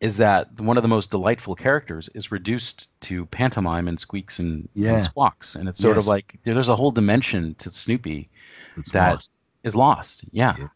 [0.00, 4.68] is that one of the most delightful characters is reduced to pantomime and squeaks and,
[4.74, 4.94] Yeah.
[4.94, 8.28] and squawks, and it's sort of like there's a whole dimension to Snoopy
[8.76, 9.30] It's that lost.
[9.62, 10.24] is lost.
[10.32, 10.68] Yeah, Yeah.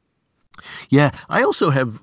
[0.91, 2.01] Yeah, I also have,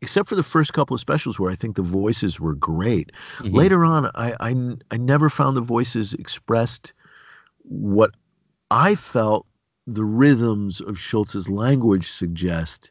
[0.00, 3.10] except for the first couple of specials where I think the voices were great.
[3.38, 3.52] Mhm.
[3.52, 4.34] Later on, I
[4.90, 6.92] I never found the voices expressed
[7.58, 8.10] what
[8.70, 9.46] I felt
[9.86, 12.90] the rhythms of Schulz's language suggest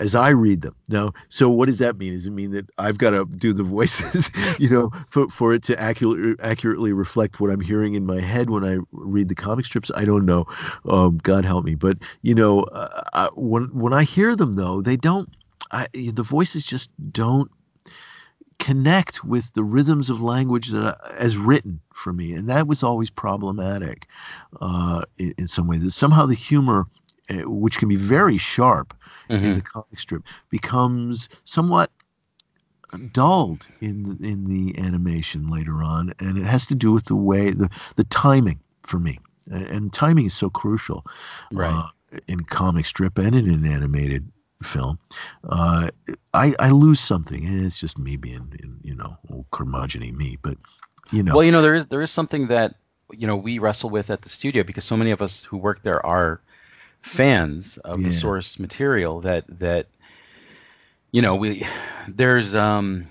[0.00, 0.74] as I read them.
[0.88, 2.14] Now, so what does that mean?
[2.14, 5.62] Does it mean that I've got to do the voices, you know, for, for it
[5.64, 9.66] to accurately accurately reflect what I'm hearing in my head when I read the comic
[9.66, 9.90] strips?
[9.94, 10.46] I don't know.
[10.88, 11.74] Um, God help me.
[11.74, 15.28] But you know, uh, I, when when I hear them though, they don't.
[15.70, 17.48] I, the voices just don't
[18.58, 22.82] connect with the rhythms of language that I, as written for me, and that was
[22.82, 24.08] always problematic
[24.60, 25.76] uh, in, in some way.
[25.76, 26.86] That somehow the humor,
[27.28, 28.94] uh, which can be very sharp
[29.30, 29.54] in Mhm.
[29.54, 31.90] the comic strip, becomes somewhat
[33.12, 37.50] dulled in in the animation later on, and it has to do with the way
[37.50, 39.18] the the timing for me,
[39.50, 41.04] and, timing is so crucial
[41.52, 41.72] right.
[41.72, 44.28] uh, in comic strip and in an animated
[44.62, 44.98] film.
[45.48, 45.88] Uh,
[46.34, 50.36] I I lose something, and it's just me being, in, you know, old curmudgeon me.
[50.42, 50.58] But
[51.12, 52.74] you know, Well, you know, there is there is something that
[53.12, 55.82] you know we wrestle with at the studio because so many of us who work
[55.82, 56.40] there are
[57.02, 59.86] fans of the source material that that
[61.10, 61.66] you know we
[62.08, 63.06] there's um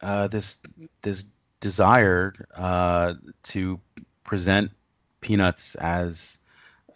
[0.00, 0.58] uh this
[1.02, 1.24] this
[1.60, 3.78] desire uh to
[4.24, 4.70] present
[5.20, 6.38] peanuts as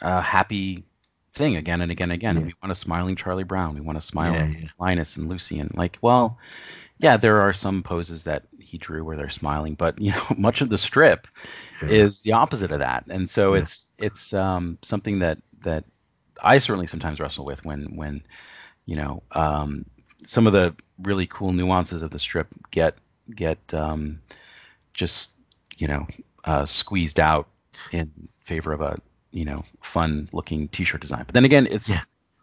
[0.01, 0.85] a happy
[1.33, 2.37] thing again and again and again.
[2.37, 2.47] Yeah.
[2.47, 3.75] We want a smiling Charlie Brown.
[3.75, 4.69] We want a smiling Yeah, yeah.
[4.79, 6.39] Linus and Lucy and like well
[6.99, 10.61] yeah there are some poses that he drew where they're smiling but you know much
[10.63, 11.27] of the strip
[11.83, 11.89] Yeah.
[11.91, 13.61] is the opposite of that and so Yeah.
[13.63, 15.85] it's it's um, something that that
[16.43, 18.23] I certainly sometimes wrestle with when when
[18.87, 19.85] you know um,
[20.27, 22.97] some of the really cool nuances of the strip get
[23.35, 24.21] get um,
[24.95, 25.33] just
[25.77, 26.07] you know
[26.45, 27.49] uh, squeezed out
[27.93, 28.11] in
[28.41, 29.01] favor of a
[29.33, 32.01] you know fun looking t-shirt design but then again it's Yeah.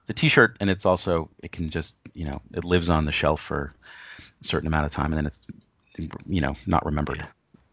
[0.09, 3.41] a t-shirt and it's also it can just you know it lives on the shelf
[3.41, 3.73] for
[4.41, 5.41] a certain amount of time and then it's
[6.27, 7.25] you know not remembered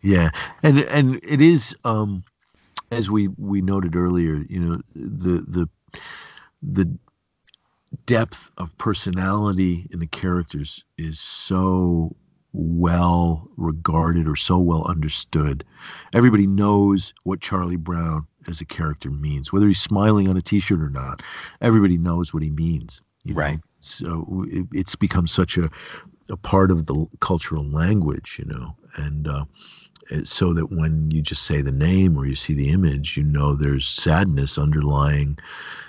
[0.03, 0.31] Yeah,
[0.63, 2.25] and and it is um,
[2.91, 4.35] as we we noted earlier.
[4.49, 5.69] You know, the the
[6.63, 6.99] the
[8.07, 12.15] depth of personality in the characters is so
[12.53, 15.65] well regarded or so well understood.
[16.13, 20.81] Everybody knows what Charlie Brown as a character means, whether he's smiling on a T-shirt
[20.81, 21.23] or not.
[21.61, 23.03] Everybody knows what he means.
[23.25, 23.41] you know?
[23.41, 23.61] Right.
[23.81, 25.71] So it, it's become such a
[26.31, 29.45] a part of the cultural language, you know, and uh,
[30.25, 33.55] so that when you just say the name or you see the image, you know
[33.55, 35.39] there's sadness underlying,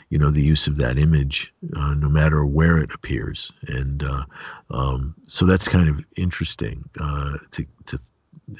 [0.09, 4.23] you know, the use of that image, uh, no matter where it appears, and uh,
[4.69, 7.99] um, so that's kind of interesting uh, to to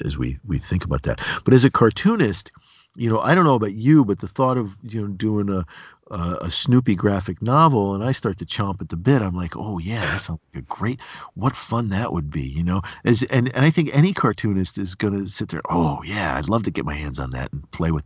[0.06, 1.20] as we we think about that.
[1.44, 2.52] But as a cartoonist,
[2.96, 5.66] you know, I don't know about you, but the thought of you know doing a
[6.12, 9.22] a Snoopy graphic novel, and I start to chomp at the bit.
[9.22, 11.00] I'm like, oh yeah, that sounds like a great.
[11.34, 12.82] What fun that would be, you know?
[13.06, 15.62] As and and I think any cartoonist is going to sit there.
[15.70, 18.06] Oh yeah, I'd love to get my hands on that and play with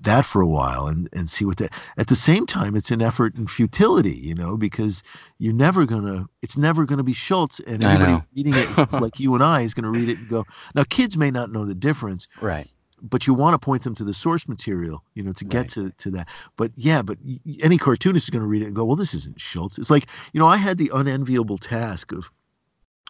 [0.00, 1.72] that for a while and and see what that.
[1.96, 5.02] At the same time, it's an effort in futility, you know, because
[5.38, 6.26] you're never gonna.
[6.42, 9.92] It's never gonna be Schulz, and everybody reading it like you and I is going
[9.92, 10.46] to read it and go.
[10.74, 12.68] Now, kids may not know the difference, right?
[13.00, 15.70] But you want to point them to the source material, you know, to get right.
[15.70, 16.28] to, to that.
[16.56, 17.18] But yeah, but
[17.60, 19.78] any cartoonist is going to read it and go, well, this isn't Schulz.
[19.78, 22.30] It's like, you know, I had the unenviable task of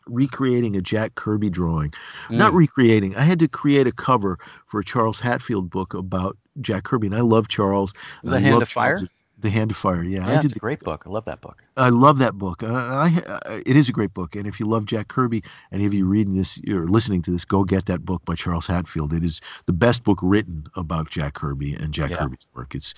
[0.06, 1.90] recreating a Jack Kirby drawing.
[2.28, 2.36] Mm.
[2.36, 6.84] Not recreating, I had to create a cover for a Charles Hatfield book about Jack
[6.84, 7.08] Kirby.
[7.08, 7.94] And I love Charles.
[8.22, 9.00] The I Hand of Fire?
[9.40, 10.26] The Hand of Fire, yeah.
[10.26, 11.04] yeah I did it's a great book.
[11.06, 11.62] I love that book.
[11.76, 12.62] I love that book.
[12.62, 15.86] Uh, I, uh, it is a great book, and if you love Jack Kirby, any
[15.86, 19.12] of you reading this or listening to this, go get that book by Charles Hatfield.
[19.12, 22.16] It is the best book written about Jack Kirby and Jack yeah.
[22.16, 22.74] Kirby's work.
[22.74, 22.94] It's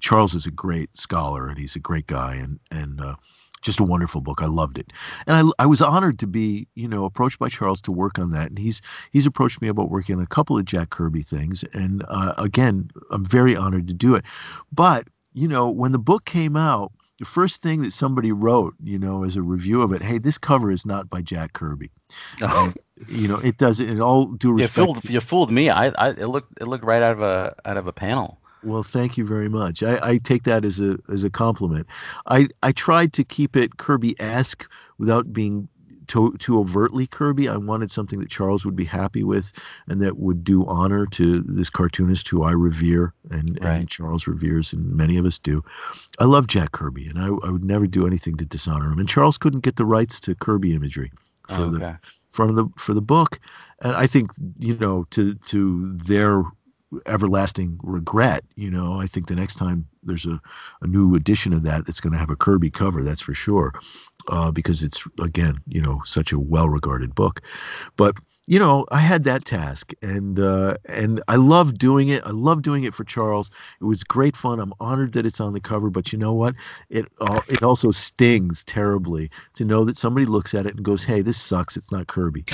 [0.00, 3.14] Charles is a great scholar, and he's a great guy, and and uh,
[3.62, 4.42] just a wonderful book.
[4.42, 4.92] I loved it,
[5.26, 8.32] and I, I was honored to be you know approached by Charles to work on
[8.32, 11.64] that, and he's he's approached me about working on a couple of Jack Kirby things,
[11.72, 14.24] and uh, again, I'm very honored to do it,
[14.72, 18.98] but you know, when the book came out, the first thing that somebody wrote, you
[18.98, 21.90] know, as a review of it, hey, this cover is not by Jack Kirby.
[22.40, 22.76] And,
[23.08, 24.76] you know, it does it all due respect.
[24.76, 25.68] You fooled, you fooled me.
[25.68, 28.38] I, I, it looked, it looked right out of a, out of a panel.
[28.62, 29.82] Well, thank you very much.
[29.82, 31.88] I, I take that as a, as a compliment.
[32.26, 34.64] I, I tried to keep it Kirby-esque
[34.98, 35.68] without being
[36.06, 37.48] too, too overtly Kirby.
[37.48, 39.52] I wanted something that Charles would be happy with
[39.88, 43.76] and that would do honor to this cartoonist who I revere and, right.
[43.76, 45.64] and Charles reveres, and many of us do.
[46.18, 48.98] I love Jack Kirby, and I, I, would never do anything to dishonor him.
[48.98, 51.12] And Charles couldn't get the rights to Kirby imagery
[51.48, 51.78] for oh, okay.
[51.78, 51.98] the
[52.30, 53.38] for the for the book,
[53.80, 56.42] and I think you know to to their
[57.06, 58.44] everlasting regret.
[58.56, 60.40] You know, I think the next time there's a,
[60.82, 63.72] a new edition of that it's going to have a Kirby cover, that's for sure,
[64.28, 67.40] uh, because it's again, you know, such a well-regarded book.
[67.96, 72.22] But you know, I had that task, and uh, and I love doing it.
[72.26, 73.50] I love doing it for Charles.
[73.80, 74.60] It was great fun.
[74.60, 76.54] I'm honored that it's on the cover, but you know what?
[76.90, 81.04] It uh, it also stings terribly to know that somebody looks at it and goes,
[81.04, 81.76] "Hey, this sucks.
[81.76, 82.44] It's not Kirby."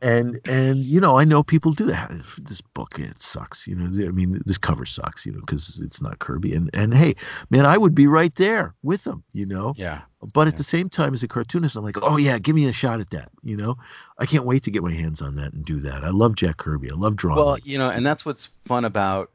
[0.00, 2.12] And and you know I know people do that.
[2.38, 3.66] This book it sucks.
[3.66, 5.26] You know I mean this cover sucks.
[5.26, 6.54] You know because it's not Kirby.
[6.54, 7.16] And and hey
[7.50, 9.22] man I would be right there with them.
[9.32, 9.74] You know.
[9.76, 10.02] Yeah.
[10.32, 10.58] But at yeah.
[10.58, 13.10] the same time as a cartoonist I'm like oh yeah give me a shot at
[13.10, 13.30] that.
[13.42, 13.76] You know
[14.18, 16.04] I can't wait to get my hands on that and do that.
[16.04, 16.90] I love Jack Kirby.
[16.90, 17.38] I love drawing.
[17.38, 19.30] Well you know and that's what's fun about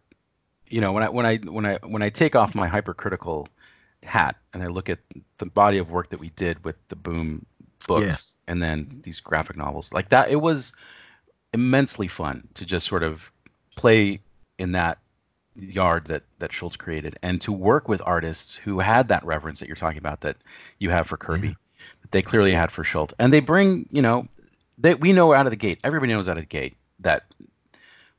[0.68, 3.48] you know when I when I when I when I take off my hypercritical
[4.04, 5.00] hat and I look at
[5.38, 7.46] the body of work that we did with the boom
[7.88, 8.52] books yeah.
[8.52, 9.94] and then these graphic novels.
[9.94, 10.74] Like that it was
[11.54, 13.32] immensely fun to just sort of
[13.76, 14.22] play
[14.58, 15.00] in that
[15.56, 19.68] yard that that Schulz created and to work with artists who had that reverence that
[19.68, 20.38] you're talking about that
[20.78, 22.02] you have for Kirby mm-hmm.
[22.02, 24.28] that they clearly had for Schulz and they bring you know
[24.78, 27.26] they we know out of the gate everybody knows out of the gate that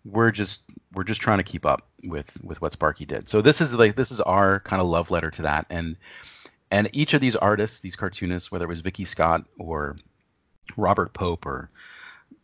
[0.05, 0.63] we're just
[0.95, 3.29] we're just trying to keep up with with what Sparky did.
[3.29, 5.67] So this is like this is our kind of love letter to that.
[5.71, 5.97] And
[6.71, 9.97] and each of these artists, these cartoonists, whether it was Vicky Scott or
[10.77, 11.71] Robert Pope or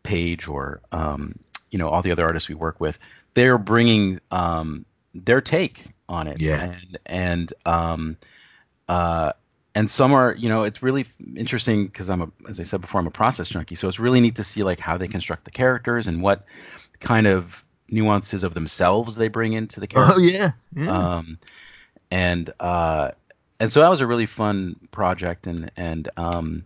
[0.02, 1.38] Paige or um,
[1.70, 2.98] you know all the other artists we work with,
[3.34, 4.84] they're bringing um,
[5.14, 6.40] their take on it.
[6.40, 6.62] Yeah.
[6.62, 8.16] And and um,
[8.88, 9.32] uh,
[9.74, 13.00] and some are you know it's really interesting because I'm a as I said before
[13.00, 15.50] I'm a process junkie, so it's really neat to see like how they construct the
[15.50, 16.44] characters and what
[16.98, 20.14] kind of nuances of themselves they bring into the character.
[20.16, 20.52] Oh yeah.
[20.74, 21.16] yeah.
[21.16, 21.38] Um,
[22.10, 23.10] and uh,
[23.58, 26.64] and so that was a really fun project, and and um,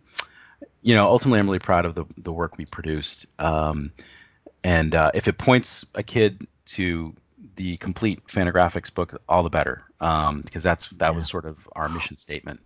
[0.83, 3.27] you know, ultimately, I'm really proud of the the work we produced.
[3.39, 3.93] Um,
[4.63, 7.15] and uh, if it points a kid to
[7.57, 11.17] the complete Fantagraphics book, all the better, um, because that's that yeah.
[11.17, 12.61] was sort of our mission statement.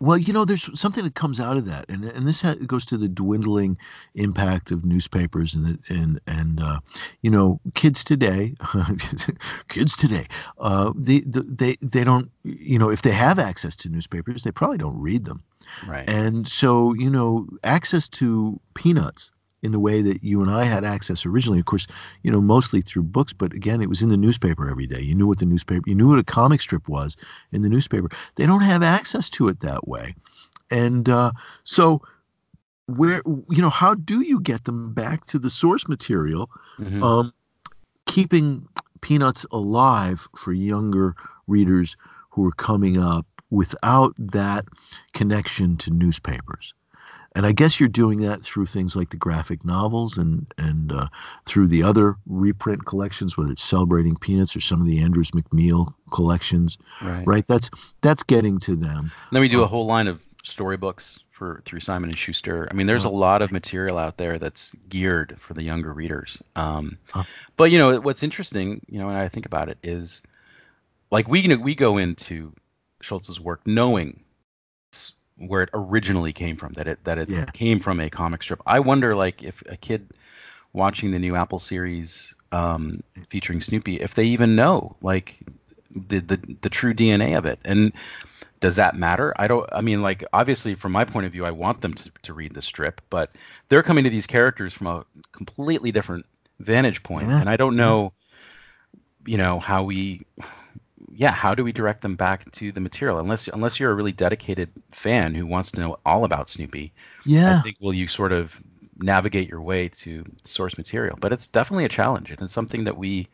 [0.00, 2.86] Well, you know, there's something that comes out of that, and and this ha- goes
[2.86, 3.76] to the dwindling
[4.14, 6.80] impact of newspapers and and and uh,
[7.22, 8.54] you know, kids today,
[9.68, 10.26] kids today,
[10.58, 14.78] uh, they they they don't, you know, if they have access to newspapers, they probably
[14.78, 15.42] don't read them,
[15.86, 16.08] right?
[16.08, 20.84] And so, you know, access to peanuts in the way that you and I had
[20.84, 21.58] access originally.
[21.58, 21.86] Of course,
[22.22, 25.00] you know, mostly through books, but again, it was in the newspaper every day.
[25.00, 27.16] You knew what the newspaper, you knew what a comic strip was
[27.52, 28.08] in the newspaper.
[28.36, 30.14] They don't have access to it that way.
[30.70, 31.32] And uh,
[31.64, 32.02] so,
[32.86, 37.02] where, you know, how do you get them back to the source material, mm-hmm.
[37.02, 37.32] um,
[38.06, 38.66] keeping
[39.00, 41.14] Peanuts alive for younger
[41.46, 41.96] readers
[42.30, 44.64] who are coming up without that
[45.12, 46.74] connection to newspapers?
[47.34, 51.08] And I guess you're doing that through things like the graphic novels and and uh,
[51.46, 55.92] through the other reprint collections, whether it's celebrating Peanuts or some of the Andrews McMeel
[56.12, 56.78] collections.
[57.02, 57.26] Right.
[57.26, 57.46] Right.
[57.46, 58.98] That's that's getting to them.
[58.98, 62.66] And then we do a whole line of storybooks for through Simon and Schuster.
[62.70, 66.42] I mean, there's a lot of material out there that's geared for the younger readers.
[66.56, 67.24] Um, Huh.
[67.56, 70.22] But you know, what's interesting, you know, when I think about it, is
[71.10, 72.52] like we you know, we go into
[73.02, 74.24] Schulz's work knowing
[75.38, 77.52] where it originally came from, that it that it Yeah.
[77.52, 78.62] came from a comic strip.
[78.66, 80.08] I wonder, like, if a kid
[80.72, 85.36] watching the new Apple series um, featuring Snoopy, if they even know like
[85.94, 87.92] the, the the true DNA of it, and
[88.60, 89.32] does that matter?
[89.36, 89.68] I don't.
[89.72, 92.54] I mean, like obviously, from my point of view, I want them to, to read
[92.54, 93.32] the strip, but
[93.68, 96.26] they're coming to these characters from a completely different
[96.60, 98.12] vantage point, Yeah, and I don't know,
[99.26, 100.22] you know, how we,
[101.12, 103.18] yeah, how do we direct them back to the material?
[103.18, 106.92] Unless unless you're a really dedicated fan who wants to know all about Snoopy,
[107.24, 107.58] Yeah.
[107.58, 108.60] I think will you sort of
[108.98, 111.16] navigate your way to source material.
[111.20, 113.28] But it's definitely a challenge, and it's something that we,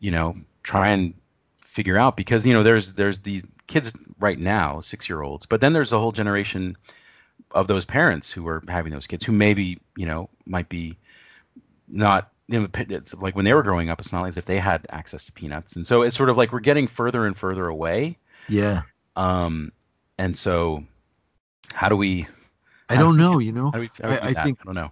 [0.00, 1.14] you know, try and
[1.60, 5.60] figure out because you know there's there's these kids right now, six year olds, but
[5.60, 6.76] then there's a whole generation
[7.52, 10.96] of those parents who are having those kids who maybe you know might be
[11.88, 14.58] not you know, it's like when they were growing up, it's not as if they
[14.58, 17.66] had access to peanuts, and so it's sort of like we're getting further and further
[17.68, 18.16] away.
[18.48, 18.82] Yeah.
[19.16, 19.72] Um,
[20.16, 20.84] and so
[21.72, 22.26] how do we?
[22.88, 23.38] I do don't we- know.
[23.38, 23.70] You know.
[23.70, 24.90] Do we, do I- I think- I don't know.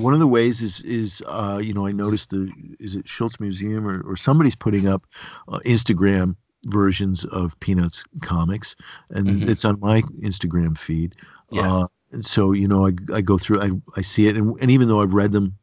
[0.00, 3.40] one of the ways is is uh, you know I noticed the is it Schulz
[3.40, 5.04] Museum or, or somebody's putting up
[5.48, 8.76] uh, Instagram versions of Peanuts comics,
[9.10, 9.48] and Mhm.
[9.48, 11.16] it's on my Instagram feed.
[11.50, 11.64] Yes.
[11.64, 14.70] Uh, and so you know I, I go through I, I see it and, and
[14.70, 15.56] even though I've read them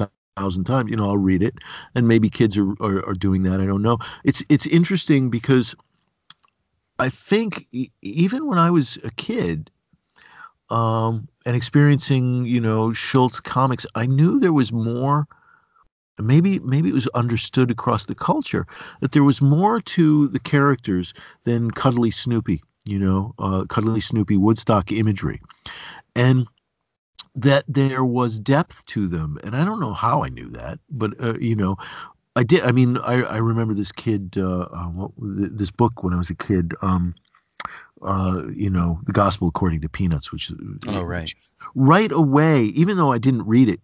[0.00, 0.08] a
[0.40, 1.54] thousand times you know I'll read it
[1.94, 5.74] and maybe kids are, are, are doing that I don't know it's it's interesting because
[6.98, 9.70] I think e- even when I was a kid
[10.68, 15.26] um, and experiencing, you know, Schulz comics, I knew there was more.
[16.18, 18.66] Maybe maybe it was understood across the culture
[19.00, 21.14] that there was more to the characters
[21.44, 25.40] than cuddly Snoopy, you know, uh, cuddly Snoopy Woodstock imagery,
[26.14, 26.46] and
[27.34, 29.38] that there was depth to them.
[29.44, 31.76] And I don't know how I knew that, but uh, you know,
[32.36, 32.62] I did.
[32.62, 36.30] I mean, I, I remember this kid, uh, uh, what, this book when I was
[36.30, 36.74] a kid.
[36.82, 37.14] Um,
[38.02, 40.50] uh, you know, the Gospel according to Peanuts, which
[40.86, 41.32] Oh right.
[41.74, 43.80] right away, even though I didn't read it,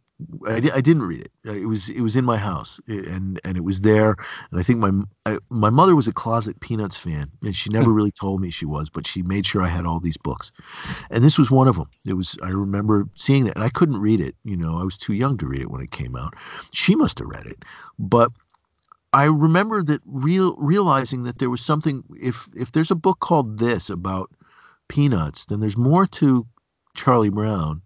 [0.47, 1.33] I, I didn't read it.
[1.47, 4.17] Uh, It was it was in my house, and and it was there.
[4.51, 4.91] And I think my
[5.27, 8.65] I, my mother was a closet Peanuts fan, and she never really told me she
[8.65, 10.53] was, but she made sure I had all these books,
[11.11, 11.91] and this was one of them.
[12.07, 14.35] It was I remember seeing that, and I couldn't read it.
[14.45, 16.35] You know, I was too young to read it when it came out.
[16.73, 17.63] She must have read it,
[17.99, 18.33] but
[19.13, 22.05] I remember that real realizing that there was something.
[22.21, 24.31] If if there's a book called this about
[24.89, 26.47] Peanuts, then there's more to
[26.95, 27.83] Charlie Brown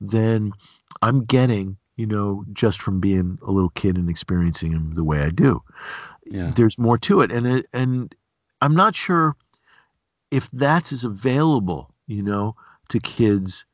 [0.00, 0.52] than
[1.00, 1.76] I'm getting.
[1.96, 5.62] You know, just from being a little kid and experiencing him the way I do.
[6.24, 6.50] Yeah.
[6.56, 8.12] There's more to it, and it, and
[8.62, 9.36] I'm not sure
[10.30, 11.94] if that's as available.
[12.06, 12.56] You know,
[12.88, 13.64] to kids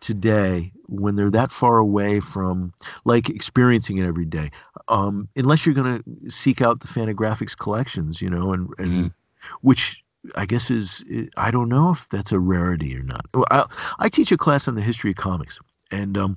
[0.00, 2.72] today when they're that far away from
[3.06, 4.50] like experiencing it every day
[4.88, 9.14] um unless you're going to seek out the fantagraphics collections you know and, and Mhm.
[9.62, 10.04] which
[10.34, 11.02] i guess is
[11.38, 13.64] i don't know if that's a rarity or not Well, I,
[13.98, 15.58] I teach a class on the history of comics
[15.90, 16.36] and um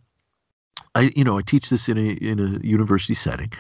[0.96, 3.52] i you know i teach this in a in a university setting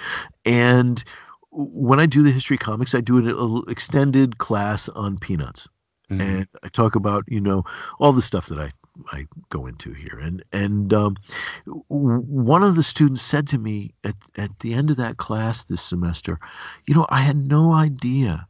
[0.45, 1.03] and
[1.51, 5.67] when i do the history of comics i do an extended class on peanuts
[6.09, 6.21] Mhm.
[6.21, 7.65] and I talk about you know
[7.99, 8.71] all the stuff that I
[9.11, 11.17] I go into here and and um,
[11.89, 15.81] one of the students said to me at at the end of that class this
[15.81, 16.39] semester,
[16.85, 18.47] you know I had no idea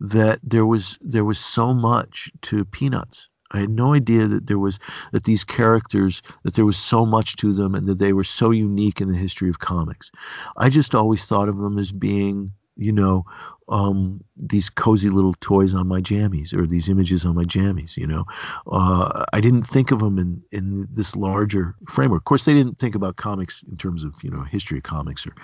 [0.00, 3.28] that there was there was so much to Peanuts.
[3.52, 4.78] I had no idea that there was
[5.12, 8.50] that these characters that there was so much to them and that they were so
[8.50, 10.10] unique in the history of comics.
[10.56, 13.26] I just always thought of them as being you know
[13.68, 17.96] um, these cozy little toys on my jammies or these images on my jammies.
[17.96, 18.24] You know,
[18.70, 22.20] uh, I didn't think of them in in this larger framework.
[22.20, 25.26] Of course, they didn't think about comics in terms of you know history of comics
[25.26, 25.34] or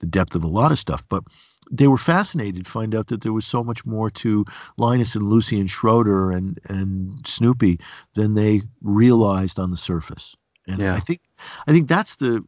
[0.00, 1.24] the depth of a lot of stuff, but
[1.70, 4.44] they were fascinated to find out that there was so much more to
[4.76, 7.80] Linus and Lucy and Schroeder and and Snoopy
[8.14, 10.36] than they realized on the surface.
[10.66, 10.94] And Yeah.
[10.94, 11.20] I think
[11.66, 12.44] I think that's the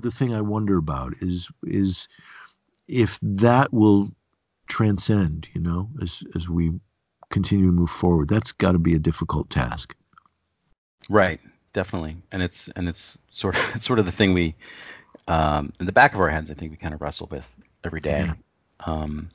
[0.00, 2.08] the thing I wonder about is is
[2.88, 4.10] if that will
[4.66, 6.72] transcend, you know, as as we
[7.30, 8.28] continue to move forward.
[8.28, 9.94] That's got to be a difficult task.
[11.08, 11.40] Right,
[11.72, 14.54] definitely, and it's and it's sort of it's sort of the thing we,
[15.28, 17.48] um, in the back of our heads, I think we kind of wrestle with
[17.84, 18.24] every day.
[18.26, 18.32] Yeah.
[18.80, 19.30] Um,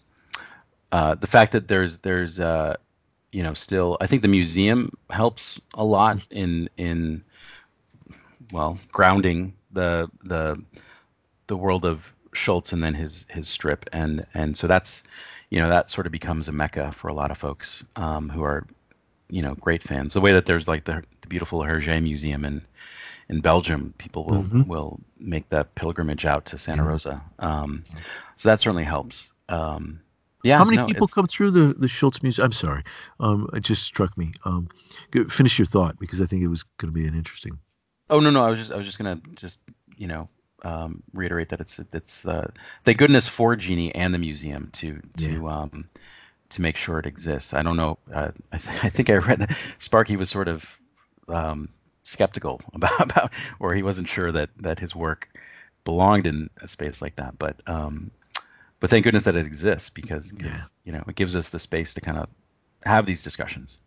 [0.91, 2.75] uh, the fact that there's there's uh,
[3.31, 7.23] you know, still, I think the museum helps a lot in in
[8.51, 10.61] well grounding the the
[11.47, 15.03] the world of Schulz and then his his strip, and and so that's
[15.49, 18.43] you know that sort of becomes a mecca for a lot of folks um, who
[18.43, 18.67] are
[19.29, 20.13] you know great fans.
[20.13, 22.61] The way that there's like the, the beautiful Hergé Museum in
[23.31, 24.67] in Belgium, people will Mhm.
[24.67, 27.21] will make that pilgrimage out to Santa Rosa.
[27.39, 27.83] Um,
[28.35, 29.31] so that certainly helps.
[29.49, 30.01] Um,
[30.43, 30.57] yeah.
[30.57, 32.45] How many no, people it's- come through the the Schulz Museum?
[32.45, 32.83] I'm sorry,
[33.19, 34.33] um, it just struck me.
[34.43, 34.67] Um,
[35.29, 37.57] finish your thought because I think it was going to be an interesting.
[38.09, 39.59] Oh no, no, I was just I was just gonna just
[39.97, 40.27] you know
[40.63, 42.51] um, reiterate that it's it's uh,
[42.83, 45.89] thank goodness for Jeannie and the museum to to um,
[46.49, 47.53] to make sure it exists.
[47.53, 47.97] I don't know.
[48.13, 50.81] Uh, I, th- I think I read that Sparky was sort of
[51.29, 51.69] um,
[52.03, 55.29] skeptical about about or he wasn't sure that that his work
[55.83, 57.37] belonged in a space like that.
[57.37, 58.11] But um,
[58.79, 60.61] but thank goodness that it exists because Yeah.
[60.83, 62.29] you know it gives us the space to kind of
[62.83, 63.79] have these discussions.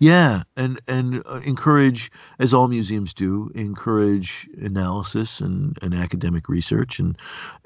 [0.00, 6.98] Yeah, and and uh, encourage, as all museums do, encourage analysis and, and academic research
[6.98, 7.16] and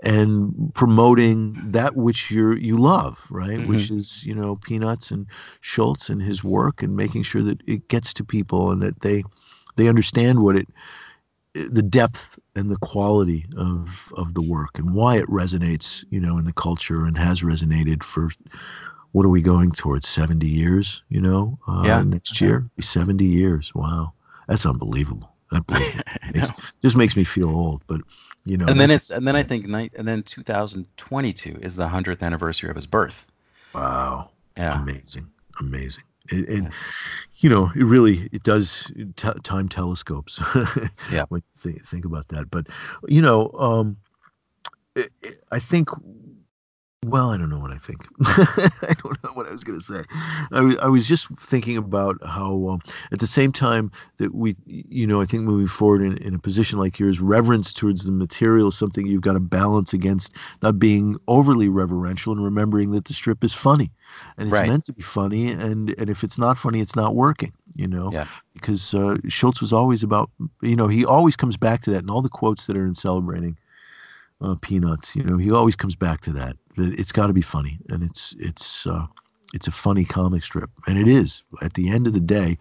[0.02, 3.60] and promoting that which you you love, right?
[3.62, 5.27] Which is you know Peanuts and
[5.60, 9.24] Schulz and his work, and making sure that it gets to people and that they
[9.76, 10.68] they understand what it
[11.54, 16.38] the depth and the quality of of the work and why it resonates, you know,
[16.38, 18.30] in the culture and has resonated for
[19.12, 22.02] what are we going towards 70 years you know uh, Yeah.
[22.02, 22.70] next year?
[22.80, 23.70] 70 years.
[23.74, 24.14] Wow.
[24.48, 25.30] That's unbelievable.
[25.50, 28.00] That blows me- I makes- just makes me feel old but
[28.46, 31.86] you know and then it's and then I think night and then 2022 is the
[31.86, 33.26] hundredth anniversary of his birth.
[33.74, 34.30] wow.
[34.56, 34.80] Yeah.
[34.82, 35.26] amazing.
[35.60, 36.70] Amazing and Yeah.
[37.36, 40.40] you know it really it does t- time telescopes
[41.10, 41.24] Yeah.
[41.28, 42.66] when think, think about that but
[43.08, 43.96] you know um
[44.94, 45.88] it, it- i think
[47.04, 49.84] well i don't know what i think i don't know what i was going to
[49.84, 50.02] say
[50.52, 52.80] I was I was just thinking about how um,
[53.10, 56.38] at the same time that we you know i think moving forward in, in a
[56.38, 60.78] position like yours reverence towards the material is something you've got to balance against not
[60.78, 63.90] being overly reverential and remembering that the strip is funny
[64.36, 64.68] and it's Right.
[64.68, 68.10] meant to be funny and and if it's not funny it's not working you know
[68.12, 68.26] Yeah.
[68.54, 70.30] because uh, schulz was always about
[70.60, 72.94] you know he always comes back to that and all the quotes that are in
[72.94, 73.56] celebrating
[74.43, 77.78] uh, peanuts you know he always comes back to that it's got to be funny
[77.89, 79.06] and it's it's uh,
[79.55, 82.56] it's a funny comic strip and it is at the end of the day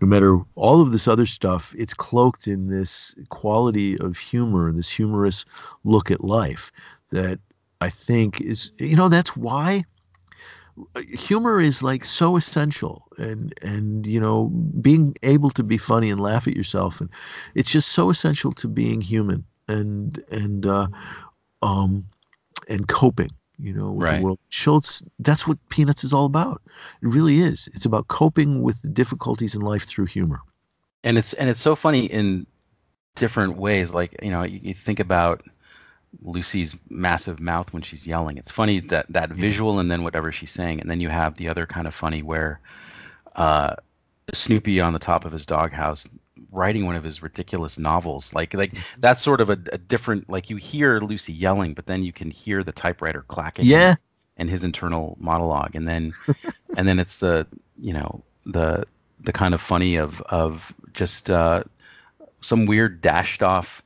[0.00, 4.78] no matter all of this other stuff it's cloaked in this quality of humor and
[4.78, 5.44] this humorous
[5.84, 6.72] look at life
[7.10, 7.38] that
[7.80, 9.84] i think is you know that's why
[11.10, 14.46] humor is like so essential and and you know
[14.80, 17.10] being able to be funny and laugh at yourself and
[17.54, 20.88] it's just so essential to being human and and uh
[21.62, 22.06] um
[22.68, 24.18] and coping you know with Right.
[24.18, 24.38] the world.
[24.48, 26.62] Schulz that's what peanuts is all about.
[27.02, 27.68] It really is.
[27.74, 30.40] It's about coping with the difficulties in life through humor.
[31.04, 32.46] And it's and it's so funny in
[33.14, 33.92] different ways.
[33.92, 35.42] Like you know you, you think about
[36.22, 38.36] lucy's massive mouth when she's yelling.
[38.36, 40.80] It's funny that that visual and then whatever she's saying.
[40.80, 42.60] And then you have the other kind of funny where
[43.34, 43.76] uh
[44.32, 46.06] snoopy on the top of his doghouse
[46.50, 48.34] writing one of his ridiculous novels.
[48.34, 52.02] Like like that's sort of a, a different like you hear lucy yelling but then
[52.02, 53.96] you can hear the typewriter clacking yeah.
[54.36, 55.74] and his internal monologue.
[55.74, 56.14] And then
[56.76, 57.46] and then it's the
[57.76, 58.84] you know the
[59.20, 61.64] the kind of funny of of just uh,
[62.40, 63.82] some weird dashed off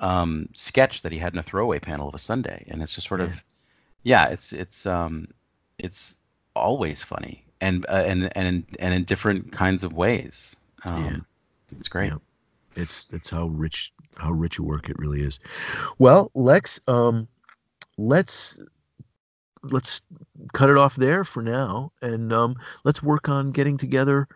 [0.00, 2.64] um, sketch that he had in a throwaway panel of a Sunday.
[2.68, 3.44] And it's just sort of
[4.02, 4.28] yeah.
[4.28, 5.28] it's it's um
[5.78, 6.16] it's
[6.56, 10.56] always funny and uh, and and and in different kinds of ways.
[10.84, 11.16] Um, Yeah.
[11.78, 12.18] It's great Yeah.
[12.76, 15.38] it's it's how rich how rich a work it really is
[15.98, 17.26] well lex um
[17.98, 18.58] let's
[19.62, 20.02] let's
[20.52, 24.26] cut it off there for now and um let's work on getting together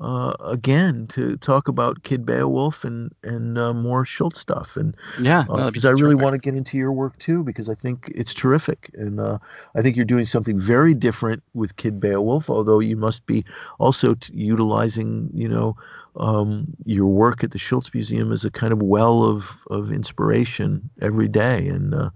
[0.00, 5.44] uh again to talk about kid beowulf and and uh, more schulz stuff and yeah
[5.48, 7.74] no, that'd be because I really want to get into your work too, because I
[7.74, 9.38] think it's terrific, and uh,
[9.76, 12.50] I think you're doing something very different with Kid Beowulf.
[12.50, 13.44] Although you must be
[13.78, 15.76] also t- utilizing, you know,
[16.16, 20.90] um, your work at the Schulz Museum is a kind of well of of inspiration
[21.00, 22.10] every day, and uh,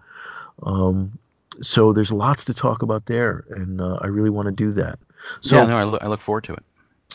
[0.63, 1.19] um,
[1.61, 4.99] so there's lots to talk about there, and uh, I really want to do that.
[5.41, 6.65] So yeah no I look, I look forward to it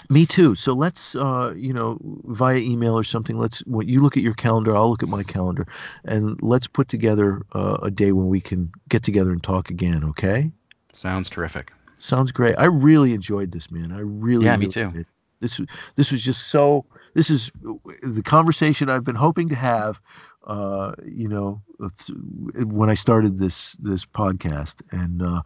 [0.10, 0.55] me too.
[0.55, 3.38] So let's, uh, you know, via email or something.
[3.38, 3.60] Let's.
[3.60, 5.68] When you look at your calendar, I'll look at my calendar,
[6.03, 10.03] and let's put together uh, a day when we can get together and talk again.
[10.03, 10.51] Okay?
[10.91, 11.72] sounds terrific
[12.03, 12.55] Sounds great.
[12.57, 13.93] I really enjoyed this, man.
[13.93, 14.45] I really.
[14.45, 14.91] Yeah, me really too.
[14.91, 15.07] did.
[15.44, 16.86] This was this was just so.
[17.14, 17.52] This is
[18.02, 20.02] the conversation I've been hoping to have
[20.45, 21.61] uh, you know,
[22.57, 25.41] when I started this this podcast, and uh,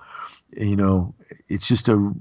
[0.56, 1.14] you know,
[1.48, 2.11] it's just a,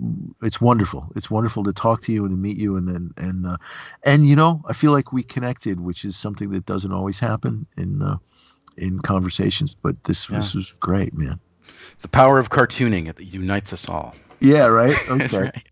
[0.42, 1.10] it's wonderful.
[1.16, 3.56] It's wonderful to talk to you and to meet you, and and and uh,
[4.02, 7.66] and you know, I feel like we connected, which is something that doesn't always happen
[7.78, 8.18] in uh,
[8.76, 9.74] in conversations.
[9.74, 10.36] But this yeah.
[10.36, 11.40] this was great, man.
[11.92, 14.14] It's the power of cartooning that unites us all.
[14.40, 14.66] Yeah.
[14.66, 14.96] Right.
[15.08, 15.38] Okay.
[15.38, 15.68] right.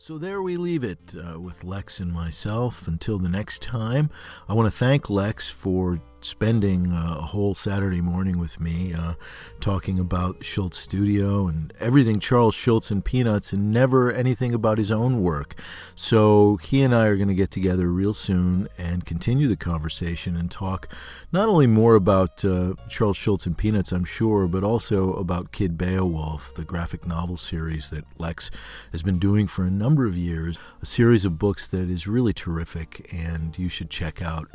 [0.00, 2.86] So there we leave it uh, with Lex and myself.
[2.86, 4.10] Until the next time,
[4.48, 9.14] I want to thank Lex for spending uh, a whole Saturday morning with me uh,
[9.60, 14.90] talking about Schulz Studio and everything Charles Schulz and Peanuts and never anything about his
[14.90, 15.54] own work.
[15.94, 20.36] So he and I are going to get together real soon and continue the conversation
[20.36, 20.92] and talk
[21.30, 25.78] not only more about uh, Charles Schulz and Peanuts, I'm sure, but also about Kid
[25.78, 28.50] Beowulf, the graphic novel series that Lex
[28.92, 32.32] has been doing for a number of years, a series of books that is really
[32.32, 34.48] terrific and you should check out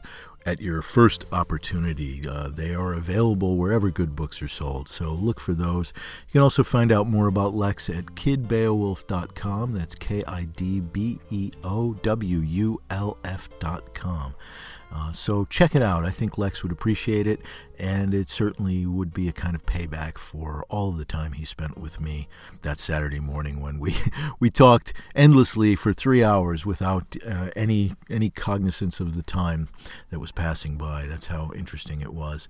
[0.45, 2.22] at your first opportunity.
[2.28, 5.94] Uh, they are available wherever good books are sold, so look for those.
[6.28, 9.74] You can also find out more about Lex at kidbeowulf.com.
[9.74, 14.36] That's K I D B E O W U L F.com.
[14.95, 16.06] Uh, so check it out.
[16.06, 17.41] I think Lex would appreciate it,
[17.80, 21.80] and it certainly would be a kind of payback for all the time he spent
[21.80, 22.28] with me
[22.61, 23.95] that Saturday morning when we
[24.40, 29.68] we talked endlessly for three hours without uh, any any cognizance of the time
[30.11, 31.07] that was passing by.
[31.07, 32.48] That's how interesting it was,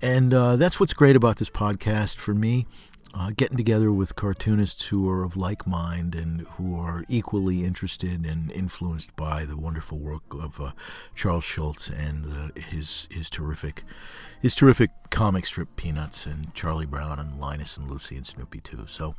[0.00, 2.66] and uh, that's what's great about this podcast for me
[3.14, 8.24] uh, getting together with cartoonists who are of like mind and who are equally interested
[8.24, 10.72] and influenced by the wonderful work of uh,
[11.14, 13.84] Charles Schulz and uh, his his terrific
[14.40, 18.84] his terrific comic strip Peanuts and Charlie Brown and Linus and Lucy and Snoopy too.
[18.86, 19.14] So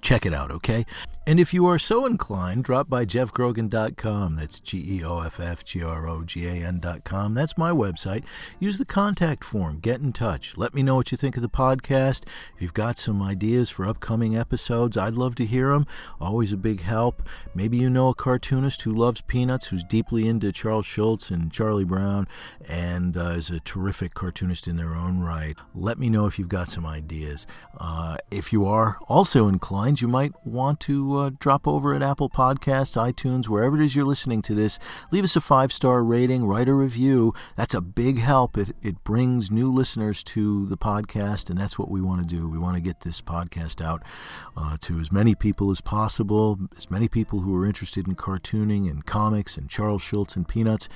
[0.00, 0.86] check it out, okay?
[1.26, 4.36] And if you are so inclined, drop by geoffgrogan.com.
[4.36, 7.34] That's G E O F F G R O G A N.com.
[7.34, 8.24] That's my website.
[8.58, 9.78] Use the contact form.
[9.80, 10.56] Get in touch.
[10.56, 12.24] Let me know what you think of the podcast.
[12.56, 15.86] If you've got some ideas for upcoming episodes, I'd love to hear them.
[16.20, 17.22] Always a big help.
[17.54, 21.84] Maybe you know a cartoonist who loves Peanuts, who's deeply into Charles Schulz and Charlie
[21.84, 22.26] Brown,
[22.66, 25.56] and uh, is a terrific cartoonist in their own right.
[25.74, 27.46] Let me know if you've got some ideas.
[27.78, 32.28] Uh, if you are also inclined, you might want to uh, drop over at Apple
[32.28, 34.78] Podcasts, iTunes, wherever it is you're listening to this.
[35.10, 37.34] Leave us a five star rating, write a review.
[37.56, 38.58] That's a big help.
[38.58, 42.48] It, it brings new listeners to the podcast, and that's what we want to do.
[42.48, 44.02] We want to get this podcast out
[44.56, 48.90] uh, to as many people as possible, as many people who are interested in cartooning
[48.90, 50.88] and comics and Charles Schulz and Peanuts.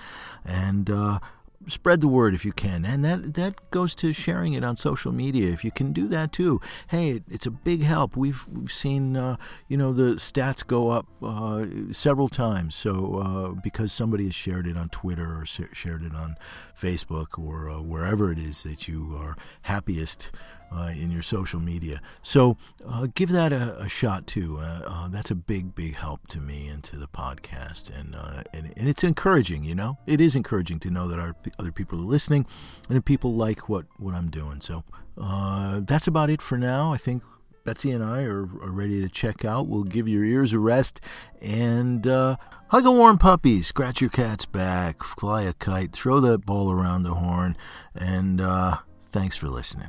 [0.45, 1.21] And uh,
[1.67, 5.13] spread the word if you can and that that goes to sharing it on social
[5.13, 5.51] media.
[5.51, 8.17] If you can do that too hey it's a big help.
[8.17, 9.37] We've we've seen uh,
[9.69, 12.75] you know the stats go up uh, several times.
[12.75, 16.37] So uh, because somebody has shared it on Twitter or shared it on
[16.79, 20.31] Facebook or uh, wherever it is that you are happiest
[20.75, 22.01] uh, in your social media.
[22.23, 22.57] So
[22.87, 24.59] uh, give that a, a shot too.
[24.59, 28.43] Uh, uh that's a big, big help to me and to the podcast, and, uh,
[28.53, 29.65] and, and it's encouraging.
[29.65, 32.47] You know, it is encouraging to know that our other people are listening
[32.89, 34.61] and that people like what what I'm doing.
[34.61, 34.85] So
[35.21, 36.93] uh, that's about it for now.
[36.93, 37.23] I think.
[37.65, 39.69] Betsy and I are, are ready to check out.
[39.69, 41.01] We'll give your ears a rest
[41.41, 46.71] and hug a warm puppy, scratch your cat's back, fly a kite, throw that ball
[46.71, 47.57] around the horn,
[47.95, 48.43] and
[49.11, 49.89] thanks for listening.